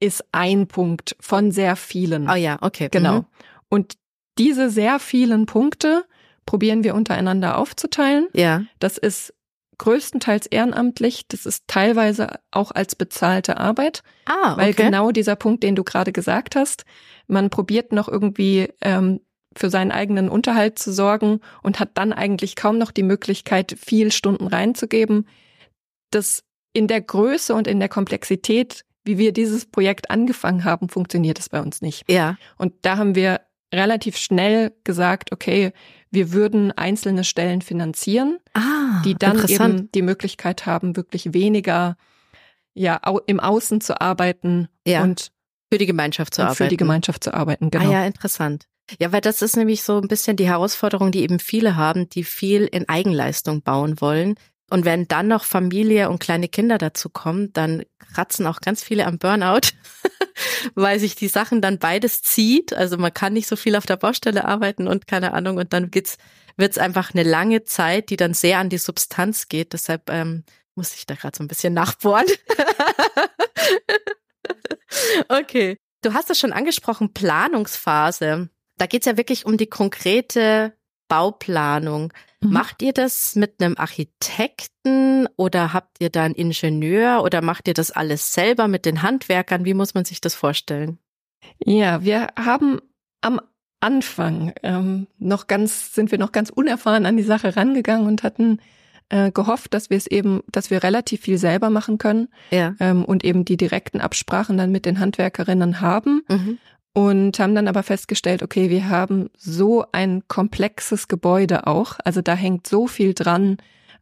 ist 0.00 0.24
ein 0.32 0.66
Punkt 0.66 1.16
von 1.20 1.52
sehr 1.52 1.76
vielen. 1.76 2.28
Oh 2.28 2.34
ja, 2.34 2.58
okay. 2.60 2.88
Genau. 2.90 3.20
Mhm. 3.20 3.26
Und 3.68 3.94
diese 4.38 4.70
sehr 4.70 4.98
vielen 4.98 5.46
Punkte 5.46 6.04
probieren 6.46 6.84
wir 6.84 6.94
untereinander 6.94 7.58
aufzuteilen. 7.58 8.28
Ja. 8.32 8.64
Das 8.78 8.98
ist 8.98 9.34
größtenteils 9.78 10.46
ehrenamtlich. 10.46 11.26
Das 11.28 11.46
ist 11.46 11.64
teilweise 11.66 12.38
auch 12.50 12.70
als 12.70 12.94
bezahlte 12.94 13.58
Arbeit. 13.58 14.02
Ah, 14.26 14.52
okay. 14.52 14.60
Weil 14.60 14.74
genau 14.74 15.10
dieser 15.10 15.36
Punkt, 15.36 15.62
den 15.62 15.74
du 15.74 15.84
gerade 15.84 16.12
gesagt 16.12 16.56
hast, 16.56 16.84
man 17.26 17.50
probiert 17.50 17.92
noch 17.92 18.08
irgendwie 18.08 18.68
ähm, 18.80 19.20
für 19.56 19.70
seinen 19.70 19.90
eigenen 19.90 20.28
Unterhalt 20.28 20.78
zu 20.78 20.92
sorgen 20.92 21.40
und 21.62 21.80
hat 21.80 21.90
dann 21.94 22.12
eigentlich 22.12 22.56
kaum 22.56 22.78
noch 22.78 22.90
die 22.90 23.02
Möglichkeit, 23.02 23.76
viel 23.78 24.12
Stunden 24.12 24.46
reinzugeben. 24.46 25.26
Das 26.10 26.44
in 26.72 26.86
der 26.86 27.00
Größe 27.00 27.54
und 27.54 27.66
in 27.66 27.80
der 27.80 27.88
Komplexität, 27.88 28.84
wie 29.04 29.18
wir 29.18 29.32
dieses 29.32 29.66
Projekt 29.66 30.10
angefangen 30.10 30.64
haben, 30.64 30.88
funktioniert 30.88 31.38
es 31.38 31.48
bei 31.48 31.60
uns 31.60 31.82
nicht. 31.82 32.10
Ja. 32.10 32.36
Und 32.56 32.72
da 32.82 32.96
haben 32.96 33.14
wir 33.14 33.40
relativ 33.72 34.16
schnell 34.16 34.72
gesagt, 34.84 35.32
okay, 35.32 35.72
wir 36.10 36.32
würden 36.32 36.72
einzelne 36.72 37.24
Stellen 37.24 37.62
finanzieren, 37.62 38.38
ah, 38.54 39.02
die 39.04 39.14
dann 39.14 39.48
eben 39.48 39.90
die 39.92 40.02
Möglichkeit 40.02 40.66
haben, 40.66 40.96
wirklich 40.96 41.32
weniger 41.32 41.96
ja 42.74 43.00
im 43.26 43.40
Außen 43.40 43.80
zu 43.80 44.00
arbeiten 44.00 44.68
ja, 44.86 45.02
und 45.02 45.32
für 45.70 45.78
die 45.78 45.86
Gemeinschaft 45.86 46.34
zu 46.34 46.42
arbeiten. 46.42 46.56
Für 46.56 46.68
die 46.68 46.76
Gemeinschaft 46.76 47.24
zu 47.24 47.32
arbeiten, 47.32 47.70
genau. 47.70 47.88
Ah 47.88 47.92
ja, 47.92 48.04
interessant. 48.04 48.66
Ja, 49.00 49.12
weil 49.12 49.20
das 49.20 49.40
ist 49.42 49.56
nämlich 49.56 49.82
so 49.82 49.98
ein 49.98 50.08
bisschen 50.08 50.36
die 50.36 50.46
Herausforderung, 50.46 51.12
die 51.12 51.22
eben 51.22 51.38
viele 51.38 51.76
haben, 51.76 52.08
die 52.08 52.24
viel 52.24 52.64
in 52.64 52.88
Eigenleistung 52.88 53.62
bauen 53.62 54.00
wollen. 54.00 54.34
Und 54.72 54.86
wenn 54.86 55.06
dann 55.06 55.28
noch 55.28 55.44
Familie 55.44 56.08
und 56.08 56.18
kleine 56.18 56.48
Kinder 56.48 56.78
dazu 56.78 57.10
kommen, 57.10 57.52
dann 57.52 57.84
kratzen 58.14 58.46
auch 58.46 58.60
ganz 58.60 58.82
viele 58.82 59.06
am 59.06 59.18
Burnout, 59.18 59.68
weil 60.74 60.98
sich 60.98 61.14
die 61.14 61.28
Sachen 61.28 61.60
dann 61.60 61.78
beides 61.78 62.22
zieht. 62.22 62.72
Also 62.72 62.96
man 62.96 63.12
kann 63.12 63.34
nicht 63.34 63.48
so 63.48 63.56
viel 63.56 63.76
auf 63.76 63.84
der 63.84 63.98
Baustelle 63.98 64.46
arbeiten 64.46 64.88
und 64.88 65.06
keine 65.06 65.34
Ahnung. 65.34 65.58
Und 65.58 65.74
dann 65.74 65.90
geht's, 65.90 66.16
wird's 66.56 66.78
einfach 66.78 67.12
eine 67.12 67.22
lange 67.22 67.64
Zeit, 67.64 68.08
die 68.08 68.16
dann 68.16 68.32
sehr 68.32 68.60
an 68.60 68.70
die 68.70 68.78
Substanz 68.78 69.48
geht. 69.48 69.74
Deshalb 69.74 70.08
ähm, 70.08 70.42
muss 70.74 70.94
ich 70.94 71.04
da 71.04 71.16
gerade 71.16 71.36
so 71.36 71.44
ein 71.44 71.48
bisschen 71.48 71.74
nachbohren. 71.74 72.26
okay. 75.28 75.76
Du 76.00 76.14
hast 76.14 76.30
es 76.30 76.40
schon 76.40 76.54
angesprochen, 76.54 77.12
Planungsphase. 77.12 78.48
Da 78.78 78.86
geht's 78.86 79.04
ja 79.04 79.18
wirklich 79.18 79.44
um 79.44 79.58
die 79.58 79.68
konkrete 79.68 80.72
Bauplanung. 81.12 82.10
Mhm. 82.40 82.52
Macht 82.52 82.80
ihr 82.80 82.94
das 82.94 83.36
mit 83.36 83.62
einem 83.62 83.76
Architekten 83.76 85.28
oder 85.36 85.74
habt 85.74 86.00
ihr 86.00 86.08
da 86.08 86.22
einen 86.22 86.34
Ingenieur 86.34 87.22
oder 87.22 87.42
macht 87.42 87.68
ihr 87.68 87.74
das 87.74 87.90
alles 87.90 88.32
selber 88.32 88.66
mit 88.66 88.86
den 88.86 89.02
Handwerkern? 89.02 89.66
Wie 89.66 89.74
muss 89.74 89.92
man 89.92 90.06
sich 90.06 90.22
das 90.22 90.34
vorstellen? 90.34 90.98
Ja, 91.62 92.02
wir 92.02 92.28
haben 92.38 92.80
am 93.20 93.42
Anfang 93.80 94.54
ähm, 94.62 95.06
noch 95.18 95.48
ganz, 95.48 95.94
sind 95.94 96.12
wir 96.12 96.18
noch 96.18 96.32
ganz 96.32 96.48
unerfahren 96.48 97.04
an 97.04 97.18
die 97.18 97.22
Sache 97.24 97.56
rangegangen 97.56 98.06
und 98.06 98.22
hatten 98.22 98.60
äh, 99.10 99.30
gehofft, 99.32 99.74
dass 99.74 99.90
wir 99.90 99.98
es 99.98 100.06
eben, 100.06 100.40
dass 100.50 100.70
wir 100.70 100.82
relativ 100.82 101.20
viel 101.20 101.36
selber 101.36 101.68
machen 101.68 101.98
können 101.98 102.28
ja. 102.50 102.74
ähm, 102.80 103.04
und 103.04 103.22
eben 103.22 103.44
die 103.44 103.58
direkten 103.58 104.00
Absprachen 104.00 104.56
dann 104.56 104.72
mit 104.72 104.86
den 104.86 104.98
Handwerkerinnen 104.98 105.82
haben. 105.82 106.22
Mhm 106.30 106.58
und 106.94 107.38
haben 107.38 107.54
dann 107.54 107.68
aber 107.68 107.82
festgestellt, 107.82 108.42
okay, 108.42 108.68
wir 108.68 108.88
haben 108.88 109.30
so 109.36 109.84
ein 109.92 110.24
komplexes 110.28 111.08
Gebäude 111.08 111.66
auch. 111.66 111.96
Also 112.04 112.20
da 112.20 112.34
hängt 112.34 112.66
so 112.66 112.86
viel 112.86 113.14
dran 113.14 113.56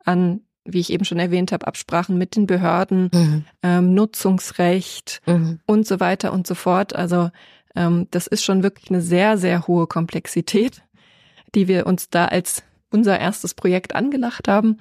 an, 0.04 0.40
wie 0.64 0.80
ich 0.80 0.92
eben 0.92 1.04
schon 1.04 1.18
erwähnt 1.18 1.52
habe, 1.52 1.66
Absprachen 1.66 2.18
mit 2.18 2.36
den 2.36 2.46
Behörden, 2.46 3.10
mhm. 3.12 3.44
ähm, 3.62 3.94
Nutzungsrecht 3.94 5.22
mhm. 5.26 5.60
und 5.66 5.86
so 5.86 6.00
weiter 6.00 6.32
und 6.32 6.46
so 6.46 6.54
fort. 6.54 6.94
Also 6.94 7.30
ähm, 7.76 8.08
das 8.10 8.26
ist 8.26 8.44
schon 8.44 8.62
wirklich 8.62 8.90
eine 8.90 9.00
sehr, 9.00 9.38
sehr 9.38 9.66
hohe 9.66 9.86
Komplexität, 9.86 10.82
die 11.54 11.68
wir 11.68 11.86
uns 11.86 12.10
da 12.10 12.26
als 12.26 12.64
unser 12.90 13.18
erstes 13.20 13.54
Projekt 13.54 13.94
angelacht 13.94 14.48
haben. 14.48 14.78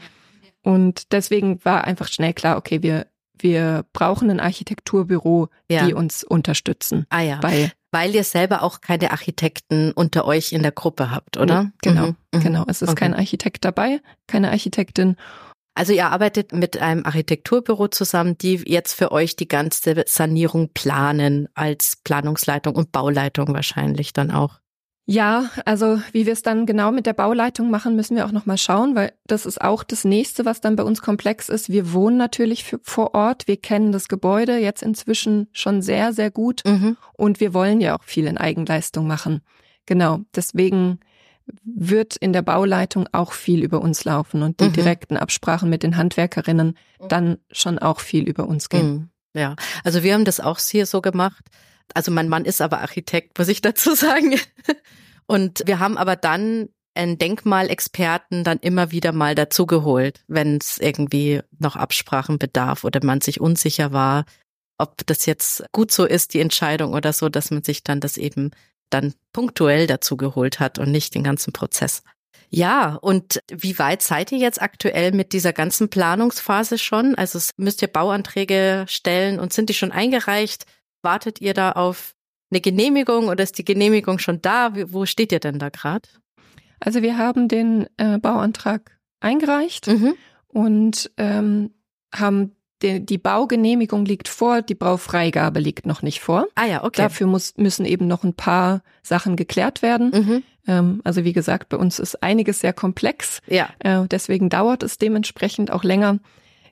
Und 0.64 1.12
deswegen 1.12 1.64
war 1.64 1.84
einfach 1.84 2.08
schnell 2.08 2.34
klar, 2.34 2.58
okay, 2.58 2.82
wir 2.82 3.06
wir 3.42 3.86
brauchen 3.94 4.30
ein 4.30 4.40
Architekturbüro, 4.42 5.48
ja. 5.70 5.86
die 5.86 5.94
uns 5.94 6.24
unterstützen. 6.24 7.06
Ah 7.10 7.22
ja. 7.22 7.40
Bei 7.40 7.72
weil 7.92 8.14
ihr 8.14 8.24
selber 8.24 8.64
auch 8.64 8.82
keine 8.82 9.12
Architekten 9.12 9.92
unter 9.92 10.26
euch 10.26 10.52
in 10.52 10.62
der 10.62 10.72
Gruppe 10.72 11.12
habt, 11.12 11.38
oder? 11.38 11.72
Genau, 11.82 12.08
mhm. 12.08 12.16
mhm. 12.34 12.40
genau. 12.40 12.66
Es 12.68 12.82
ist 12.82 12.90
okay. 12.90 13.00
kein 13.00 13.14
Architekt 13.14 13.66
dabei, 13.66 14.02
keine 14.28 14.52
Architektin. 14.52 15.16
Also 15.76 15.94
ihr 15.94 16.08
arbeitet 16.10 16.52
mit 16.52 16.78
einem 16.82 17.06
Architekturbüro 17.06 17.88
zusammen, 17.88 18.38
die 18.38 18.56
jetzt 18.66 18.94
für 18.94 19.12
euch 19.12 19.36
die 19.36 19.48
ganze 19.48 20.04
Sanierung 20.08 20.70
planen 20.74 21.48
als 21.54 21.98
Planungsleitung 22.04 22.76
und 22.76 22.92
Bauleitung 22.92 23.54
wahrscheinlich 23.54 24.12
dann 24.12 24.32
auch. 24.32 24.60
Ja, 25.12 25.50
also 25.66 26.00
wie 26.12 26.28
wir 26.28 26.34
es 26.34 26.44
dann 26.44 26.68
genau 26.68 26.92
mit 26.92 27.08
der 27.08 27.14
Bauleitung 27.14 27.72
machen, 27.72 27.96
müssen 27.96 28.16
wir 28.16 28.28
auch 28.28 28.32
noch 28.32 28.46
mal 28.46 28.60
schauen, 28.60 28.94
weil 28.94 29.12
das 29.26 29.48
ist 29.48 29.60
auch 29.60 29.84
das 29.84 30.06
nächste, 30.06 30.46
was 30.46 30.62
dann 30.62 30.76
bei 30.76 30.84
uns 30.84 31.02
komplex 31.02 31.50
ist. 31.50 31.70
Wir 31.70 31.94
wohnen 31.94 32.16
natürlich 32.16 32.64
für, 32.64 32.80
vor 32.84 33.16
Ort, 33.16 33.48
wir 33.48 33.58
kennen 33.58 33.92
das 33.92 34.08
Gebäude 34.08 34.60
jetzt 34.60 34.84
inzwischen 34.84 35.48
schon 35.52 35.82
sehr 35.82 36.14
sehr 36.14 36.30
gut 36.30 36.62
mhm. 36.64 36.96
und 37.18 37.40
wir 37.40 37.56
wollen 37.56 37.82
ja 37.82 37.98
auch 37.98 38.04
viel 38.04 38.28
in 38.28 38.38
Eigenleistung 38.38 39.08
machen. 39.08 39.42
Genau, 39.88 40.20
deswegen 40.36 41.00
wird 41.64 42.16
in 42.16 42.32
der 42.32 42.44
Bauleitung 42.44 43.08
auch 43.12 43.34
viel 43.34 43.64
über 43.64 43.82
uns 43.82 44.06
laufen 44.06 44.44
und 44.44 44.60
die 44.60 44.66
mhm. 44.66 44.74
direkten 44.74 45.18
Absprachen 45.18 45.72
mit 45.72 45.82
den 45.82 45.98
Handwerkerinnen 45.98 46.78
mhm. 47.02 47.08
dann 47.08 47.38
schon 47.52 47.80
auch 47.80 48.00
viel 48.00 48.30
über 48.30 48.48
uns 48.48 48.70
gehen. 48.70 48.92
Mhm. 48.92 49.10
Ja, 49.34 49.56
also 49.84 50.04
wir 50.04 50.14
haben 50.14 50.26
das 50.26 50.40
auch 50.40 50.60
hier 50.60 50.86
so 50.86 51.02
gemacht. 51.02 51.44
Also 51.96 52.12
mein 52.12 52.30
Mann 52.30 52.46
ist 52.46 52.62
aber 52.62 52.82
Architekt, 52.82 53.38
muss 53.38 53.48
ich 53.48 53.62
dazu 53.62 53.96
sagen. 53.96 54.40
Und 55.28 55.64
wir 55.66 55.80
haben 55.80 55.98
aber 55.98 56.16
dann 56.16 56.70
einen 56.96 57.18
Denkmalexperten 57.18 58.44
dann 58.44 58.60
immer 58.60 58.92
wieder 58.92 59.12
mal 59.12 59.36
dazugeholt, 59.36 60.24
wenn 60.28 60.58
es 60.58 60.80
irgendwie 60.80 61.42
noch 61.58 61.76
Absprachen 61.76 62.40
bedarf 62.40 62.84
oder 62.84 63.00
man 63.04 63.22
sich 63.22 63.40
unsicher 63.40 63.94
war, 63.94 64.26
ob 64.78 65.06
das 65.06 65.26
jetzt 65.26 65.64
gut 65.72 65.92
so 65.92 66.06
ist, 66.06 66.34
die 66.34 66.40
Entscheidung 66.40 66.94
oder 66.94 67.14
so, 67.14 67.30
dass 67.30 67.52
man 67.52 67.64
sich 67.64 67.84
dann 67.84 68.00
das 68.00 68.18
eben 68.18 68.52
dann 68.90 69.14
punktuell 69.34 69.88
dazugeholt 69.88 70.60
hat 70.60 70.80
und 70.80 70.92
nicht 70.92 71.14
den 71.14 71.24
ganzen 71.24 71.54
Prozess. 71.54 72.02
Ja, 72.50 72.96
und 72.96 73.44
wie 73.52 73.78
weit 73.78 74.02
seid 74.02 74.32
ihr 74.32 74.40
jetzt 74.40 74.62
aktuell 74.62 75.12
mit 75.12 75.34
dieser 75.34 75.54
ganzen 75.54 75.90
Planungsphase 75.90 76.80
schon? 76.80 77.14
Also 77.14 77.40
müsst 77.58 77.82
ihr 77.84 77.88
Bauanträge 77.88 78.86
stellen 78.88 79.40
und 79.40 79.54
sind 79.54 79.70
die 79.70 79.76
schon 79.76 79.92
eingereicht? 79.92 80.66
Wartet 81.02 81.42
ihr 81.42 81.54
da 81.54 81.72
auf 81.74 82.16
eine 82.52 82.62
Genehmigung 82.62 83.28
oder 83.28 83.44
ist 83.44 83.58
die 83.58 83.66
Genehmigung 83.66 84.20
schon 84.20 84.42
da? 84.42 84.74
Wo 84.88 85.06
steht 85.06 85.32
ihr 85.32 85.40
denn 85.40 85.60
da 85.60 85.70
gerade? 85.70 86.10
Also 86.80 87.02
wir 87.02 87.18
haben 87.18 87.48
den 87.48 87.88
äh, 87.98 88.18
Bauantrag 88.18 88.98
eingereicht 89.20 89.88
mhm. 89.88 90.16
und 90.48 91.12
ähm, 91.18 91.72
haben 92.14 92.56
die, 92.82 93.06
die 93.06 93.18
Baugenehmigung 93.18 94.06
liegt 94.06 94.30
vor, 94.30 94.62
die 94.62 94.76
Baufreigabe 94.76 95.60
liegt 95.60 95.86
noch 95.86 96.02
nicht 96.02 96.22
vor. 96.22 96.48
Ah 96.56 96.66
ja, 96.66 96.84
okay. 96.84 97.02
Dafür 97.02 97.28
muss, 97.28 97.58
müssen 97.58 97.86
eben 97.86 98.08
noch 98.08 98.24
ein 98.24 98.34
paar 98.34 98.82
Sachen 99.04 99.36
geklärt 99.36 99.82
werden. 99.82 100.12
Mhm. 100.12 100.44
Ähm, 100.68 101.02
also 101.04 101.26
wie 101.26 101.34
gesagt, 101.34 101.70
bei 101.70 101.78
uns 101.78 102.00
ist 102.00 102.24
einiges 102.24 102.62
sehr 102.62 102.74
komplex. 102.74 103.42
Ja. 103.48 103.70
Äh, 103.80 104.08
deswegen 104.08 104.50
dauert 104.50 104.84
es 104.84 104.98
dementsprechend 104.98 105.72
auch 105.72 105.84
länger. 105.84 106.20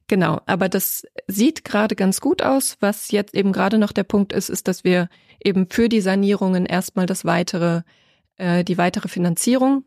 Genau, 0.07 0.39
aber 0.45 0.69
das 0.69 1.05
sieht 1.27 1.65
gerade 1.65 1.95
ganz 1.95 2.21
gut 2.21 2.41
aus. 2.41 2.77
Was 2.79 3.11
jetzt 3.11 3.35
eben 3.35 3.51
gerade 3.51 3.77
noch 3.77 3.91
der 3.91 4.05
Punkt 4.05 4.31
ist, 4.31 4.49
ist, 4.49 4.67
dass 4.67 4.83
wir 4.83 5.09
eben 5.43 5.67
für 5.69 5.89
die 5.89 6.01
Sanierungen 6.01 6.65
erstmal 6.65 7.05
das 7.05 7.25
weitere, 7.25 7.81
äh, 8.37 8.63
die 8.63 8.77
weitere 8.77 9.09
Finanzierung 9.09 9.83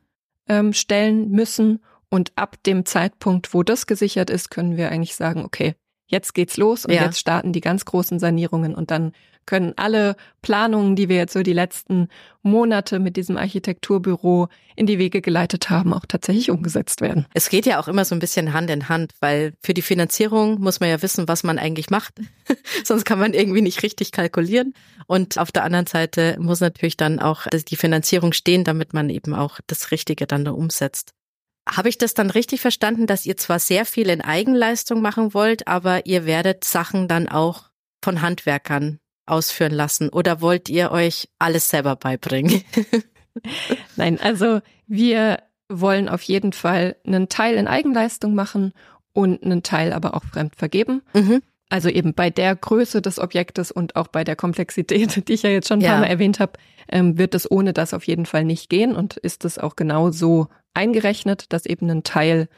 ähm, 0.49 0.75
stellen 0.75 1.31
müssen. 1.31 1.83
Und 2.11 2.33
ab 2.37 2.62
dem 2.64 2.85
Zeitpunkt, 2.85 3.55
wo 3.55 3.62
das 3.62 3.87
gesichert 3.87 4.31
ist, 4.31 4.51
können 4.51 4.77
wir 4.77 4.91
eigentlich 4.91 5.14
sagen, 5.14 5.45
okay, 5.45 5.75
jetzt 6.07 6.35
geht's 6.35 6.57
los 6.57 6.85
und 6.85 6.93
ja. 6.93 7.05
jetzt 7.05 7.18
starten 7.18 7.53
die 7.53 7.61
ganz 7.61 7.85
großen 7.85 8.18
Sanierungen 8.18 8.75
und 8.75 8.91
dann 8.91 9.12
können 9.51 9.72
alle 9.74 10.14
Planungen, 10.42 10.94
die 10.94 11.09
wir 11.09 11.16
jetzt 11.16 11.32
so 11.32 11.42
die 11.42 11.53
letzten 11.53 12.07
Monate 12.42 13.01
mit 13.01 13.16
diesem 13.16 13.36
Architekturbüro 13.36 14.46
in 14.76 14.86
die 14.86 15.01
Wege 15.01 15.20
geleitet 15.20 15.70
haben, 15.70 15.92
auch 15.92 16.07
tatsächlich 16.07 16.53
umgesetzt 16.53 17.01
werden. 17.01 17.26
Es 17.34 17.48
geht 17.48 17.66
ja 17.66 17.80
auch 17.80 17.88
immer 17.88 18.05
so 18.05 18.14
ein 18.14 18.20
bisschen 18.20 18.53
Hand 18.53 18.70
in 18.70 18.88
Hand, 18.88 19.12
weil 19.18 19.55
für 19.61 19.74
die 19.74 19.82
Finanzierung 19.82 20.61
muss 20.61 20.78
man 20.78 20.88
ja 20.88 21.03
wissen, 21.03 21.26
was 21.26 21.42
man 21.42 21.59
eigentlich 21.59 21.90
macht. 21.90 22.14
Sonst 22.84 23.05
kann 23.05 23.18
man 23.18 23.34
irgendwie 23.34 23.61
nicht 23.61 23.82
richtig 23.82 24.12
kalkulieren. 24.12 24.72
Und 25.09 25.36
auf 25.36 25.51
der 25.51 25.64
anderen 25.64 25.86
Seite 25.86 26.36
muss 26.38 26.61
natürlich 26.61 26.96
dann 26.96 27.18
auch 27.18 27.48
die 27.48 27.76
Finanzierung 27.76 28.32
stehen, 28.32 28.62
damit 28.62 28.94
man 28.94 29.11
eben 29.11 29.34
auch 29.34 29.59
das 29.66 29.90
Richtige 29.90 30.28
dann 30.28 30.44
da 30.44 30.53
umsetzt. 30.53 31.11
Habe 31.68 31.88
ich 31.88 31.98
das 31.98 32.14
dann 32.14 32.30
richtig 32.30 32.61
verstanden, 32.61 33.09
dass 33.09 33.26
ihr 33.26 33.36
zwar 33.36 33.59
sehr 33.59 33.84
viel 33.84 34.11
in 34.11 34.20
Eigenleistung 34.20 35.03
machen 35.03 35.34
wollt, 35.34 35.66
aber 35.66 36.07
ihr 36.07 36.24
werdet 36.24 36.62
Sachen 36.62 37.09
dann 37.09 37.28
auch 37.28 37.64
von 38.01 38.22
Handwerkern 38.22 39.01
ausführen 39.27 39.73
lassen 39.73 40.09
oder 40.09 40.41
wollt 40.41 40.68
ihr 40.68 40.91
euch 40.91 41.29
alles 41.39 41.68
selber 41.68 41.97
beibringen? 41.97 42.62
Nein, 43.97 44.18
also 44.21 44.61
wir 44.87 45.43
wollen 45.68 46.09
auf 46.09 46.23
jeden 46.23 46.53
Fall 46.53 46.97
einen 47.07 47.29
Teil 47.29 47.55
in 47.55 47.68
Eigenleistung 47.68 48.35
machen 48.35 48.73
und 49.12 49.43
einen 49.43 49.62
Teil 49.62 49.93
aber 49.93 50.14
auch 50.14 50.25
fremd 50.25 50.57
vergeben. 50.57 51.03
Mhm. 51.14 51.43
Also 51.68 51.89
eben 51.89 52.14
bei 52.14 52.31
der 52.31 52.57
Größe 52.57 53.01
des 53.01 53.21
Objektes 53.21 53.71
und 53.71 53.95
auch 53.95 54.09
bei 54.09 54.25
der 54.25 54.35
Komplexität, 54.35 55.29
die 55.29 55.33
ich 55.33 55.43
ja 55.43 55.51
jetzt 55.51 55.68
schon 55.68 55.79
ein 55.79 55.83
ja. 55.83 55.93
paar 55.93 56.01
Mal 56.01 56.07
erwähnt 56.07 56.41
habe, 56.41 56.55
ähm, 56.89 57.16
wird 57.16 57.35
es 57.35 57.49
ohne 57.49 57.73
das 57.73 57.95
auf 57.95 58.05
jeden 58.05 58.27
Fall 58.27 58.45
nicht 58.45 58.68
gehen 58.68 58.97
und 58.97 59.16
ist 59.16 59.45
es 59.45 59.59
auch 59.59 59.77
genau 59.77 60.11
so 60.11 60.49
eingerechnet, 60.75 61.53
dass 61.53 61.66
eben 61.66 61.89
ein 61.89 62.03
Teil 62.03 62.49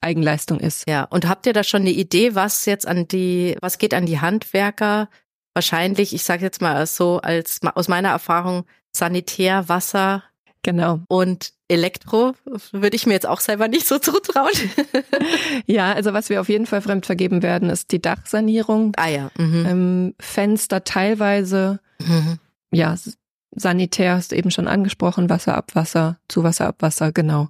Eigenleistung 0.00 0.60
ist. 0.60 0.88
Ja, 0.88 1.04
und 1.04 1.26
habt 1.26 1.46
ihr 1.46 1.52
da 1.52 1.64
schon 1.64 1.80
eine 1.80 1.90
Idee, 1.90 2.34
was 2.34 2.66
jetzt 2.66 2.86
an 2.86 3.08
die, 3.08 3.56
was 3.60 3.78
geht 3.78 3.94
an 3.94 4.06
die 4.06 4.20
Handwerker? 4.20 5.08
Wahrscheinlich, 5.54 6.14
ich 6.14 6.24
sage 6.24 6.42
jetzt 6.42 6.60
mal 6.60 6.86
so 6.86 7.20
als 7.20 7.60
aus 7.74 7.88
meiner 7.88 8.10
Erfahrung 8.10 8.64
Sanitär, 8.92 9.68
Wasser, 9.68 10.22
Genau. 10.64 11.00
Und 11.08 11.52
Elektro 11.68 12.34
würde 12.72 12.96
ich 12.96 13.06
mir 13.06 13.12
jetzt 13.12 13.26
auch 13.26 13.40
selber 13.40 13.68
nicht 13.68 13.86
so 13.86 13.98
zutrauen. 14.00 14.50
ja, 15.66 15.92
also 15.92 16.12
was 16.12 16.30
wir 16.30 16.40
auf 16.40 16.48
jeden 16.48 16.66
Fall 16.66 16.80
fremd 16.80 17.06
vergeben 17.06 17.42
werden, 17.42 17.70
ist 17.70 17.92
die 17.92 18.02
Dachsanierung. 18.02 18.92
Ah 18.96 19.08
ja. 19.08 19.30
Mhm. 19.36 19.66
Ähm, 19.66 20.14
Fenster 20.18 20.82
teilweise. 20.82 21.80
Mhm. 22.00 22.38
Ja, 22.72 22.96
Sanitär 23.52 24.14
hast 24.16 24.32
du 24.32 24.36
eben 24.36 24.50
schon 24.50 24.66
angesprochen, 24.66 25.30
Wasserabwasser, 25.30 26.18
Zuwasserabwasser, 26.28 27.12
genau. 27.12 27.48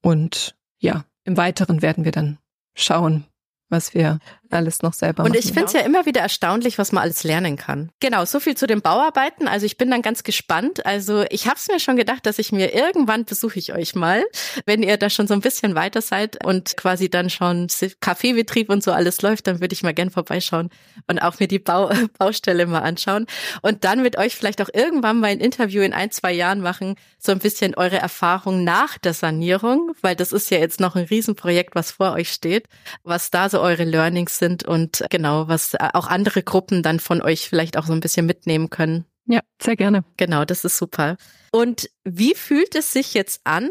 Und 0.00 0.56
ja, 0.78 1.04
im 1.24 1.36
Weiteren 1.36 1.82
werden 1.82 2.04
wir 2.04 2.12
dann 2.12 2.38
schauen, 2.74 3.24
was 3.68 3.94
wir 3.94 4.18
alles 4.50 4.82
noch 4.82 4.92
selber 4.92 5.24
Und 5.24 5.30
machen. 5.30 5.40
ich 5.40 5.52
finde 5.52 5.64
es 5.64 5.72
ja 5.72 5.80
immer 5.80 6.06
wieder 6.06 6.20
erstaunlich, 6.20 6.78
was 6.78 6.92
man 6.92 7.02
alles 7.02 7.24
lernen 7.24 7.56
kann. 7.56 7.90
Genau, 8.00 8.24
so 8.24 8.40
viel 8.40 8.56
zu 8.56 8.66
den 8.66 8.80
Bauarbeiten. 8.80 9.48
Also 9.48 9.66
ich 9.66 9.76
bin 9.76 9.90
dann 9.90 10.02
ganz 10.02 10.22
gespannt. 10.22 10.84
Also 10.86 11.24
ich 11.30 11.46
habe 11.46 11.56
es 11.56 11.68
mir 11.68 11.80
schon 11.80 11.96
gedacht, 11.96 12.26
dass 12.26 12.38
ich 12.38 12.52
mir 12.52 12.74
irgendwann 12.74 13.24
besuche 13.24 13.58
ich 13.58 13.74
euch 13.74 13.94
mal, 13.94 14.24
wenn 14.66 14.82
ihr 14.82 14.96
da 14.96 15.10
schon 15.10 15.26
so 15.26 15.34
ein 15.34 15.40
bisschen 15.40 15.74
weiter 15.74 16.02
seid 16.02 16.44
und 16.44 16.76
quasi 16.76 17.08
dann 17.08 17.30
schon 17.30 17.68
Kaffeebetrieb 18.00 18.70
und 18.70 18.82
so 18.82 18.92
alles 18.92 19.22
läuft, 19.22 19.46
dann 19.46 19.60
würde 19.60 19.72
ich 19.72 19.82
mal 19.82 19.94
gern 19.94 20.10
vorbeischauen 20.10 20.70
und 21.06 21.18
auch 21.18 21.38
mir 21.40 21.48
die 21.48 21.58
Bau 21.58 21.90
Baustelle 22.18 22.66
mal 22.66 22.80
anschauen 22.80 23.26
und 23.62 23.84
dann 23.84 24.02
mit 24.02 24.16
euch 24.16 24.36
vielleicht 24.36 24.62
auch 24.62 24.70
irgendwann 24.72 25.20
mal 25.20 25.28
ein 25.28 25.40
Interview 25.40 25.82
in 25.82 25.92
ein, 25.92 26.10
zwei 26.10 26.32
Jahren 26.32 26.60
machen, 26.60 26.96
so 27.18 27.32
ein 27.32 27.38
bisschen 27.38 27.74
eure 27.74 27.98
Erfahrung 27.98 28.64
nach 28.64 28.98
der 28.98 29.14
Sanierung, 29.14 29.92
weil 30.00 30.16
das 30.16 30.32
ist 30.32 30.50
ja 30.50 30.58
jetzt 30.58 30.80
noch 30.80 30.96
ein 30.96 31.04
Riesenprojekt, 31.04 31.74
was 31.74 31.92
vor 31.92 32.12
euch 32.12 32.32
steht, 32.32 32.68
was 33.02 33.30
da 33.30 33.48
so 33.48 33.60
eure 33.60 33.84
Learnings 33.84 34.37
sind 34.38 34.64
und 34.64 35.04
genau, 35.10 35.48
was 35.48 35.74
auch 35.74 36.06
andere 36.06 36.42
Gruppen 36.42 36.82
dann 36.82 37.00
von 37.00 37.22
euch 37.22 37.48
vielleicht 37.48 37.76
auch 37.76 37.86
so 37.86 37.92
ein 37.92 38.00
bisschen 38.00 38.26
mitnehmen 38.26 38.70
können. 38.70 39.04
Ja, 39.26 39.40
sehr 39.62 39.76
gerne. 39.76 40.04
Genau, 40.16 40.44
das 40.44 40.64
ist 40.64 40.78
super. 40.78 41.16
Und 41.52 41.90
wie 42.04 42.34
fühlt 42.34 42.74
es 42.74 42.92
sich 42.92 43.14
jetzt 43.14 43.42
an, 43.44 43.68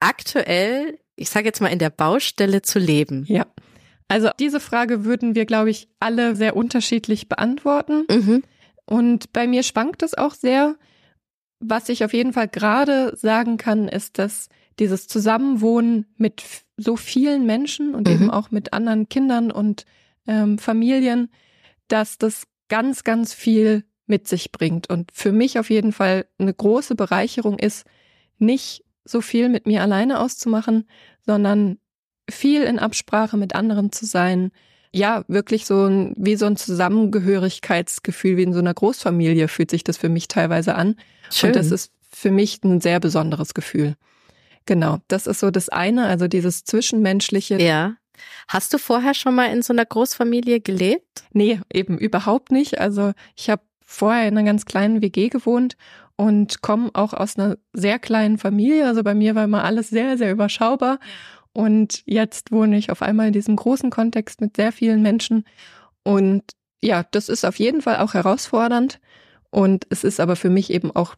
aktuell, 0.00 0.98
ich 1.16 1.28
sage 1.28 1.46
jetzt 1.46 1.60
mal, 1.60 1.68
in 1.68 1.78
der 1.78 1.90
Baustelle 1.90 2.62
zu 2.62 2.78
leben? 2.78 3.24
Ja. 3.28 3.46
Also 4.08 4.30
diese 4.38 4.60
Frage 4.60 5.04
würden 5.04 5.34
wir, 5.34 5.44
glaube 5.44 5.70
ich, 5.70 5.88
alle 6.00 6.36
sehr 6.36 6.56
unterschiedlich 6.56 7.28
beantworten. 7.28 8.04
Mhm. 8.10 8.42
Und 8.86 9.32
bei 9.32 9.46
mir 9.46 9.62
schwankt 9.62 10.02
es 10.02 10.14
auch 10.14 10.34
sehr. 10.34 10.76
Was 11.60 11.88
ich 11.88 12.04
auf 12.04 12.12
jeden 12.12 12.32
Fall 12.32 12.48
gerade 12.48 13.16
sagen 13.16 13.56
kann, 13.56 13.88
ist, 13.88 14.18
dass 14.18 14.48
dieses 14.78 15.06
Zusammenwohnen 15.06 16.06
mit 16.16 16.42
so 16.76 16.96
vielen 16.96 17.46
Menschen 17.46 17.94
und 17.94 18.08
mhm. 18.08 18.14
eben 18.14 18.30
auch 18.30 18.50
mit 18.50 18.72
anderen 18.72 19.08
Kindern 19.08 19.50
und 19.50 19.84
ähm, 20.26 20.58
Familien, 20.58 21.30
dass 21.88 22.18
das 22.18 22.44
ganz, 22.68 23.04
ganz 23.04 23.34
viel 23.34 23.84
mit 24.06 24.28
sich 24.28 24.52
bringt. 24.52 24.90
Und 24.90 25.10
für 25.12 25.32
mich 25.32 25.58
auf 25.58 25.70
jeden 25.70 25.92
Fall 25.92 26.26
eine 26.38 26.52
große 26.52 26.94
Bereicherung 26.94 27.58
ist, 27.58 27.84
nicht 28.38 28.84
so 29.04 29.20
viel 29.20 29.48
mit 29.48 29.66
mir 29.66 29.82
alleine 29.82 30.20
auszumachen, 30.20 30.88
sondern 31.24 31.78
viel 32.28 32.62
in 32.62 32.78
Absprache 32.78 33.36
mit 33.36 33.54
anderen 33.54 33.92
zu 33.92 34.06
sein. 34.06 34.50
Ja, 34.92 35.24
wirklich 35.28 35.66
so 35.66 35.86
ein, 35.86 36.14
wie 36.16 36.36
so 36.36 36.46
ein 36.46 36.56
Zusammengehörigkeitsgefühl, 36.56 38.36
wie 38.36 38.44
in 38.44 38.52
so 38.52 38.60
einer 38.60 38.74
Großfamilie 38.74 39.48
fühlt 39.48 39.70
sich 39.70 39.84
das 39.84 39.96
für 39.96 40.08
mich 40.08 40.28
teilweise 40.28 40.74
an. 40.74 40.96
Schön. 41.30 41.50
Und 41.50 41.56
das 41.56 41.70
ist 41.70 41.92
für 42.10 42.30
mich 42.30 42.62
ein 42.62 42.80
sehr 42.80 43.00
besonderes 43.00 43.54
Gefühl. 43.54 43.96
Genau, 44.66 44.98
das 45.08 45.26
ist 45.26 45.40
so 45.40 45.50
das 45.50 45.68
eine, 45.68 46.06
also 46.06 46.28
dieses 46.28 46.64
Zwischenmenschliche. 46.64 47.60
Ja. 47.60 47.96
Hast 48.48 48.72
du 48.72 48.78
vorher 48.78 49.14
schon 49.14 49.34
mal 49.34 49.46
in 49.46 49.62
so 49.62 49.72
einer 49.72 49.84
Großfamilie 49.84 50.60
gelebt? 50.60 51.24
Nee, 51.32 51.60
eben 51.72 51.98
überhaupt 51.98 52.52
nicht. 52.52 52.80
Also 52.80 53.12
ich 53.36 53.50
habe 53.50 53.62
vorher 53.80 54.28
in 54.28 54.36
einer 54.36 54.46
ganz 54.46 54.64
kleinen 54.66 55.02
WG 55.02 55.28
gewohnt 55.28 55.76
und 56.16 56.62
komme 56.62 56.90
auch 56.94 57.12
aus 57.12 57.38
einer 57.38 57.56
sehr 57.72 57.98
kleinen 57.98 58.38
Familie. 58.38 58.86
Also 58.86 59.02
bei 59.02 59.14
mir 59.14 59.34
war 59.34 59.44
immer 59.44 59.64
alles 59.64 59.90
sehr, 59.90 60.16
sehr 60.16 60.32
überschaubar. 60.32 60.98
Und 61.52 62.02
jetzt 62.06 62.50
wohne 62.50 62.76
ich 62.76 62.90
auf 62.90 63.02
einmal 63.02 63.28
in 63.28 63.32
diesem 63.32 63.56
großen 63.56 63.90
Kontext 63.90 64.40
mit 64.40 64.56
sehr 64.56 64.72
vielen 64.72 65.02
Menschen. 65.02 65.44
Und 66.02 66.42
ja, 66.82 67.04
das 67.10 67.28
ist 67.28 67.44
auf 67.44 67.58
jeden 67.58 67.80
Fall 67.80 67.98
auch 67.98 68.14
herausfordernd. 68.14 69.00
Und 69.50 69.86
es 69.90 70.02
ist 70.02 70.20
aber 70.20 70.36
für 70.36 70.50
mich 70.50 70.72
eben 70.72 70.90
auch 70.90 71.14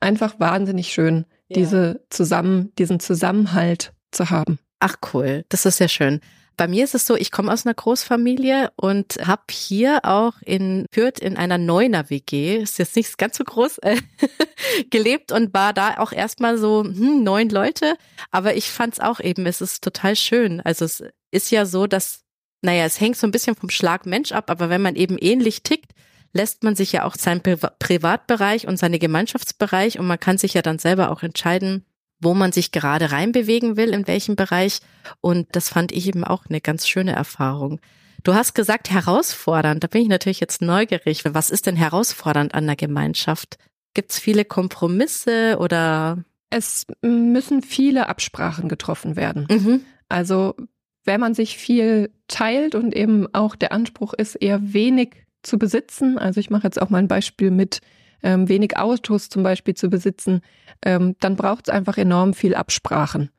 einfach 0.00 0.38
wahnsinnig 0.38 0.92
schön, 0.92 1.26
ja. 1.48 1.54
diese 1.54 2.04
zusammen, 2.08 2.72
diesen 2.78 3.00
Zusammenhalt 3.00 3.92
zu 4.12 4.30
haben. 4.30 4.58
Ach 4.78 4.96
cool, 5.12 5.44
das 5.48 5.66
ist 5.66 5.76
sehr 5.76 5.88
schön. 5.88 6.20
Bei 6.56 6.68
mir 6.68 6.84
ist 6.84 6.94
es 6.94 7.06
so, 7.06 7.16
ich 7.16 7.30
komme 7.30 7.52
aus 7.52 7.64
einer 7.64 7.74
Großfamilie 7.74 8.70
und 8.76 9.26
habe 9.26 9.42
hier 9.50 10.04
auch 10.04 10.34
in 10.44 10.86
Fürth 10.92 11.18
in 11.18 11.36
einer 11.36 11.58
Neuner 11.58 12.10
WG, 12.10 12.58
ist 12.58 12.78
jetzt 12.78 12.96
nicht 12.96 13.16
ganz 13.16 13.36
so 13.38 13.44
groß, 13.44 13.78
äh, 13.78 13.96
gelebt 14.90 15.32
und 15.32 15.54
war 15.54 15.72
da 15.72 15.98
auch 15.98 16.12
erstmal 16.12 16.58
so 16.58 16.84
hm, 16.84 17.22
neun 17.22 17.48
Leute. 17.48 17.96
Aber 18.30 18.56
ich 18.56 18.70
fand 18.70 18.94
es 18.94 19.00
auch 19.00 19.20
eben, 19.20 19.46
es 19.46 19.60
ist 19.60 19.82
total 19.82 20.16
schön. 20.16 20.60
Also 20.60 20.84
es 20.84 21.02
ist 21.30 21.50
ja 21.50 21.64
so, 21.64 21.86
dass, 21.86 22.24
naja, 22.62 22.84
es 22.84 23.00
hängt 23.00 23.16
so 23.16 23.26
ein 23.26 23.32
bisschen 23.32 23.56
vom 23.56 23.70
Schlag 23.70 24.04
Mensch 24.04 24.32
ab, 24.32 24.50
aber 24.50 24.68
wenn 24.68 24.82
man 24.82 24.96
eben 24.96 25.16
ähnlich 25.18 25.62
tickt, 25.62 25.92
lässt 26.32 26.62
man 26.62 26.76
sich 26.76 26.92
ja 26.92 27.04
auch 27.04 27.16
seinen 27.16 27.42
Pri 27.42 27.56
Privatbereich 27.78 28.66
und 28.66 28.78
seine 28.78 28.98
Gemeinschaftsbereich 28.98 29.98
und 29.98 30.06
man 30.06 30.20
kann 30.20 30.38
sich 30.38 30.54
ja 30.54 30.62
dann 30.62 30.78
selber 30.78 31.10
auch 31.10 31.22
entscheiden, 31.22 31.84
wo 32.20 32.34
man 32.34 32.52
sich 32.52 32.70
gerade 32.70 33.12
reinbewegen 33.12 33.76
will, 33.76 33.90
in 33.90 34.06
welchem 34.06 34.36
Bereich. 34.36 34.80
Und 35.20 35.48
das 35.52 35.68
fand 35.68 35.92
ich 35.92 36.06
eben 36.06 36.24
auch 36.24 36.44
eine 36.48 36.60
ganz 36.60 36.86
schöne 36.86 37.12
Erfahrung. 37.12 37.80
Du 38.22 38.34
hast 38.34 38.54
gesagt, 38.54 38.90
herausfordernd. 38.90 39.82
Da 39.82 39.88
bin 39.88 40.02
ich 40.02 40.08
natürlich 40.08 40.40
jetzt 40.40 40.60
neugierig. 40.60 41.24
Was 41.24 41.50
ist 41.50 41.66
denn 41.66 41.76
herausfordernd 41.76 42.54
an 42.54 42.66
der 42.66 42.76
Gemeinschaft? 42.76 43.58
Gibt 43.94 44.12
es 44.12 44.18
viele 44.18 44.44
Kompromisse 44.44 45.56
oder? 45.58 46.22
Es 46.50 46.86
müssen 47.00 47.62
viele 47.62 48.08
Absprachen 48.08 48.68
getroffen 48.68 49.16
werden. 49.16 49.46
Mhm. 49.50 49.80
Also 50.08 50.54
wenn 51.04 51.20
man 51.20 51.34
sich 51.34 51.56
viel 51.56 52.10
teilt 52.28 52.74
und 52.74 52.94
eben 52.94 53.32
auch 53.32 53.56
der 53.56 53.72
Anspruch 53.72 54.12
ist, 54.12 54.34
eher 54.34 54.72
wenig 54.72 55.24
zu 55.42 55.58
besitzen. 55.58 56.18
Also 56.18 56.40
ich 56.40 56.50
mache 56.50 56.64
jetzt 56.64 56.80
auch 56.80 56.90
mal 56.90 56.98
ein 56.98 57.08
Beispiel 57.08 57.50
mit 57.50 57.80
ähm, 58.22 58.48
wenig 58.48 58.76
Autos 58.76 59.28
zum 59.28 59.42
Beispiel 59.42 59.74
zu 59.74 59.88
besitzen, 59.88 60.40
ähm, 60.84 61.16
dann 61.20 61.36
braucht 61.36 61.68
es 61.68 61.74
einfach 61.74 61.98
enorm 61.98 62.34
viel 62.34 62.54
Absprachen. 62.54 63.30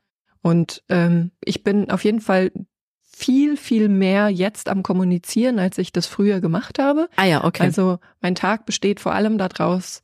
Und 0.41 0.84
ähm, 0.89 1.32
ich 1.43 1.63
bin 1.63 1.91
auf 1.91 2.03
jeden 2.03 2.21
Fall 2.21 2.51
viel, 3.01 3.57
viel 3.57 3.89
mehr 3.89 4.29
jetzt 4.29 4.69
am 4.69 4.82
Kommunizieren, 4.82 5.59
als 5.59 5.77
ich 5.77 5.91
das 5.91 6.07
früher 6.07 6.39
gemacht 6.41 6.79
habe. 6.79 7.09
Ah 7.15 7.25
ja, 7.25 7.43
okay. 7.43 7.63
Also 7.63 7.99
mein 8.21 8.36
Tag 8.36 8.65
besteht 8.65 8.99
vor 8.99 9.13
allem 9.13 9.38
daraus, 9.38 10.01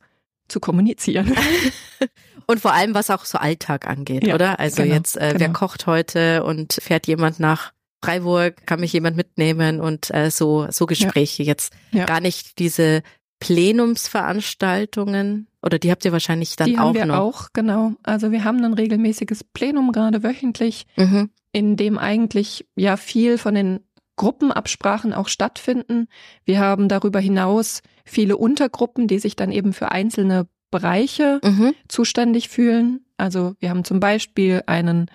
zu 0.48 0.60
kommunizieren. 0.60 1.36
und 2.46 2.60
vor 2.60 2.72
allem, 2.72 2.94
was 2.94 3.10
auch 3.10 3.24
so 3.24 3.38
Alltag 3.38 3.86
angeht, 3.86 4.26
ja, 4.26 4.34
oder? 4.34 4.58
Also 4.58 4.82
genau, 4.82 4.94
jetzt, 4.94 5.16
äh, 5.16 5.28
genau. 5.28 5.40
wer 5.40 5.52
kocht 5.52 5.86
heute 5.86 6.44
und 6.44 6.74
fährt 6.74 7.06
jemand 7.06 7.38
nach 7.38 7.72
Freiburg, 8.02 8.66
kann 8.66 8.80
mich 8.80 8.92
jemand 8.92 9.16
mitnehmen 9.16 9.80
und 9.80 10.14
äh, 10.14 10.30
so, 10.30 10.66
so 10.70 10.86
Gespräche 10.86 11.42
ja. 11.42 11.48
jetzt. 11.48 11.72
Ja. 11.90 12.04
Gar 12.06 12.20
nicht 12.20 12.58
diese 12.58 13.02
Plenumsveranstaltungen 13.40 15.48
oder 15.62 15.78
die 15.78 15.90
habt 15.90 16.04
ihr 16.04 16.12
wahrscheinlich 16.12 16.56
dann 16.56 16.68
die 16.68 16.78
auch 16.78 16.88
haben 16.88 16.94
wir 16.94 17.06
noch? 17.06 17.16
auch, 17.16 17.48
genau. 17.52 17.92
Also 18.02 18.32
wir 18.32 18.44
haben 18.44 18.64
ein 18.64 18.74
regelmäßiges 18.74 19.44
Plenum 19.44 19.92
gerade 19.92 20.22
wöchentlich, 20.22 20.86
mhm. 20.96 21.30
in 21.52 21.76
dem 21.76 21.98
eigentlich 21.98 22.66
ja 22.76 22.96
viel 22.96 23.38
von 23.38 23.54
den 23.54 23.80
Gruppenabsprachen 24.16 25.14
auch 25.14 25.28
stattfinden. 25.28 26.08
Wir 26.44 26.58
haben 26.58 26.88
darüber 26.88 27.20
hinaus 27.20 27.82
viele 28.04 28.36
Untergruppen, 28.36 29.06
die 29.06 29.18
sich 29.18 29.36
dann 29.36 29.52
eben 29.52 29.72
für 29.72 29.92
einzelne 29.92 30.48
Bereiche 30.70 31.40
mhm. 31.42 31.74
zuständig 31.88 32.48
fühlen. 32.48 33.04
Also 33.16 33.54
wir 33.60 33.70
haben 33.70 33.84
zum 33.84 34.00
Beispiel 34.00 34.62
einen 34.66 35.10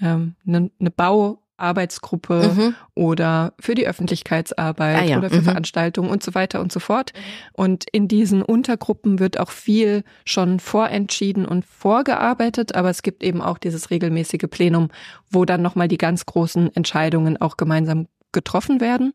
ähm, 0.00 0.34
eine, 0.46 0.70
eine 0.78 0.90
Bau 0.90 1.42
Arbeitsgruppe 1.56 2.52
mhm. 2.54 2.74
oder 2.94 3.54
für 3.58 3.74
die 3.74 3.86
Öffentlichkeitsarbeit 3.86 5.02
ah, 5.02 5.04
ja. 5.04 5.18
oder 5.18 5.30
für 5.30 5.40
mhm. 5.40 5.44
Veranstaltungen 5.44 6.10
und 6.10 6.22
so 6.22 6.34
weiter 6.34 6.60
und 6.60 6.72
so 6.72 6.80
fort. 6.80 7.12
Und 7.52 7.84
in 7.92 8.08
diesen 8.08 8.42
Untergruppen 8.42 9.18
wird 9.18 9.38
auch 9.38 9.50
viel 9.50 10.04
schon 10.24 10.60
vorentschieden 10.60 11.46
und 11.46 11.64
vorgearbeitet, 11.64 12.74
aber 12.74 12.90
es 12.90 13.02
gibt 13.02 13.22
eben 13.22 13.40
auch 13.40 13.58
dieses 13.58 13.90
regelmäßige 13.90 14.48
Plenum, 14.50 14.88
wo 15.30 15.44
dann 15.44 15.62
nochmal 15.62 15.88
die 15.88 15.98
ganz 15.98 16.26
großen 16.26 16.74
Entscheidungen 16.74 17.36
auch 17.40 17.56
gemeinsam 17.56 18.06
getroffen 18.32 18.80
werden. 18.80 19.12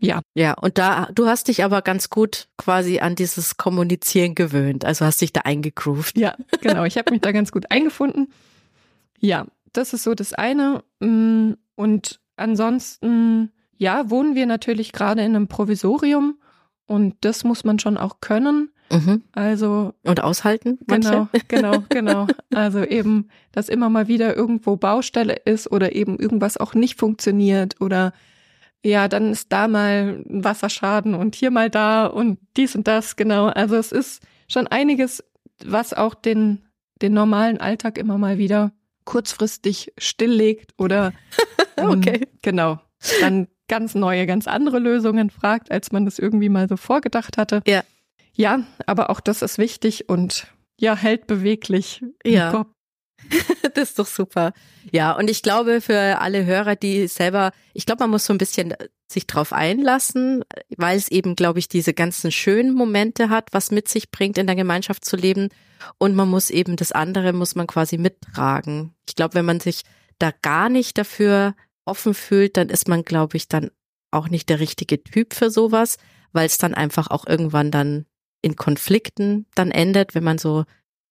Ja. 0.00 0.20
Ja, 0.34 0.54
und 0.54 0.78
da, 0.78 1.08
du 1.12 1.26
hast 1.26 1.48
dich 1.48 1.64
aber 1.64 1.82
ganz 1.82 2.10
gut 2.10 2.48
quasi 2.56 3.00
an 3.00 3.16
dieses 3.16 3.56
Kommunizieren 3.56 4.34
gewöhnt. 4.34 4.84
Also 4.84 5.04
hast 5.04 5.20
dich 5.20 5.32
da 5.32 5.40
eingegroovt. 5.42 6.16
Ja, 6.16 6.36
genau. 6.60 6.84
Ich 6.84 6.96
habe 6.96 7.10
mich 7.10 7.20
da 7.20 7.32
ganz 7.32 7.50
gut 7.50 7.66
eingefunden. 7.70 8.32
Ja, 9.20 9.46
das 9.72 9.92
ist 9.92 10.04
so 10.04 10.14
das 10.14 10.32
eine. 10.32 10.82
Mm, 11.00 11.52
und 11.74 12.20
ansonsten, 12.36 13.52
ja, 13.76 14.10
wohnen 14.10 14.34
wir 14.34 14.46
natürlich 14.46 14.92
gerade 14.92 15.22
in 15.22 15.34
einem 15.34 15.48
Provisorium 15.48 16.38
und 16.86 17.16
das 17.20 17.44
muss 17.44 17.64
man 17.64 17.78
schon 17.78 17.96
auch 17.96 18.20
können. 18.20 18.70
Mhm. 18.90 19.22
Also. 19.32 19.92
Und 20.04 20.22
aushalten? 20.22 20.78
Manche? 20.86 21.28
Genau, 21.48 21.82
genau, 21.84 21.84
genau. 21.88 22.26
Also 22.54 22.82
eben, 22.82 23.28
dass 23.52 23.68
immer 23.68 23.90
mal 23.90 24.08
wieder 24.08 24.34
irgendwo 24.34 24.76
Baustelle 24.76 25.34
ist 25.44 25.70
oder 25.70 25.94
eben 25.94 26.18
irgendwas 26.18 26.56
auch 26.56 26.74
nicht 26.74 26.98
funktioniert 26.98 27.80
oder 27.80 28.12
ja, 28.84 29.08
dann 29.08 29.32
ist 29.32 29.52
da 29.52 29.68
mal 29.68 30.22
ein 30.28 30.44
Wasserschaden 30.44 31.14
und 31.14 31.34
hier 31.34 31.50
mal 31.50 31.68
da 31.68 32.06
und 32.06 32.38
dies 32.56 32.76
und 32.76 32.86
das, 32.86 33.16
genau. 33.16 33.46
Also 33.46 33.76
es 33.76 33.92
ist 33.92 34.22
schon 34.48 34.66
einiges, 34.68 35.24
was 35.64 35.92
auch 35.92 36.14
den, 36.14 36.64
den 37.02 37.12
normalen 37.12 37.58
Alltag 37.58 37.98
immer 37.98 38.18
mal 38.18 38.38
wieder 38.38 38.72
kurzfristig 39.08 39.94
stilllegt 39.96 40.74
oder 40.76 41.14
ähm, 41.78 41.88
okay. 41.88 42.28
genau, 42.42 42.78
dann 43.22 43.48
ganz 43.66 43.94
neue, 43.94 44.26
ganz 44.26 44.46
andere 44.46 44.78
Lösungen 44.78 45.30
fragt, 45.30 45.70
als 45.70 45.92
man 45.92 46.04
das 46.04 46.18
irgendwie 46.18 46.50
mal 46.50 46.68
so 46.68 46.76
vorgedacht 46.76 47.38
hatte. 47.38 47.62
Ja. 47.66 47.84
Ja, 48.34 48.64
aber 48.86 49.08
auch 49.08 49.20
das 49.20 49.40
ist 49.40 49.56
wichtig 49.56 50.10
und 50.10 50.46
ja, 50.78 50.94
hält 50.94 51.26
beweglich. 51.26 52.04
Ja. 52.22 52.66
das 53.74 53.88
ist 53.88 53.98
doch 53.98 54.06
super. 54.06 54.52
Ja, 54.92 55.12
und 55.12 55.30
ich 55.30 55.42
glaube 55.42 55.80
für 55.80 56.20
alle 56.20 56.44
Hörer, 56.44 56.76
die 56.76 57.08
selber, 57.08 57.52
ich 57.72 57.86
glaube, 57.86 58.04
man 58.04 58.10
muss 58.10 58.26
so 58.26 58.34
ein 58.34 58.38
bisschen 58.38 58.74
sich 59.10 59.26
drauf 59.26 59.54
einlassen, 59.54 60.44
weil 60.76 60.98
es 60.98 61.10
eben, 61.10 61.34
glaube 61.34 61.60
ich, 61.60 61.68
diese 61.68 61.94
ganzen 61.94 62.30
schönen 62.30 62.74
Momente 62.74 63.30
hat, 63.30 63.48
was 63.52 63.70
mit 63.70 63.88
sich 63.88 64.10
bringt, 64.10 64.36
in 64.36 64.46
der 64.46 64.54
Gemeinschaft 64.54 65.06
zu 65.06 65.16
leben. 65.16 65.48
Und 65.98 66.14
man 66.14 66.28
muss 66.28 66.50
eben 66.50 66.76
das 66.76 66.92
andere, 66.92 67.32
muss 67.32 67.54
man 67.54 67.66
quasi 67.66 67.98
mittragen. 67.98 68.94
Ich 69.08 69.14
glaube, 69.14 69.34
wenn 69.34 69.44
man 69.44 69.60
sich 69.60 69.82
da 70.18 70.30
gar 70.42 70.68
nicht 70.68 70.98
dafür 70.98 71.54
offen 71.84 72.14
fühlt, 72.14 72.56
dann 72.56 72.68
ist 72.68 72.88
man, 72.88 73.02
glaube 73.02 73.36
ich, 73.36 73.48
dann 73.48 73.70
auch 74.10 74.28
nicht 74.28 74.48
der 74.48 74.60
richtige 74.60 75.02
Typ 75.02 75.34
für 75.34 75.50
sowas, 75.50 75.96
weil 76.32 76.46
es 76.46 76.58
dann 76.58 76.74
einfach 76.74 77.08
auch 77.10 77.26
irgendwann 77.26 77.70
dann 77.70 78.06
in 78.42 78.56
Konflikten 78.56 79.46
dann 79.54 79.70
endet, 79.70 80.14
wenn 80.14 80.24
man 80.24 80.38
so 80.38 80.64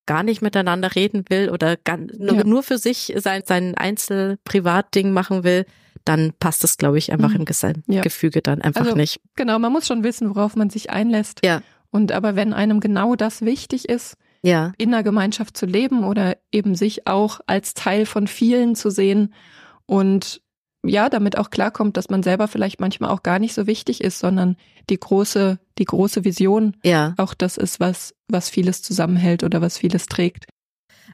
gar 0.06 0.24
nicht 0.24 0.42
miteinander 0.42 0.96
reden 0.96 1.26
will 1.30 1.50
oder 1.50 1.76
ganz, 1.76 2.14
ja. 2.18 2.44
nur 2.44 2.64
für 2.64 2.78
sich 2.78 3.14
sein, 3.18 3.44
sein 3.46 3.76
Einzel-Privatding 3.76 5.12
machen 5.12 5.44
will, 5.44 5.66
dann 6.06 6.32
passt 6.40 6.64
es, 6.64 6.78
glaube 6.78 6.98
ich, 6.98 7.12
einfach 7.12 7.32
mhm. 7.32 7.38
im 7.38 7.46
Gesamtgefüge 7.46 8.38
ja. 8.38 8.42
dann 8.42 8.62
einfach 8.62 8.86
also, 8.86 8.96
nicht. 8.96 9.20
Genau, 9.36 9.60
man 9.60 9.74
muss 9.74 9.86
schon 9.86 10.04
wissen, 10.04 10.34
worauf 10.34 10.56
man 10.56 10.70
sich 10.70 10.90
einlässt. 10.90 11.42
Ja. 11.44 11.62
Und 11.92 12.14
aber 12.14 12.36
wenn 12.36 12.54
einem 12.54 12.80
genau 12.80 13.16
das 13.16 13.42
wichtig 13.42 13.90
ist, 13.90 14.16
ja. 14.42 14.74
in 14.78 14.92
der 14.92 15.04
Gemeinschaft 15.04 15.58
zu 15.58 15.66
leben 15.66 16.04
oder 16.04 16.38
eben 16.52 16.76
sich 16.76 17.08
auch 17.08 17.40
als 17.48 17.74
Teil 17.74 18.06
von 18.06 18.28
vielen 18.28 18.76
zu 18.76 18.90
sehen 18.90 19.34
und 19.86 20.42
ja, 20.86 21.10
damit 21.10 21.38
auch 21.38 21.50
klarkommt, 21.50 21.98
dass 21.98 22.10
man 22.10 22.24
selber 22.24 22.48
vielleicht 22.48 22.80
manchmal 22.80 23.10
auch 23.10 23.24
gar 23.24 23.40
nicht 23.40 23.54
so 23.54 23.68
wichtig 23.68 24.02
ist, 24.02 24.20
sondern 24.20 24.58
die 24.90 25.00
große, 25.00 25.60
die 25.78 25.86
große 25.86 26.24
Vision 26.24 26.78
ja. 26.84 27.14
auch 27.18 27.34
das 27.34 27.58
ist, 27.58 27.80
was, 27.80 28.16
was 28.28 28.50
vieles 28.50 28.82
zusammenhält 28.82 29.44
oder 29.44 29.62
was 29.62 29.78
vieles 29.78 30.06
trägt. 30.06 30.46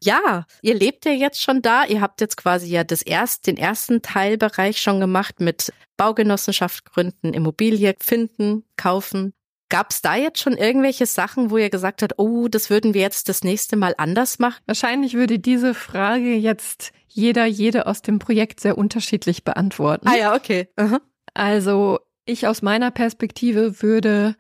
Ja, 0.02 0.46
ihr 0.62 0.76
lebt 0.76 1.06
ja 1.06 1.12
jetzt 1.12 1.42
schon 1.42 1.62
da. 1.62 1.86
Ihr 1.86 2.02
habt 2.02 2.20
jetzt 2.20 2.36
quasi 2.36 2.68
ja 2.68 2.84
das 2.84 3.02
erst, 3.02 3.48
den 3.48 3.58
ersten 3.58 4.02
Teilbereich 4.02 4.82
schon 4.82 5.00
gemacht 5.00 5.40
mit 5.40 5.72
Baugenossenschaft 5.98 6.86
gründen, 6.86 7.34
Immobilie 7.34 7.96
finden, 8.00 8.66
kaufen. 8.76 9.34
Gab 9.74 9.90
es 9.90 10.04
da 10.04 10.16
jetzt 10.16 10.40
schon 10.40 10.56
irgendwelche 10.56 11.08
Sachen, 11.08 11.50
wo 11.50 11.58
ihr 11.58 11.72
gesagt 11.72 12.04
habt, 12.04 12.20
oh, 12.20 12.48
das 12.48 12.70
würden 12.70 12.94
wir 12.94 13.02
jetzt 13.02 13.28
das 13.28 13.44
nächste 13.44 13.76
Mal 13.76 13.96
anders 13.98 14.38
machen? 14.38 14.62
Wahrscheinlich 14.68 15.16
würde 15.16 15.40
diese 15.40 15.74
Frage 15.74 16.36
jetzt 16.36 16.92
jeder, 17.08 17.48
jede 17.48 17.88
aus 17.88 18.04
dem 18.04 18.20
Projekt 18.20 18.60
sehr 18.60 18.78
unterschiedlich 18.78 19.44
beantworten. 19.44 20.08
Ah 20.08 20.16
ja, 20.16 20.36
okay. 20.36 20.68
Aha. 20.76 21.02
Also 21.34 21.98
ich 22.26 22.46
aus 22.46 22.62
meiner 22.62 22.92
Perspektive 22.92 23.82
würde 23.82 24.36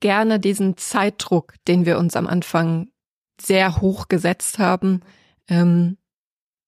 gerne 0.00 0.40
diesen 0.40 0.78
Zeitdruck, 0.78 1.56
den 1.68 1.84
wir 1.84 1.98
uns 1.98 2.16
am 2.16 2.26
Anfang 2.26 2.88
sehr 3.38 3.82
hoch 3.82 4.08
gesetzt 4.08 4.58
haben, 4.58 5.02
ähm, 5.48 5.98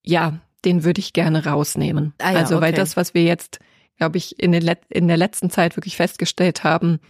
ja, 0.03 0.39
den 0.67 0.85
würde 0.85 1.01
ich 1.01 1.15
gerne 1.15 1.47
rausnehmen. 1.47 2.13
Ah 2.19 2.33
ja, 2.33 2.39
also, 2.41 2.57
okay. 2.57 2.65
weil 2.67 2.73
das, 2.75 2.95
was 2.95 3.15
wir 3.15 3.25
jetzt, 3.25 3.59
glaube 3.97 4.19
ich, 4.19 4.39
in, 4.39 4.53
in 4.53 5.09
der 5.09 5.17
letzten 5.17 5.49
Zeit 5.49 5.79
wirklich 5.79 5.97
festgestellt 5.97 6.63
haben, 6.63 7.01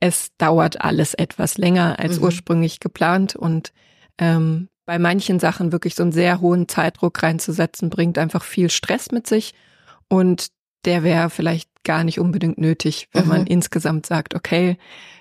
es 0.00 0.30
dauert 0.38 0.80
alles 0.80 1.14
etwas 1.14 1.58
länger 1.58 1.98
als 1.98 2.18
mhm. 2.18 2.24
ursprünglich 2.24 2.80
geplant 2.80 3.36
und 3.36 3.72
ähm, 4.18 4.68
bei 4.86 4.98
manchen 4.98 5.38
Sachen 5.38 5.72
wirklich 5.72 5.94
so 5.94 6.02
einen 6.02 6.12
sehr 6.12 6.40
hohen 6.40 6.66
Zeitdruck 6.66 7.22
reinzusetzen, 7.22 7.90
bringt 7.90 8.18
einfach 8.18 8.42
viel 8.42 8.70
Stress 8.70 9.12
mit 9.12 9.26
sich 9.26 9.54
und 10.08 10.48
der 10.84 11.02
wäre 11.02 11.30
vielleicht 11.30 11.70
gar 11.84 12.02
nicht 12.02 12.18
unbedingt 12.18 12.58
nötig, 12.58 13.08
wenn 13.12 13.24
mhm. 13.24 13.28
man 13.28 13.46
insgesamt 13.46 14.06
sagt, 14.06 14.34
okay, 14.34 14.78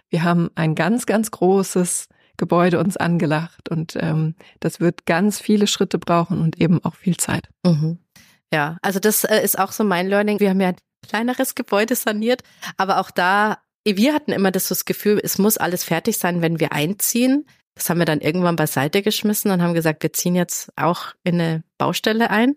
wir 0.09 0.23
haben 0.23 0.49
ein 0.55 0.75
ganz, 0.75 1.05
ganz 1.05 1.29
großes 1.29 2.07
Gebäude 2.37 2.79
uns 2.79 2.97
angelacht 2.97 3.69
und 3.69 3.97
ähm, 3.99 4.35
das 4.59 4.79
wird 4.79 5.05
ganz 5.05 5.39
viele 5.39 5.67
Schritte 5.67 5.99
brauchen 5.99 6.41
und 6.41 6.59
eben 6.59 6.83
auch 6.83 6.95
viel 6.95 7.17
Zeit. 7.17 7.49
Mhm. 7.65 7.99
Ja, 8.51 8.77
also 8.81 8.99
das 8.99 9.25
äh, 9.25 9.43
ist 9.43 9.59
auch 9.59 9.71
so 9.73 9.83
mein 9.83 10.07
Learning. 10.07 10.39
Wir 10.39 10.49
haben 10.49 10.61
ja 10.61 10.69
ein 10.69 10.77
kleineres 11.07 11.53
Gebäude 11.53 11.95
saniert, 11.95 12.41
aber 12.77 12.99
auch 12.99 13.11
da 13.11 13.59
wir 13.85 14.13
hatten 14.13 14.31
immer 14.31 14.51
das, 14.51 14.67
das 14.67 14.85
Gefühl, 14.85 15.19
es 15.23 15.37
muss 15.37 15.57
alles 15.57 15.83
fertig 15.83 16.17
sein, 16.17 16.41
wenn 16.41 16.59
wir 16.59 16.73
einziehen. 16.73 17.45
Das 17.75 17.89
haben 17.89 17.99
wir 17.99 18.05
dann 18.05 18.21
irgendwann 18.21 18.55
beiseite 18.55 19.01
geschmissen 19.01 19.51
und 19.51 19.61
haben 19.61 19.73
gesagt, 19.73 20.03
wir 20.03 20.13
ziehen 20.13 20.35
jetzt 20.35 20.71
auch 20.75 21.13
in 21.23 21.35
eine 21.35 21.63
Baustelle 21.77 22.29
ein. 22.29 22.55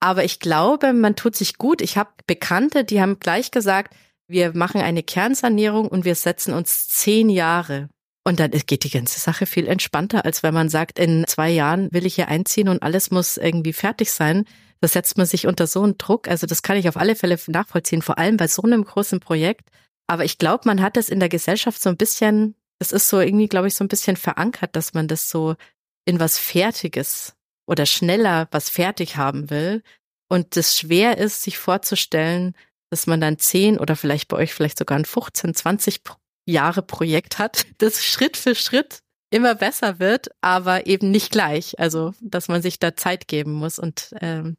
Aber 0.00 0.24
ich 0.24 0.40
glaube, 0.40 0.92
man 0.92 1.16
tut 1.16 1.36
sich 1.36 1.58
gut. 1.58 1.80
Ich 1.80 1.96
habe 1.96 2.10
Bekannte, 2.26 2.84
die 2.84 3.00
haben 3.00 3.18
gleich 3.18 3.50
gesagt, 3.50 3.94
wir 4.28 4.52
machen 4.54 4.80
eine 4.80 5.02
Kernsanierung 5.02 5.88
und 5.88 6.04
wir 6.04 6.14
setzen 6.14 6.54
uns 6.54 6.88
zehn 6.88 7.30
Jahre. 7.30 7.88
Und 8.24 8.38
dann 8.38 8.50
geht 8.50 8.84
die 8.84 8.90
ganze 8.90 9.18
Sache 9.20 9.46
viel 9.46 9.66
entspannter, 9.66 10.24
als 10.24 10.42
wenn 10.42 10.54
man 10.54 10.68
sagt, 10.68 10.98
in 10.98 11.24
zwei 11.26 11.50
Jahren 11.50 11.92
will 11.92 12.06
ich 12.06 12.14
hier 12.14 12.28
einziehen 12.28 12.68
und 12.68 12.82
alles 12.82 13.10
muss 13.10 13.36
irgendwie 13.36 13.72
fertig 13.72 14.12
sein. 14.12 14.44
Da 14.80 14.88
setzt 14.88 15.16
man 15.16 15.26
sich 15.26 15.46
unter 15.46 15.66
so 15.66 15.82
einen 15.82 15.98
Druck. 15.98 16.28
Also 16.28 16.46
das 16.46 16.62
kann 16.62 16.76
ich 16.76 16.88
auf 16.88 16.96
alle 16.96 17.16
Fälle 17.16 17.38
nachvollziehen, 17.46 18.02
vor 18.02 18.18
allem 18.18 18.36
bei 18.36 18.48
so 18.48 18.62
einem 18.62 18.84
großen 18.84 19.20
Projekt. 19.20 19.68
Aber 20.06 20.24
ich 20.24 20.38
glaube, 20.38 20.62
man 20.66 20.82
hat 20.82 20.96
es 20.96 21.08
in 21.08 21.20
der 21.20 21.28
Gesellschaft 21.28 21.80
so 21.80 21.88
ein 21.88 21.96
bisschen, 21.96 22.54
es 22.78 22.92
ist 22.92 23.08
so 23.08 23.20
irgendwie, 23.20 23.48
glaube 23.48 23.68
ich, 23.68 23.74
so 23.74 23.84
ein 23.84 23.88
bisschen 23.88 24.16
verankert, 24.16 24.76
dass 24.76 24.94
man 24.94 25.08
das 25.08 25.30
so 25.30 25.56
in 26.04 26.20
was 26.20 26.38
Fertiges 26.38 27.34
oder 27.66 27.86
schneller 27.86 28.48
was 28.50 28.68
fertig 28.68 29.16
haben 29.16 29.50
will. 29.50 29.82
Und 30.28 30.56
es 30.56 30.78
schwer 30.78 31.18
ist, 31.18 31.42
sich 31.42 31.58
vorzustellen, 31.58 32.54
dass 32.90 33.06
man 33.06 33.20
dann 33.20 33.38
zehn 33.38 33.78
oder 33.78 33.96
vielleicht 33.96 34.28
bei 34.28 34.36
euch 34.36 34.52
vielleicht 34.52 34.78
sogar 34.78 34.98
ein 34.98 35.04
15, 35.04 35.54
20 35.54 36.02
Jahre 36.46 36.82
Projekt 36.82 37.38
hat, 37.38 37.66
das 37.78 38.04
Schritt 38.04 38.36
für 38.36 38.54
Schritt 38.54 39.00
immer 39.30 39.54
besser 39.54 39.98
wird, 39.98 40.28
aber 40.42 40.86
eben 40.86 41.10
nicht 41.10 41.32
gleich. 41.32 41.78
Also, 41.78 42.12
dass 42.20 42.48
man 42.48 42.60
sich 42.60 42.78
da 42.78 42.96
Zeit 42.96 43.28
geben 43.28 43.52
muss 43.52 43.78
und 43.78 44.14
ähm, 44.20 44.56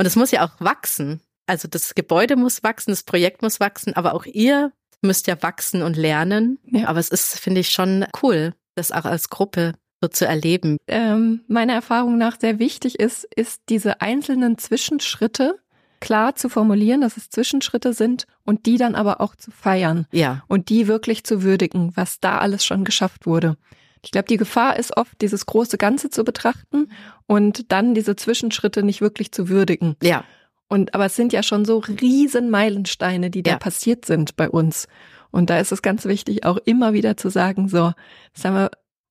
und 0.00 0.06
es 0.06 0.16
muss 0.16 0.30
ja 0.30 0.46
auch 0.46 0.58
wachsen. 0.60 1.20
Also 1.46 1.68
das 1.68 1.94
Gebäude 1.94 2.34
muss 2.34 2.62
wachsen, 2.62 2.90
das 2.90 3.02
Projekt 3.02 3.42
muss 3.42 3.60
wachsen, 3.60 3.94
aber 3.94 4.14
auch 4.14 4.24
ihr 4.24 4.72
müsst 5.02 5.26
ja 5.26 5.42
wachsen 5.42 5.82
und 5.82 5.96
lernen. 5.96 6.58
Ja. 6.64 6.88
Aber 6.88 6.98
es 6.98 7.08
ist, 7.08 7.38
finde 7.38 7.60
ich, 7.60 7.70
schon 7.70 8.06
cool, 8.22 8.54
das 8.74 8.92
auch 8.92 9.04
als 9.04 9.30
Gruppe 9.30 9.74
so 10.00 10.08
zu 10.08 10.26
erleben. 10.26 10.78
Ähm, 10.86 11.42
meiner 11.46 11.74
Erfahrung 11.74 12.18
nach 12.18 12.40
sehr 12.40 12.58
wichtig 12.58 12.98
ist, 12.98 13.24
ist 13.24 13.62
diese 13.68 14.00
einzelnen 14.00 14.58
Zwischenschritte 14.58 15.58
klar 16.00 16.34
zu 16.34 16.48
formulieren, 16.48 17.02
dass 17.02 17.18
es 17.18 17.28
Zwischenschritte 17.28 17.92
sind 17.92 18.26
und 18.44 18.64
die 18.66 18.78
dann 18.78 18.94
aber 18.94 19.20
auch 19.20 19.36
zu 19.36 19.50
feiern. 19.50 20.06
Ja. 20.12 20.42
Und 20.48 20.70
die 20.70 20.88
wirklich 20.88 21.24
zu 21.24 21.42
würdigen, 21.42 21.92
was 21.94 22.20
da 22.20 22.38
alles 22.38 22.64
schon 22.64 22.84
geschafft 22.84 23.26
wurde. 23.26 23.56
Ich 24.02 24.10
glaube, 24.10 24.28
die 24.28 24.38
Gefahr 24.38 24.78
ist 24.78 24.96
oft, 24.96 25.20
dieses 25.20 25.44
große 25.44 25.76
Ganze 25.76 26.08
zu 26.08 26.24
betrachten 26.24 26.90
und 27.26 27.70
dann 27.70 27.94
diese 27.94 28.16
Zwischenschritte 28.16 28.82
nicht 28.82 29.02
wirklich 29.02 29.30
zu 29.30 29.50
würdigen. 29.50 29.96
Ja. 30.02 30.24
Und 30.70 30.94
aber 30.94 31.06
es 31.06 31.16
sind 31.16 31.32
ja 31.32 31.42
schon 31.42 31.64
so 31.64 31.78
riesen 31.78 32.48
Meilensteine, 32.48 33.28
die 33.30 33.42
da 33.42 33.52
ja. 33.52 33.58
passiert 33.58 34.04
sind 34.04 34.36
bei 34.36 34.48
uns. 34.48 34.86
Und 35.32 35.50
da 35.50 35.58
ist 35.58 35.72
es 35.72 35.82
ganz 35.82 36.04
wichtig, 36.04 36.44
auch 36.44 36.58
immer 36.58 36.92
wieder 36.92 37.16
zu 37.16 37.28
sagen, 37.28 37.68
so, 37.68 37.92
das 38.34 38.44
haben 38.44 38.54
wir 38.54 38.70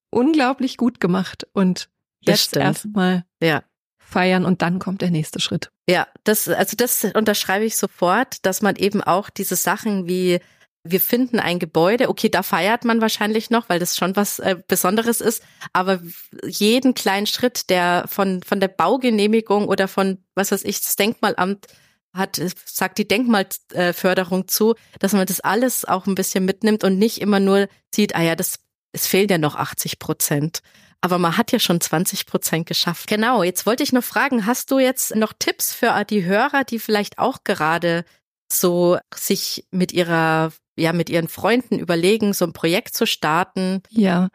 unglaublich 0.09 0.77
gut 0.77 1.01
gemacht 1.01 1.45
und 1.51 1.89
jetzt 2.21 2.55
erstmal 2.55 3.25
ja. 3.41 3.63
feiern 3.97 4.45
und 4.45 4.61
dann 4.61 4.79
kommt 4.79 5.01
der 5.01 5.11
nächste 5.11 5.41
Schritt. 5.41 5.69
Ja, 5.87 6.07
das, 6.23 6.47
also 6.47 6.77
das 6.77 7.03
unterschreibe 7.03 7.65
ich 7.65 7.75
sofort, 7.75 8.45
dass 8.45 8.61
man 8.61 8.77
eben 8.77 9.01
auch 9.01 9.29
diese 9.29 9.57
Sachen 9.57 10.07
wie 10.07 10.39
wir 10.83 11.01
finden 11.01 11.39
ein 11.39 11.59
Gebäude, 11.59 12.09
okay, 12.09 12.29
da 12.29 12.41
feiert 12.41 12.85
man 12.85 13.01
wahrscheinlich 13.01 13.49
noch, 13.49 13.69
weil 13.69 13.79
das 13.79 13.97
schon 13.97 14.15
was 14.15 14.39
äh, 14.39 14.55
Besonderes 14.67 15.21
ist, 15.21 15.43
aber 15.73 16.01
jeden 16.45 16.93
kleinen 16.93 17.27
Schritt, 17.27 17.69
der 17.69 18.05
von, 18.07 18.41
von 18.43 18.59
der 18.59 18.69
Baugenehmigung 18.69 19.67
oder 19.67 19.87
von, 19.87 20.23
was 20.35 20.51
weiß 20.51 20.63
ich, 20.63 20.79
das 20.81 20.95
Denkmalamt 20.95 21.67
hat, 22.13 22.41
sagt 22.65 22.97
die 22.97 23.07
Denkmalförderung 23.07 24.47
zu, 24.47 24.75
dass 24.99 25.13
man 25.13 25.25
das 25.25 25.41
alles 25.41 25.85
auch 25.85 26.07
ein 26.07 26.15
bisschen 26.15 26.45
mitnimmt 26.45 26.83
und 26.83 26.97
nicht 26.97 27.21
immer 27.21 27.39
nur 27.39 27.67
sieht, 27.93 28.15
ah 28.15 28.21
ja, 28.21 28.35
das, 28.35 28.59
es 28.93 29.05
fehlen 29.05 29.29
ja 29.29 29.37
noch 29.37 29.55
80 29.55 29.99
Prozent. 29.99 30.61
Aber 31.01 31.17
man 31.17 31.37
hat 31.37 31.51
ja 31.51 31.59
schon 31.59 31.79
20 31.79 32.25
Prozent 32.25 32.67
geschafft. 32.67 33.07
Genau, 33.07 33.43
jetzt 33.43 33.65
wollte 33.65 33.83
ich 33.83 33.93
noch 33.93 34.03
fragen, 34.03 34.45
hast 34.45 34.71
du 34.71 34.79
jetzt 34.79 35.15
noch 35.15 35.33
Tipps 35.37 35.73
für 35.73 36.03
die 36.03 36.25
Hörer, 36.25 36.63
die 36.65 36.79
vielleicht 36.79 37.19
auch 37.19 37.43
gerade 37.43 38.03
so 38.51 38.97
sich 39.13 39.65
mit 39.71 39.93
ihrer, 39.93 40.51
ja, 40.79 40.93
mit 40.93 41.09
ihren 41.09 41.27
Freunden 41.27 41.77
überlegen, 41.77 42.33
so 42.33 42.45
ein 42.45 42.53
Projekt 42.53 42.95
zu 42.95 43.05
starten? 43.05 43.81
Ja, 43.89 44.29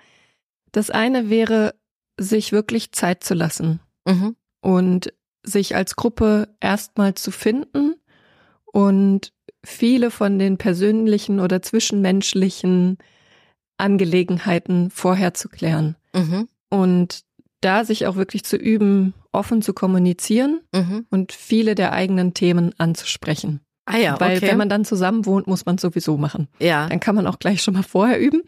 das 0.73 0.91
eine 0.91 1.31
wäre, 1.31 1.75
sich 2.19 2.53
wirklich 2.53 2.93
Zeit 2.93 3.25
zu 3.25 3.35
lassen 3.35 3.81
mhm. 4.07 4.37
und 4.61 5.13
sich 5.43 5.77
als 5.77 5.97
Gruppe 5.97 6.55
erstmal 6.61 7.15
zu 7.15 7.31
finden 7.31 7.95
und 8.65 9.33
viele 9.65 10.11
von 10.11 10.39
den 10.39 10.59
persönlichen 10.59 11.41
oder 11.41 11.63
zwischenmenschlichen 11.63 12.99
Angelegenheiten 13.77 14.91
vorher 14.91 15.35
zu 15.35 15.49
klären. 15.49 15.97
Mhm. 16.15 16.49
Und 16.71 17.23
da 17.61 17.85
sich 17.85 18.07
auch 18.07 18.17
wirklich 18.17 18.45
zu 18.45 18.57
üben, 18.57 19.15
offen 19.33 19.63
zu 19.63 19.73
kommunizieren 19.73 20.61
mhm. 20.73 21.07
und 21.11 21.33
viele 21.33 21.75
der 21.75 21.93
eigenen 21.93 22.35
Themen 22.35 22.75
anzusprechen. 22.79 23.61
Ah 23.87 23.99
ja, 23.99 24.19
Weil 24.19 24.41
wenn 24.43 24.57
man 24.57 24.69
dann 24.69 24.85
zusammen 24.85 25.27
wohnt, 25.27 25.47
muss 25.47 25.67
man 25.67 25.79
sowieso 25.79 26.17
machen. 26.17 26.49
Ja. 26.59 26.89
Dann 26.89 27.01
kann 27.01 27.15
man 27.15 27.27
auch 27.27 27.39
gleich 27.39 27.63
schon 27.63 27.75
mal 27.75 27.83
vorher 27.83 28.19
üben. 28.19 28.43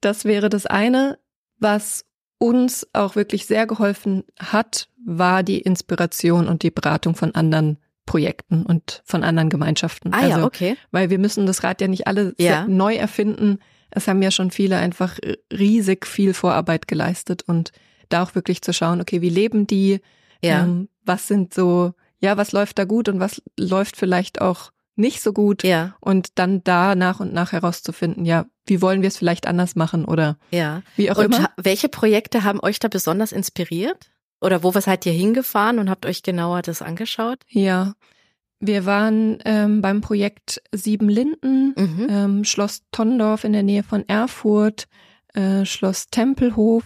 Das 0.00 0.24
wäre 0.24 0.48
das 0.48 0.66
eine. 0.66 1.18
Was 1.58 2.04
uns 2.38 2.88
auch 2.92 3.16
wirklich 3.16 3.46
sehr 3.46 3.66
geholfen 3.66 4.24
hat, 4.38 4.88
war 5.04 5.42
die 5.42 5.60
Inspiration 5.60 6.48
und 6.48 6.62
die 6.62 6.70
Beratung 6.70 7.14
von 7.14 7.34
anderen 7.34 7.78
Projekten 8.06 8.64
und 8.64 9.02
von 9.04 9.22
anderen 9.22 9.50
Gemeinschaften. 9.50 10.12
Ah 10.12 10.20
also, 10.20 10.38
ja, 10.38 10.44
okay. 10.44 10.76
Weil 10.90 11.10
wir 11.10 11.18
müssen 11.18 11.46
das 11.46 11.62
Rad 11.62 11.80
ja 11.80 11.86
nicht 11.86 12.06
alle 12.06 12.34
ja. 12.38 12.66
neu 12.66 12.96
erfinden. 12.96 13.58
Es 13.90 14.08
haben 14.08 14.22
ja 14.22 14.30
schon 14.30 14.50
viele 14.50 14.78
einfach 14.78 15.18
riesig 15.52 16.06
viel 16.06 16.34
Vorarbeit 16.34 16.88
geleistet 16.88 17.44
und 17.46 17.72
da 18.08 18.22
auch 18.22 18.34
wirklich 18.34 18.62
zu 18.62 18.72
schauen, 18.72 19.00
okay, 19.00 19.20
wie 19.20 19.28
leben 19.28 19.66
die? 19.66 20.00
Ja. 20.42 20.64
Ähm, 20.64 20.88
was 21.04 21.28
sind 21.28 21.54
so, 21.54 21.92
ja, 22.20 22.36
was 22.36 22.52
läuft 22.52 22.78
da 22.78 22.84
gut 22.84 23.08
und 23.08 23.20
was 23.20 23.42
läuft 23.58 23.96
vielleicht 23.96 24.40
auch 24.40 24.70
nicht 24.96 25.22
so 25.22 25.32
gut? 25.32 25.62
Ja. 25.62 25.96
Und 26.00 26.38
dann 26.38 26.62
da 26.62 26.94
nach 26.94 27.20
und 27.20 27.32
nach 27.32 27.52
herauszufinden, 27.52 28.24
ja, 28.24 28.46
wie 28.66 28.82
wollen 28.82 29.02
wir 29.02 29.08
es 29.08 29.16
vielleicht 29.16 29.46
anders 29.46 29.74
machen 29.74 30.04
oder 30.04 30.36
ja. 30.50 30.82
wie 30.96 31.10
auch 31.10 31.16
und 31.16 31.24
immer. 31.26 31.50
Welche 31.56 31.88
Projekte 31.88 32.44
haben 32.44 32.60
euch 32.60 32.78
da 32.78 32.88
besonders 32.88 33.32
inspiriert? 33.32 34.10
Oder 34.40 34.62
wo 34.62 34.74
was 34.74 34.84
seid 34.84 35.04
ihr 35.04 35.12
hingefahren 35.12 35.78
und 35.78 35.90
habt 35.90 36.06
euch 36.06 36.22
genauer 36.22 36.62
das 36.62 36.80
angeschaut? 36.80 37.40
Ja, 37.48 37.94
wir 38.58 38.86
waren 38.86 39.38
ähm, 39.44 39.80
beim 39.80 40.00
Projekt 40.00 40.62
Sieben 40.72 41.08
Linden, 41.08 41.74
mhm. 41.76 42.06
ähm, 42.08 42.44
Schloss 42.44 42.82
Tondorf 42.92 43.44
in 43.44 43.52
der 43.52 43.62
Nähe 43.62 43.82
von 43.82 44.08
Erfurt, 44.08 44.86
äh, 45.34 45.64
Schloss 45.64 46.08
Tempelhof 46.08 46.84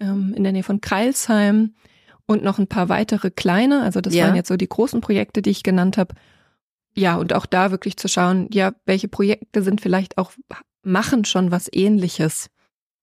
ähm, 0.00 0.34
in 0.36 0.42
der 0.42 0.52
Nähe 0.52 0.62
von 0.62 0.80
Kreilsheim 0.80 1.74
und 2.26 2.42
noch 2.42 2.58
ein 2.58 2.66
paar 2.66 2.88
weitere 2.88 3.30
kleine. 3.30 3.82
Also 3.82 4.00
das 4.00 4.14
ja. 4.14 4.26
waren 4.26 4.36
jetzt 4.36 4.48
so 4.48 4.56
die 4.56 4.68
großen 4.68 5.00
Projekte, 5.00 5.42
die 5.42 5.50
ich 5.50 5.62
genannt 5.62 5.96
habe. 5.96 6.14
Ja, 6.94 7.16
und 7.16 7.32
auch 7.32 7.46
da 7.46 7.70
wirklich 7.70 7.96
zu 7.96 8.08
schauen, 8.08 8.48
ja, 8.52 8.72
welche 8.86 9.08
Projekte 9.08 9.62
sind 9.62 9.80
vielleicht 9.80 10.18
auch, 10.18 10.32
machen 10.82 11.24
schon 11.24 11.50
was 11.50 11.68
ähnliches. 11.72 12.48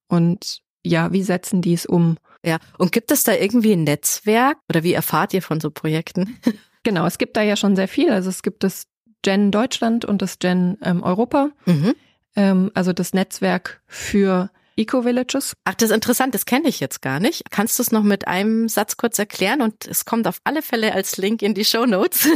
Und 0.08 0.62
ja, 0.84 1.12
wie 1.14 1.24
setzen 1.24 1.62
die 1.62 1.74
es 1.74 1.86
um? 1.86 2.18
Ja, 2.46 2.58
und 2.78 2.92
gibt 2.92 3.12
es 3.12 3.24
da 3.24 3.34
irgendwie 3.34 3.74
ein 3.74 3.84
Netzwerk 3.84 4.58
oder 4.68 4.84
wie 4.84 4.94
erfahrt 4.94 5.34
ihr 5.34 5.42
von 5.42 5.60
so 5.60 5.72
Projekten? 5.72 6.38
Genau, 6.86 7.06
es 7.06 7.18
gibt 7.18 7.38
da 7.38 7.42
ja 7.42 7.56
schon 7.56 7.78
sehr 7.78 7.88
viel. 7.88 8.10
Also 8.12 8.30
es 8.30 8.44
gibt 8.44 8.62
das 8.62 8.88
Gen 9.22 9.52
Deutschland 9.52 10.04
und 10.04 10.22
das 10.22 10.38
Gen 10.40 10.78
ähm, 10.84 11.02
Europa. 11.02 11.52
Mhm. 11.66 11.96
Ähm, 12.36 12.72
also 12.74 12.92
das 12.92 13.14
Netzwerk 13.14 13.82
für 13.88 14.52
Eco-Villages. 14.76 15.56
Ach, 15.66 15.74
das 15.76 15.90
ist 15.90 15.96
interessant, 15.96 16.34
das 16.34 16.46
kenne 16.46 16.68
ich 16.68 16.80
jetzt 16.80 17.02
gar 17.02 17.20
nicht. 17.20 17.52
Kannst 17.52 17.78
du 17.78 17.84
es 17.84 17.92
noch 17.92 18.04
mit 18.04 18.28
einem 18.28 18.68
Satz 18.70 18.98
kurz 18.98 19.20
erklären? 19.20 19.62
Und 19.62 19.88
es 19.88 20.06
kommt 20.06 20.28
auf 20.28 20.40
alle 20.44 20.62
Fälle 20.62 20.94
als 20.94 21.18
Link 21.18 21.42
in 21.42 21.54
die 21.54 21.66
Show 21.66 21.86
Notes. 21.86 22.28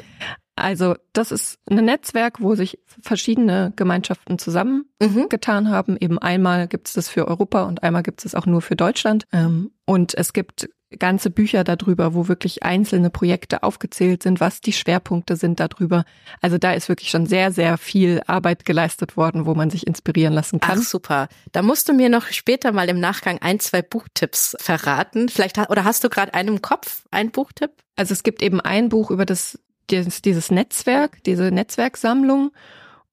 also, 0.56 0.94
das 1.12 1.32
ist 1.32 1.58
ein 1.70 1.84
Netzwerk, 1.84 2.40
wo 2.40 2.54
sich 2.54 2.78
verschiedene 3.02 3.72
Gemeinschaften 3.76 4.38
zusammengetan 4.38 5.64
mhm. 5.64 5.68
haben. 5.68 5.96
Eben 5.98 6.18
einmal 6.18 6.68
gibt 6.68 6.88
es 6.88 6.94
das 6.94 7.08
für 7.08 7.28
Europa 7.28 7.62
und 7.64 7.82
einmal 7.82 8.02
gibt 8.02 8.24
es 8.24 8.34
auch 8.34 8.46
nur 8.46 8.62
für 8.62 8.76
Deutschland. 8.76 9.24
Ähm, 9.32 9.70
und 9.86 10.14
es 10.14 10.32
gibt 10.32 10.68
ganze 10.98 11.30
Bücher 11.30 11.64
darüber, 11.64 12.14
wo 12.14 12.28
wirklich 12.28 12.62
einzelne 12.62 13.10
Projekte 13.10 13.62
aufgezählt 13.62 14.22
sind, 14.22 14.40
was 14.40 14.60
die 14.60 14.72
Schwerpunkte 14.72 15.36
sind 15.36 15.60
darüber. 15.60 16.04
Also 16.40 16.56
da 16.56 16.72
ist 16.72 16.88
wirklich 16.88 17.10
schon 17.10 17.26
sehr, 17.26 17.52
sehr 17.52 17.76
viel 17.76 18.22
Arbeit 18.26 18.64
geleistet 18.64 19.16
worden, 19.16 19.44
wo 19.44 19.54
man 19.54 19.70
sich 19.70 19.86
inspirieren 19.86 20.32
lassen 20.32 20.60
kann. 20.60 20.78
Ach, 20.78 20.82
super. 20.82 21.28
Da 21.52 21.62
musst 21.62 21.88
du 21.88 21.92
mir 21.92 22.08
noch 22.08 22.26
später 22.28 22.72
mal 22.72 22.88
im 22.88 23.00
Nachgang 23.00 23.38
ein, 23.42 23.60
zwei 23.60 23.82
Buchtipps 23.82 24.56
verraten. 24.58 25.28
Vielleicht, 25.28 25.58
oder 25.70 25.84
hast 25.84 26.04
du 26.04 26.08
gerade 26.08 26.32
einen 26.32 26.48
im 26.48 26.62
Kopf, 26.62 27.04
einen 27.10 27.30
Buchtipp? 27.30 27.72
Also 27.96 28.12
es 28.12 28.22
gibt 28.22 28.42
eben 28.42 28.60
ein 28.60 28.88
Buch 28.88 29.10
über 29.10 29.26
das, 29.26 29.58
dieses, 29.90 30.22
dieses 30.22 30.50
Netzwerk, 30.50 31.22
diese 31.24 31.50
Netzwerksammlung. 31.50 32.52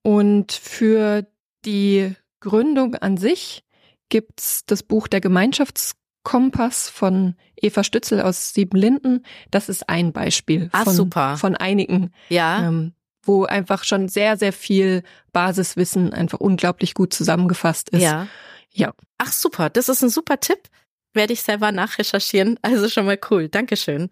Und 0.01 0.53
für 0.53 1.25
die 1.65 2.13
Gründung 2.39 2.95
an 2.95 3.17
sich 3.17 3.63
gibt's 4.09 4.65
das 4.65 4.83
Buch 4.83 5.07
der 5.07 5.19
Gemeinschafts 5.19 5.95
Kompass 6.25 6.89
von 6.89 7.35
Eva 7.55 7.85
Stützel 7.85 8.19
aus 8.19 8.53
Siebenlinden. 8.53 9.25
Das 9.51 9.69
ist 9.69 9.87
ein 9.87 10.11
Beispiel 10.11 10.69
ah, 10.73 10.83
von, 10.83 10.93
super. 10.93 11.37
von 11.37 11.55
einigen, 11.55 12.11
ja. 12.27 12.67
ähm, 12.67 12.93
wo 13.23 13.45
einfach 13.45 13.85
schon 13.85 14.09
sehr, 14.09 14.35
sehr 14.35 14.51
viel 14.51 15.03
Basiswissen 15.31 16.11
einfach 16.13 16.41
unglaublich 16.41 16.93
gut 16.95 17.13
zusammengefasst 17.13 17.89
ist. 17.89 18.01
Ja. 18.01 18.27
Ja. 18.71 18.93
Ach 19.17 19.31
super, 19.31 19.69
das 19.69 19.87
ist 19.87 20.03
ein 20.03 20.09
super 20.09 20.41
Tipp. 20.41 20.59
Werde 21.13 21.31
ich 21.31 21.43
selber 21.43 21.71
nachrecherchieren. 21.71 22.59
Also 22.61 22.89
schon 22.89 23.05
mal 23.05 23.19
cool. 23.29 23.47
Dankeschön. 23.47 24.09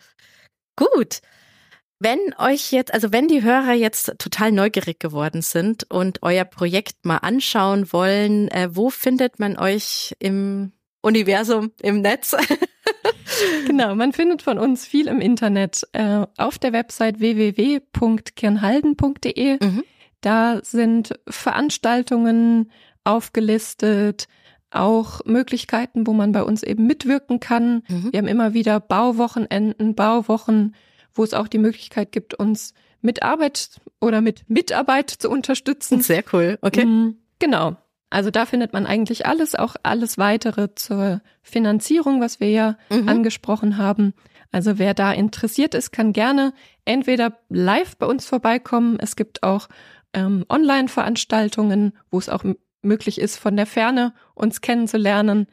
Gut. 0.78 1.20
Wenn 1.99 2.20
euch 2.38 2.72
jetzt, 2.72 2.93
also 2.93 3.11
wenn 3.11 3.28
die 3.28 3.43
Hörer 3.43 3.74
jetzt 3.74 4.14
total 4.20 4.51
neugierig 4.51 4.99
geworden 4.99 5.41
sind 5.41 5.89
und 5.89 6.20
euer 6.22 6.45
Projekt 6.45 7.05
mal 7.05 7.18
anschauen 7.18 7.91
wollen, 7.91 8.47
äh, 8.49 8.70
wo 8.72 8.89
findet 8.89 9.39
man 9.39 9.57
euch 9.57 10.16
im 10.20 10.72
Universum 11.04 11.72
im 11.82 12.01
Netz. 12.01 12.36
genau, 13.68 13.93
man 13.93 14.12
findet 14.14 14.41
von 14.41 14.58
uns 14.58 14.88
viel 14.88 15.08
im 15.08 15.22
Internet 15.22 15.88
äh, 15.91 16.26
auf 16.38 16.58
der 16.58 16.74
Website 16.74 17.20
www.kirnhalden.de. 17.20 19.64
Mhm. 19.64 19.84
Da 20.22 20.62
sind 20.64 21.20
Veranstaltungen 21.28 22.72
aufgelistet, 23.04 24.28
auch 24.72 25.20
Möglichkeiten, 25.26 26.08
wo 26.08 26.14
man 26.14 26.32
bei 26.32 26.41
uns 26.41 26.64
eben 26.64 26.88
mitwirken 26.88 27.41
kann. 27.41 27.84
Mhm. 27.89 28.12
Wir 28.12 28.20
haben 28.20 28.28
immer 28.28 28.54
wieder 28.54 28.80
Bauwochenenden, 28.80 29.95
Bauwochen, 29.95 30.76
wo 31.14 31.24
es 31.24 31.34
auch 31.34 31.49
die 31.49 31.60
Möglichkeit 31.60 32.12
gibt, 32.12 32.34
uns 32.34 32.74
mit 33.01 33.22
Arbeit 33.22 33.82
oder 33.99 34.22
mit 34.22 34.49
Mitarbeit 34.49 35.10
zu 35.10 35.30
unterstützen. 35.30 36.01
Sehr 36.01 36.24
cool, 36.32 36.58
okay. 36.62 36.86
Mhm, 36.86 37.18
genau. 37.39 37.76
Also 38.14 38.30
da 38.30 38.45
findet 38.45 38.74
man 38.74 38.86
eigentlich 38.86 39.26
alles, 39.26 39.55
auch 39.55 39.76
alles 39.82 40.20
weitere 40.20 40.76
zur 40.76 41.22
Finanzierung, 41.41 42.22
was 42.22 42.39
wir 42.39 42.51
ja 42.51 42.78
mhm. 42.91 43.09
angesprochen 43.09 43.78
haben. 43.78 44.14
Also 44.51 44.78
wer 44.78 44.93
da 44.93 45.11
interessiert 45.11 45.74
ist, 45.74 45.89
kann 45.89 46.14
gerne 46.14 46.53
entweder 46.86 47.39
live 47.49 47.97
bei 47.97 48.05
uns 48.05 48.28
vorbeikommen. 48.28 48.99
Es 48.99 49.16
gibt 49.16 49.41
auch 49.41 49.68
ähm, 50.14 50.45
Online-Veranstaltungen, 50.47 51.97
wo 52.11 52.20
es 52.20 52.30
auch 52.30 52.43
möglich 52.84 53.20
ist, 53.20 53.38
von 53.38 53.57
der 53.57 53.66
Ferne 53.66 54.14
uns 54.36 54.61
kennenzulernen. 54.61 55.47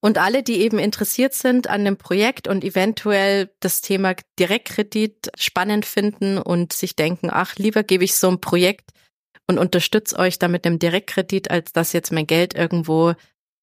Und 0.00 0.16
alle, 0.16 0.42
die 0.42 0.58
eben 0.58 0.78
interessiert 0.78 1.34
sind 1.34 1.68
an 1.68 1.84
dem 1.84 1.98
Projekt 1.98 2.48
und 2.48 2.64
eventuell 2.64 3.50
das 3.60 3.82
Thema 3.82 4.14
Direktkredit 4.38 5.30
spannend 5.36 5.84
finden 5.84 6.38
und 6.38 6.72
sich 6.72 6.96
denken, 6.96 7.28
ach, 7.30 7.56
lieber 7.56 7.82
gebe 7.82 8.04
ich 8.04 8.14
so 8.14 8.30
ein 8.30 8.40
Projekt 8.40 8.92
und 9.52 9.58
unterstütze 9.58 10.18
euch 10.18 10.38
da 10.38 10.48
mit 10.48 10.66
einem 10.66 10.78
Direktkredit, 10.78 11.50
als 11.50 11.72
dass 11.72 11.92
jetzt 11.92 12.12
mein 12.12 12.26
Geld 12.26 12.54
irgendwo 12.54 13.14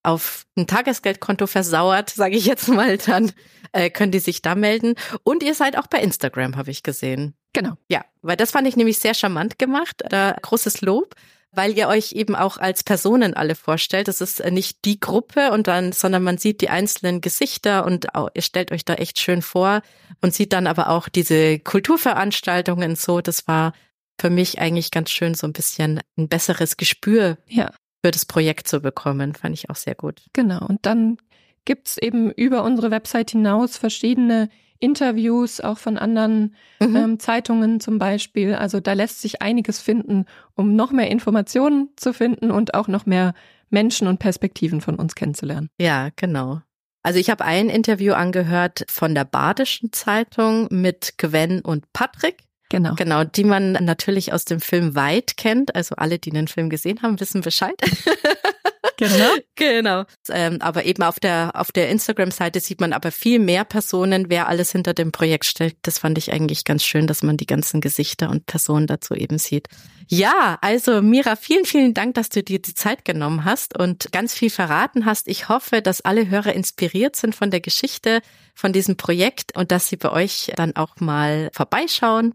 auf 0.03 0.45
ein 0.57 0.67
Tagesgeldkonto 0.67 1.47
versauert, 1.47 2.09
sage 2.09 2.35
ich 2.35 2.45
jetzt 2.45 2.67
mal, 2.69 2.97
dann 2.97 3.31
äh, 3.71 3.89
könnt 3.89 4.15
ihr 4.15 4.21
sich 4.21 4.41
da 4.41 4.55
melden. 4.55 4.95
Und 5.23 5.43
ihr 5.43 5.53
seid 5.53 5.77
auch 5.77 5.87
bei 5.87 5.99
Instagram, 5.99 6.55
habe 6.55 6.71
ich 6.71 6.83
gesehen. 6.83 7.35
Genau. 7.53 7.73
Ja, 7.89 8.05
weil 8.21 8.37
das 8.37 8.51
fand 8.51 8.67
ich 8.67 8.77
nämlich 8.77 8.99
sehr 8.99 9.13
charmant 9.13 9.59
gemacht. 9.59 10.03
Da 10.09 10.37
großes 10.41 10.81
Lob, 10.81 11.15
weil 11.51 11.77
ihr 11.77 11.87
euch 11.87 12.13
eben 12.13 12.35
auch 12.35 12.57
als 12.57 12.83
Personen 12.83 13.33
alle 13.33 13.55
vorstellt. 13.55 14.07
Das 14.07 14.21
ist 14.21 14.39
äh, 14.39 14.51
nicht 14.51 14.85
die 14.85 14.99
Gruppe 14.99 15.51
und 15.51 15.67
dann, 15.67 15.91
sondern 15.91 16.23
man 16.23 16.37
sieht 16.37 16.61
die 16.61 16.69
einzelnen 16.69 17.21
Gesichter 17.21 17.85
und 17.85 18.15
auch, 18.15 18.29
ihr 18.33 18.41
stellt 18.41 18.71
euch 18.71 18.85
da 18.85 18.93
echt 18.93 19.19
schön 19.19 19.41
vor 19.41 19.81
und 20.21 20.33
sieht 20.33 20.53
dann 20.53 20.67
aber 20.67 20.89
auch 20.89 21.09
diese 21.09 21.59
Kulturveranstaltungen 21.59 22.95
so. 22.95 23.21
Das 23.21 23.47
war 23.47 23.73
für 24.19 24.29
mich 24.29 24.59
eigentlich 24.59 24.91
ganz 24.91 25.09
schön, 25.11 25.33
so 25.33 25.47
ein 25.47 25.53
bisschen 25.53 26.01
ein 26.17 26.27
besseres 26.27 26.77
Gespür 26.77 27.37
ja. 27.47 27.71
für 28.03 28.11
das 28.11 28.25
Projekt 28.25 28.67
zu 28.67 28.81
bekommen. 28.81 29.33
Fand 29.33 29.55
ich 29.55 29.69
auch 29.69 29.75
sehr 29.75 29.95
gut. 29.95 30.21
Genau. 30.33 30.65
Und 30.65 30.85
dann 30.85 31.17
gibt's 31.65 31.97
eben 31.97 32.31
über 32.31 32.63
unsere 32.63 32.91
Website 32.91 33.31
hinaus 33.31 33.77
verschiedene 33.77 34.49
Interviews 34.79 35.59
auch 35.59 35.77
von 35.77 35.97
anderen 35.97 36.55
mhm. 36.79 36.95
ähm, 36.95 37.19
Zeitungen 37.19 37.79
zum 37.79 37.99
Beispiel. 37.99 38.55
Also 38.55 38.79
da 38.79 38.93
lässt 38.93 39.21
sich 39.21 39.41
einiges 39.41 39.79
finden, 39.79 40.25
um 40.55 40.75
noch 40.75 40.91
mehr 40.91 41.11
Informationen 41.11 41.89
zu 41.97 42.13
finden 42.13 42.49
und 42.49 42.73
auch 42.73 42.87
noch 42.87 43.05
mehr 43.05 43.33
Menschen 43.69 44.07
und 44.07 44.19
Perspektiven 44.19 44.81
von 44.81 44.95
uns 44.95 45.15
kennenzulernen. 45.15 45.69
Ja, 45.79 46.09
genau. 46.15 46.61
Also 47.03 47.19
ich 47.19 47.29
habe 47.29 47.45
ein 47.45 47.69
Interview 47.69 48.13
angehört 48.13 48.85
von 48.89 49.15
der 49.15 49.25
Badischen 49.25 49.91
Zeitung 49.91 50.67
mit 50.71 51.17
Gwen 51.17 51.61
und 51.61 51.91
Patrick. 51.93 52.43
Genau. 52.69 52.93
Genau, 52.95 53.23
die 53.23 53.43
man 53.43 53.71
natürlich 53.73 54.31
aus 54.31 54.45
dem 54.45 54.61
Film 54.61 54.95
Weit 54.95 55.37
kennt. 55.37 55.75
Also 55.75 55.95
alle, 55.95 56.19
die 56.19 56.29
den 56.29 56.47
Film 56.47 56.69
gesehen 56.69 57.01
haben, 57.01 57.19
wissen 57.19 57.41
Bescheid. 57.41 57.75
Genau. 58.99 59.29
genau. 59.55 60.03
Ähm, 60.29 60.57
aber 60.61 60.83
eben 60.83 61.03
auf 61.03 61.21
der, 61.21 61.51
auf 61.53 61.71
der 61.71 61.89
Instagram-Seite 61.89 62.59
sieht 62.59 62.81
man 62.81 62.91
aber 62.91 63.11
viel 63.11 63.39
mehr 63.39 63.63
Personen, 63.63 64.29
wer 64.29 64.49
alles 64.49 64.73
hinter 64.73 64.93
dem 64.93 65.13
Projekt 65.13 65.45
steckt. 65.45 65.87
Das 65.87 65.99
fand 65.99 66.17
ich 66.17 66.33
eigentlich 66.33 66.65
ganz 66.65 66.83
schön, 66.83 67.07
dass 67.07 67.23
man 67.23 67.37
die 67.37 67.45
ganzen 67.45 67.79
Gesichter 67.79 68.29
und 68.29 68.45
Personen 68.45 68.87
dazu 68.87 69.13
eben 69.15 69.37
sieht. 69.37 69.67
Ja, 70.07 70.57
also 70.61 71.01
Mira, 71.01 71.37
vielen, 71.37 71.63
vielen 71.63 71.93
Dank, 71.93 72.15
dass 72.15 72.27
du 72.27 72.43
dir 72.43 72.59
die 72.61 72.73
Zeit 72.73 73.05
genommen 73.05 73.45
hast 73.45 73.77
und 73.77 74.11
ganz 74.11 74.33
viel 74.33 74.49
verraten 74.49 75.05
hast. 75.05 75.29
Ich 75.29 75.47
hoffe, 75.47 75.81
dass 75.81 76.01
alle 76.01 76.29
Hörer 76.29 76.53
inspiriert 76.53 77.15
sind 77.15 77.35
von 77.35 77.51
der 77.51 77.61
Geschichte, 77.61 78.21
von 78.53 78.73
diesem 78.73 78.97
Projekt 78.97 79.55
und 79.55 79.71
dass 79.71 79.87
sie 79.87 79.97
bei 79.97 80.11
euch 80.11 80.51
dann 80.57 80.75
auch 80.75 80.97
mal 80.99 81.49
vorbeischauen 81.53 82.33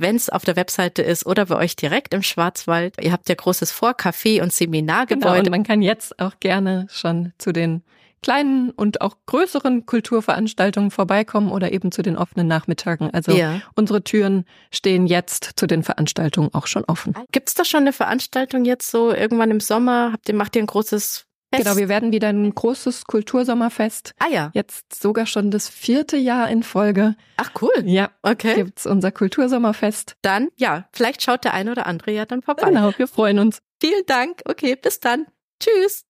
wenn 0.00 0.16
es 0.16 0.28
auf 0.30 0.44
der 0.44 0.56
Webseite 0.56 1.02
ist 1.02 1.26
oder 1.26 1.46
bei 1.46 1.56
euch 1.56 1.76
direkt 1.76 2.14
im 2.14 2.22
Schwarzwald. 2.22 2.96
Ihr 3.00 3.12
habt 3.12 3.28
ja 3.28 3.34
großes 3.34 3.72
Vor-, 3.72 3.92
Café- 3.92 4.42
und 4.42 4.52
Seminargebäude. 4.52 5.26
Genau, 5.26 5.38
und 5.38 5.50
man 5.50 5.62
kann 5.64 5.82
jetzt 5.82 6.18
auch 6.18 6.40
gerne 6.40 6.86
schon 6.90 7.32
zu 7.38 7.52
den 7.52 7.82
kleinen 8.22 8.70
und 8.70 9.00
auch 9.00 9.16
größeren 9.26 9.84
Kulturveranstaltungen 9.84 10.90
vorbeikommen 10.90 11.50
oder 11.50 11.72
eben 11.72 11.90
zu 11.90 12.02
den 12.02 12.16
offenen 12.16 12.46
Nachmittagen. 12.46 13.10
Also 13.12 13.32
ja. 13.32 13.60
unsere 13.74 14.04
Türen 14.04 14.44
stehen 14.70 15.06
jetzt 15.06 15.50
zu 15.56 15.66
den 15.66 15.82
Veranstaltungen 15.82 16.50
auch 16.54 16.68
schon 16.68 16.84
offen. 16.84 17.14
Gibt 17.32 17.48
es 17.48 17.54
da 17.54 17.64
schon 17.64 17.80
eine 17.80 17.92
Veranstaltung 17.92 18.64
jetzt 18.64 18.90
so 18.90 19.12
irgendwann 19.12 19.50
im 19.50 19.60
Sommer? 19.60 20.12
Habt 20.12 20.28
ihr, 20.28 20.34
macht 20.34 20.56
ihr 20.56 20.62
ein 20.62 20.66
großes 20.66 21.26
Fest. 21.52 21.64
Genau, 21.64 21.76
wir 21.76 21.88
werden 21.88 22.12
wieder 22.12 22.28
ein 22.28 22.54
großes 22.54 23.04
Kultursommerfest. 23.04 24.14
Ah 24.18 24.28
ja. 24.28 24.50
Jetzt 24.54 25.00
sogar 25.00 25.26
schon 25.26 25.50
das 25.50 25.68
vierte 25.68 26.16
Jahr 26.16 26.48
in 26.48 26.62
Folge. 26.62 27.14
Ach 27.36 27.50
cool. 27.60 27.84
Ja. 27.84 28.10
Okay. 28.22 28.54
Gibt's 28.54 28.86
unser 28.86 29.12
Kultursommerfest. 29.12 30.16
Dann, 30.22 30.48
ja, 30.56 30.88
vielleicht 30.92 31.22
schaut 31.22 31.44
der 31.44 31.52
eine 31.52 31.72
oder 31.72 31.86
andere 31.86 32.12
ja 32.12 32.24
dann 32.24 32.40
vorbei. 32.40 32.68
Genau, 32.68 32.92
wir 32.96 33.06
freuen 33.06 33.38
uns. 33.38 33.58
Vielen 33.80 34.06
Dank. 34.06 34.40
Okay, 34.46 34.76
bis 34.76 35.00
dann. 35.00 35.26
Tschüss. 35.60 36.04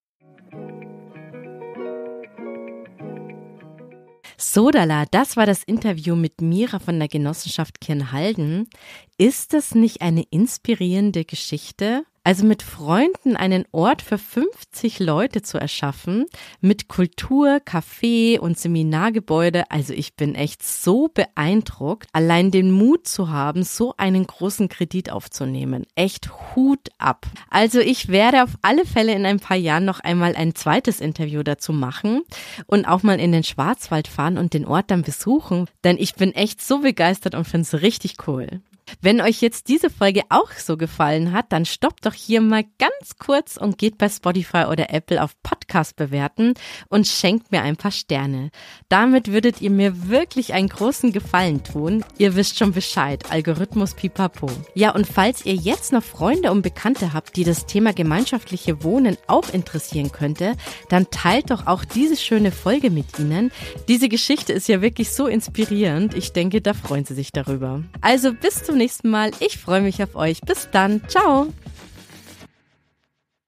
Sodala, 4.37 5.05
das 5.11 5.37
war 5.37 5.45
das 5.45 5.63
Interview 5.63 6.15
mit 6.15 6.41
Mira 6.41 6.79
von 6.79 6.99
der 6.99 7.07
Genossenschaft 7.07 7.81
Kirnhalden. 7.81 8.69
Ist 9.17 9.53
das 9.53 9.75
nicht 9.75 10.01
eine 10.01 10.23
inspirierende 10.29 11.25
Geschichte? 11.25 12.05
Also 12.25 12.45
mit 12.45 12.63
Freunden 12.63 13.35
einen 13.35 13.65
Ort 13.73 14.01
für 14.01 14.17
50 14.17 14.99
Leute 14.99 15.41
zu 15.41 15.57
erschaffen, 15.57 16.25
mit 16.61 16.87
Kultur, 16.87 17.59
Café 17.65 18.39
und 18.39 18.57
Seminargebäude. 18.57 19.69
Also 19.69 19.93
ich 19.93 20.15
bin 20.15 20.33
echt 20.33 20.63
so 20.63 21.09
beeindruckt, 21.13 22.07
allein 22.13 22.49
den 22.49 22.71
Mut 22.71 23.07
zu 23.07 23.29
haben, 23.29 23.63
so 23.63 23.93
einen 23.97 24.25
großen 24.25 24.69
Kredit 24.69 25.11
aufzunehmen. 25.11 25.85
Echt 25.95 26.31
Hut 26.55 26.87
ab. 26.97 27.25
Also 27.49 27.81
ich 27.81 28.07
werde 28.07 28.43
auf 28.43 28.51
alle 28.61 28.85
Fälle 28.85 29.13
in 29.13 29.25
ein 29.25 29.41
paar 29.41 29.57
Jahren 29.57 29.83
noch 29.83 29.99
einmal 29.99 30.33
ein 30.37 30.55
zweites 30.55 31.01
Interview 31.01 31.43
dazu 31.43 31.73
machen 31.73 32.21
und 32.67 32.85
auch 32.85 33.03
mal 33.03 33.19
in 33.19 33.33
den 33.33 33.43
Schwarzwald 33.43 34.07
fahren 34.07 34.37
und 34.37 34.53
den 34.53 34.65
Ort 34.65 34.91
dann 34.91 35.01
besuchen, 35.01 35.67
denn 35.83 35.97
ich 35.97 36.15
bin 36.15 36.31
echt 36.31 36.61
so 36.61 36.79
begeistert 36.79 37.35
und 37.35 37.43
finde 37.43 37.63
es 37.63 37.81
richtig 37.81 38.15
cool. 38.27 38.61
Wenn 39.01 39.21
euch 39.21 39.41
jetzt 39.41 39.67
diese 39.67 39.89
Folge 39.89 40.21
auch 40.29 40.51
so 40.51 40.77
gefallen 40.77 41.33
hat, 41.33 41.51
dann 41.51 41.65
stoppt 41.65 42.05
doch 42.05 42.13
hier 42.13 42.41
mal 42.41 42.63
ganz 42.79 43.17
kurz 43.17 43.57
und 43.57 43.77
geht 43.77 43.97
bei 43.97 44.09
Spotify 44.09 44.65
oder 44.69 44.93
Apple 44.93 45.21
auf 45.21 45.31
Podcast 45.41 45.95
bewerten 45.95 46.53
und 46.89 47.07
schenkt 47.07 47.51
mir 47.51 47.61
ein 47.61 47.75
paar 47.75 47.91
Sterne. 47.91 48.49
Damit 48.89 49.31
würdet 49.31 49.61
ihr 49.61 49.69
mir 49.69 50.09
wirklich 50.09 50.53
einen 50.53 50.69
großen 50.69 51.11
Gefallen 51.11 51.63
tun. 51.63 52.03
Ihr 52.17 52.35
wisst 52.35 52.57
schon 52.57 52.73
Bescheid. 52.73 53.23
Algorithmus 53.29 53.93
pipapo. 53.93 54.49
Ja, 54.73 54.93
und 54.93 55.07
falls 55.07 55.45
ihr 55.45 55.55
jetzt 55.55 55.91
noch 55.91 56.03
Freunde 56.03 56.51
und 56.51 56.61
Bekannte 56.61 57.13
habt, 57.13 57.35
die 57.35 57.43
das 57.43 57.65
Thema 57.65 57.93
gemeinschaftliche 57.93 58.83
Wohnen 58.83 59.17
auch 59.27 59.49
interessieren 59.49 60.11
könnte, 60.11 60.55
dann 60.89 61.09
teilt 61.11 61.51
doch 61.51 61.67
auch 61.67 61.85
diese 61.85 62.17
schöne 62.17 62.51
Folge 62.51 62.89
mit 62.89 63.19
ihnen. 63.19 63.51
Diese 63.87 64.09
Geschichte 64.09 64.53
ist 64.53 64.67
ja 64.67 64.81
wirklich 64.81 65.11
so 65.11 65.27
inspirierend. 65.27 66.13
Ich 66.13 66.33
denke, 66.33 66.61
da 66.61 66.73
freuen 66.73 67.05
sie 67.05 67.13
sich 67.13 67.31
darüber. 67.31 67.83
Also 68.01 68.33
bis 68.33 68.63
zum 68.73 68.79
nächsten 68.79 69.09
Mal. 69.11 69.29
Ich 69.39 69.59
freue 69.59 69.81
mich 69.81 70.01
auf 70.01 70.15
euch. 70.15 70.41
Bis 70.41 70.67
dann. 70.71 71.07
Ciao. 71.07 71.53